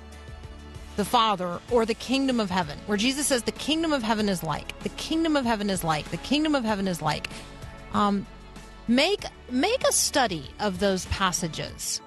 the 0.95 1.05
Father, 1.05 1.59
or 1.71 1.86
the 1.86 1.95
kingdom 1.95 2.39
of 2.39 2.51
heaven, 2.51 2.78
where 2.86 2.97
Jesus 2.99 3.25
says, 3.25 3.41
The 3.41 3.53
kingdom 3.53 3.93
of 3.93 4.03
heaven 4.03 4.30
is 4.30 4.43
like, 4.43 4.78
the 4.84 4.89
kingdom 4.89 5.36
of 5.36 5.43
heaven 5.43 5.71
is 5.71 5.84
like, 5.84 6.11
the 6.11 6.17
kingdom 6.17 6.53
of 6.53 6.63
heaven 6.63 6.88
is 6.88 7.01
like. 7.01 7.30
Um, 7.93 8.28
make 8.88 9.23
make 9.49 9.83
a 9.88 9.91
study 9.91 10.49
of 10.59 10.79
those 10.79 11.05
passages 11.07 12.01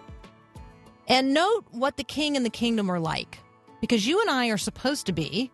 and 1.09 1.35
note 1.35 1.65
what 1.71 1.97
the 1.97 2.05
king 2.05 2.37
and 2.37 2.45
the 2.45 2.51
kingdom 2.51 2.91
are 2.91 3.01
like 3.01 3.39
because 3.81 4.07
you 4.07 4.21
and 4.21 4.31
I 4.31 4.49
are 4.49 4.59
supposed 4.59 5.07
to 5.07 5.13
be 5.13 5.51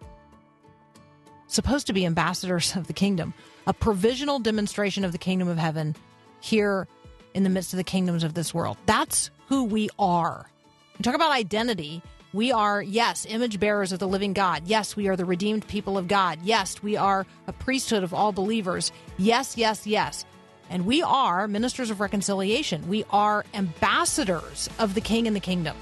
supposed 1.47 1.87
to 1.87 1.93
be 1.93 2.07
ambassadors 2.07 2.77
of 2.77 2.87
the 2.87 2.93
kingdom, 2.93 3.35
a 3.67 3.73
provisional 3.73 4.39
demonstration 4.39 5.05
of 5.05 5.13
the 5.13 5.19
kingdom 5.19 5.49
of 5.49 5.59
heaven 5.59 5.95
here 6.41 6.87
in 7.35 7.43
the 7.43 7.51
midst 7.51 7.73
of 7.73 7.77
the 7.77 7.85
kingdoms 7.85 8.25
of 8.25 8.35
this 8.35 8.55
world. 8.55 8.77
That's 8.87 9.31
who 9.49 9.65
we 9.65 9.89
are. 9.99 10.51
We 10.99 11.03
talk 11.03 11.15
about 11.15 11.33
identity. 11.33 12.03
We 12.33 12.53
are, 12.53 12.83
yes, 12.83 13.27
image 13.29 13.61
bearers 13.61 13.93
of 13.93 13.99
the 13.99 14.09
living 14.09 14.33
God. 14.33 14.63
Yes, 14.67 14.97
we 14.97 15.09
are 15.09 15.17
the 15.17 15.25
redeemed 15.25 15.67
people 15.67 15.97
of 15.97 16.09
God. 16.09 16.41
Yes, 16.43 16.83
we 16.83 16.97
are 16.97 17.27
a 17.47 17.53
priesthood 17.53 18.03
of 18.03 18.13
all 18.13 18.33
believers. 18.33 18.93
Yes, 19.17 19.57
yes, 19.57 19.87
yes. 19.87 20.25
And 20.71 20.87
we 20.87 21.03
are 21.03 21.47
ministers 21.47 21.91
of 21.91 22.01
reconciliation. 22.01 22.89
We 22.89 23.05
are 23.11 23.45
ambassadors 23.55 24.69
of 24.79 24.95
the 24.95 25.01
king 25.01 25.27
and 25.27 25.37
the 25.37 25.41
kingdom. 25.41 25.77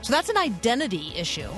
So 0.00 0.12
that's 0.12 0.28
an 0.28 0.36
identity 0.36 1.12
issue. 1.14 1.50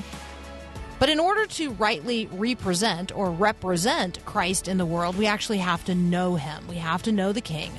But 0.98 1.08
in 1.08 1.18
order 1.18 1.46
to 1.46 1.70
rightly 1.72 2.28
represent 2.32 3.14
or 3.16 3.30
represent 3.30 4.24
Christ 4.24 4.68
in 4.68 4.78
the 4.78 4.86
world, 4.86 5.16
we 5.16 5.26
actually 5.26 5.58
have 5.58 5.84
to 5.84 5.94
know 5.94 6.36
him. 6.36 6.66
We 6.68 6.76
have 6.76 7.02
to 7.04 7.12
know 7.12 7.32
the 7.32 7.40
king. 7.40 7.70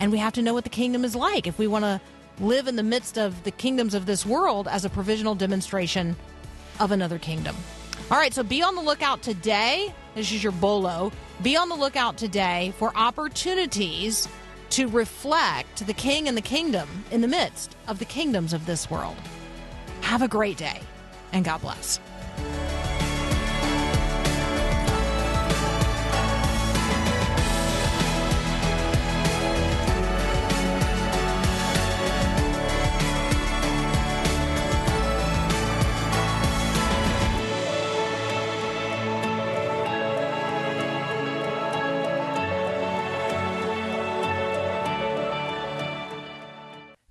And 0.00 0.12
we 0.12 0.18
have 0.18 0.34
to 0.34 0.42
know 0.42 0.54
what 0.54 0.64
the 0.64 0.70
kingdom 0.70 1.04
is 1.04 1.14
like 1.14 1.46
if 1.46 1.58
we 1.58 1.66
want 1.66 1.84
to 1.84 2.00
live 2.38 2.68
in 2.68 2.76
the 2.76 2.82
midst 2.82 3.18
of 3.18 3.44
the 3.44 3.50
kingdoms 3.50 3.94
of 3.94 4.06
this 4.06 4.26
world 4.26 4.68
as 4.68 4.84
a 4.84 4.90
provisional 4.90 5.34
demonstration 5.34 6.16
of 6.80 6.92
another 6.92 7.18
kingdom. 7.18 7.56
All 8.10 8.18
right, 8.18 8.32
so 8.32 8.42
be 8.42 8.62
on 8.62 8.74
the 8.74 8.82
lookout 8.82 9.22
today. 9.22 9.92
This 10.14 10.30
is 10.32 10.42
your 10.42 10.52
bolo. 10.52 11.12
Be 11.42 11.56
on 11.56 11.68
the 11.68 11.74
lookout 11.74 12.16
today 12.16 12.72
for 12.78 12.96
opportunities 12.96 14.26
to 14.70 14.88
reflect 14.88 15.86
the 15.86 15.92
king 15.92 16.28
and 16.28 16.36
the 16.36 16.42
kingdom 16.42 16.88
in 17.10 17.20
the 17.20 17.28
midst 17.28 17.76
of 17.88 17.98
the 17.98 18.04
kingdoms 18.04 18.52
of 18.52 18.64
this 18.64 18.90
world. 18.90 19.16
Have 20.00 20.22
a 20.22 20.28
great 20.28 20.56
day, 20.56 20.80
and 21.32 21.44
God 21.44 21.60
bless. 21.60 22.00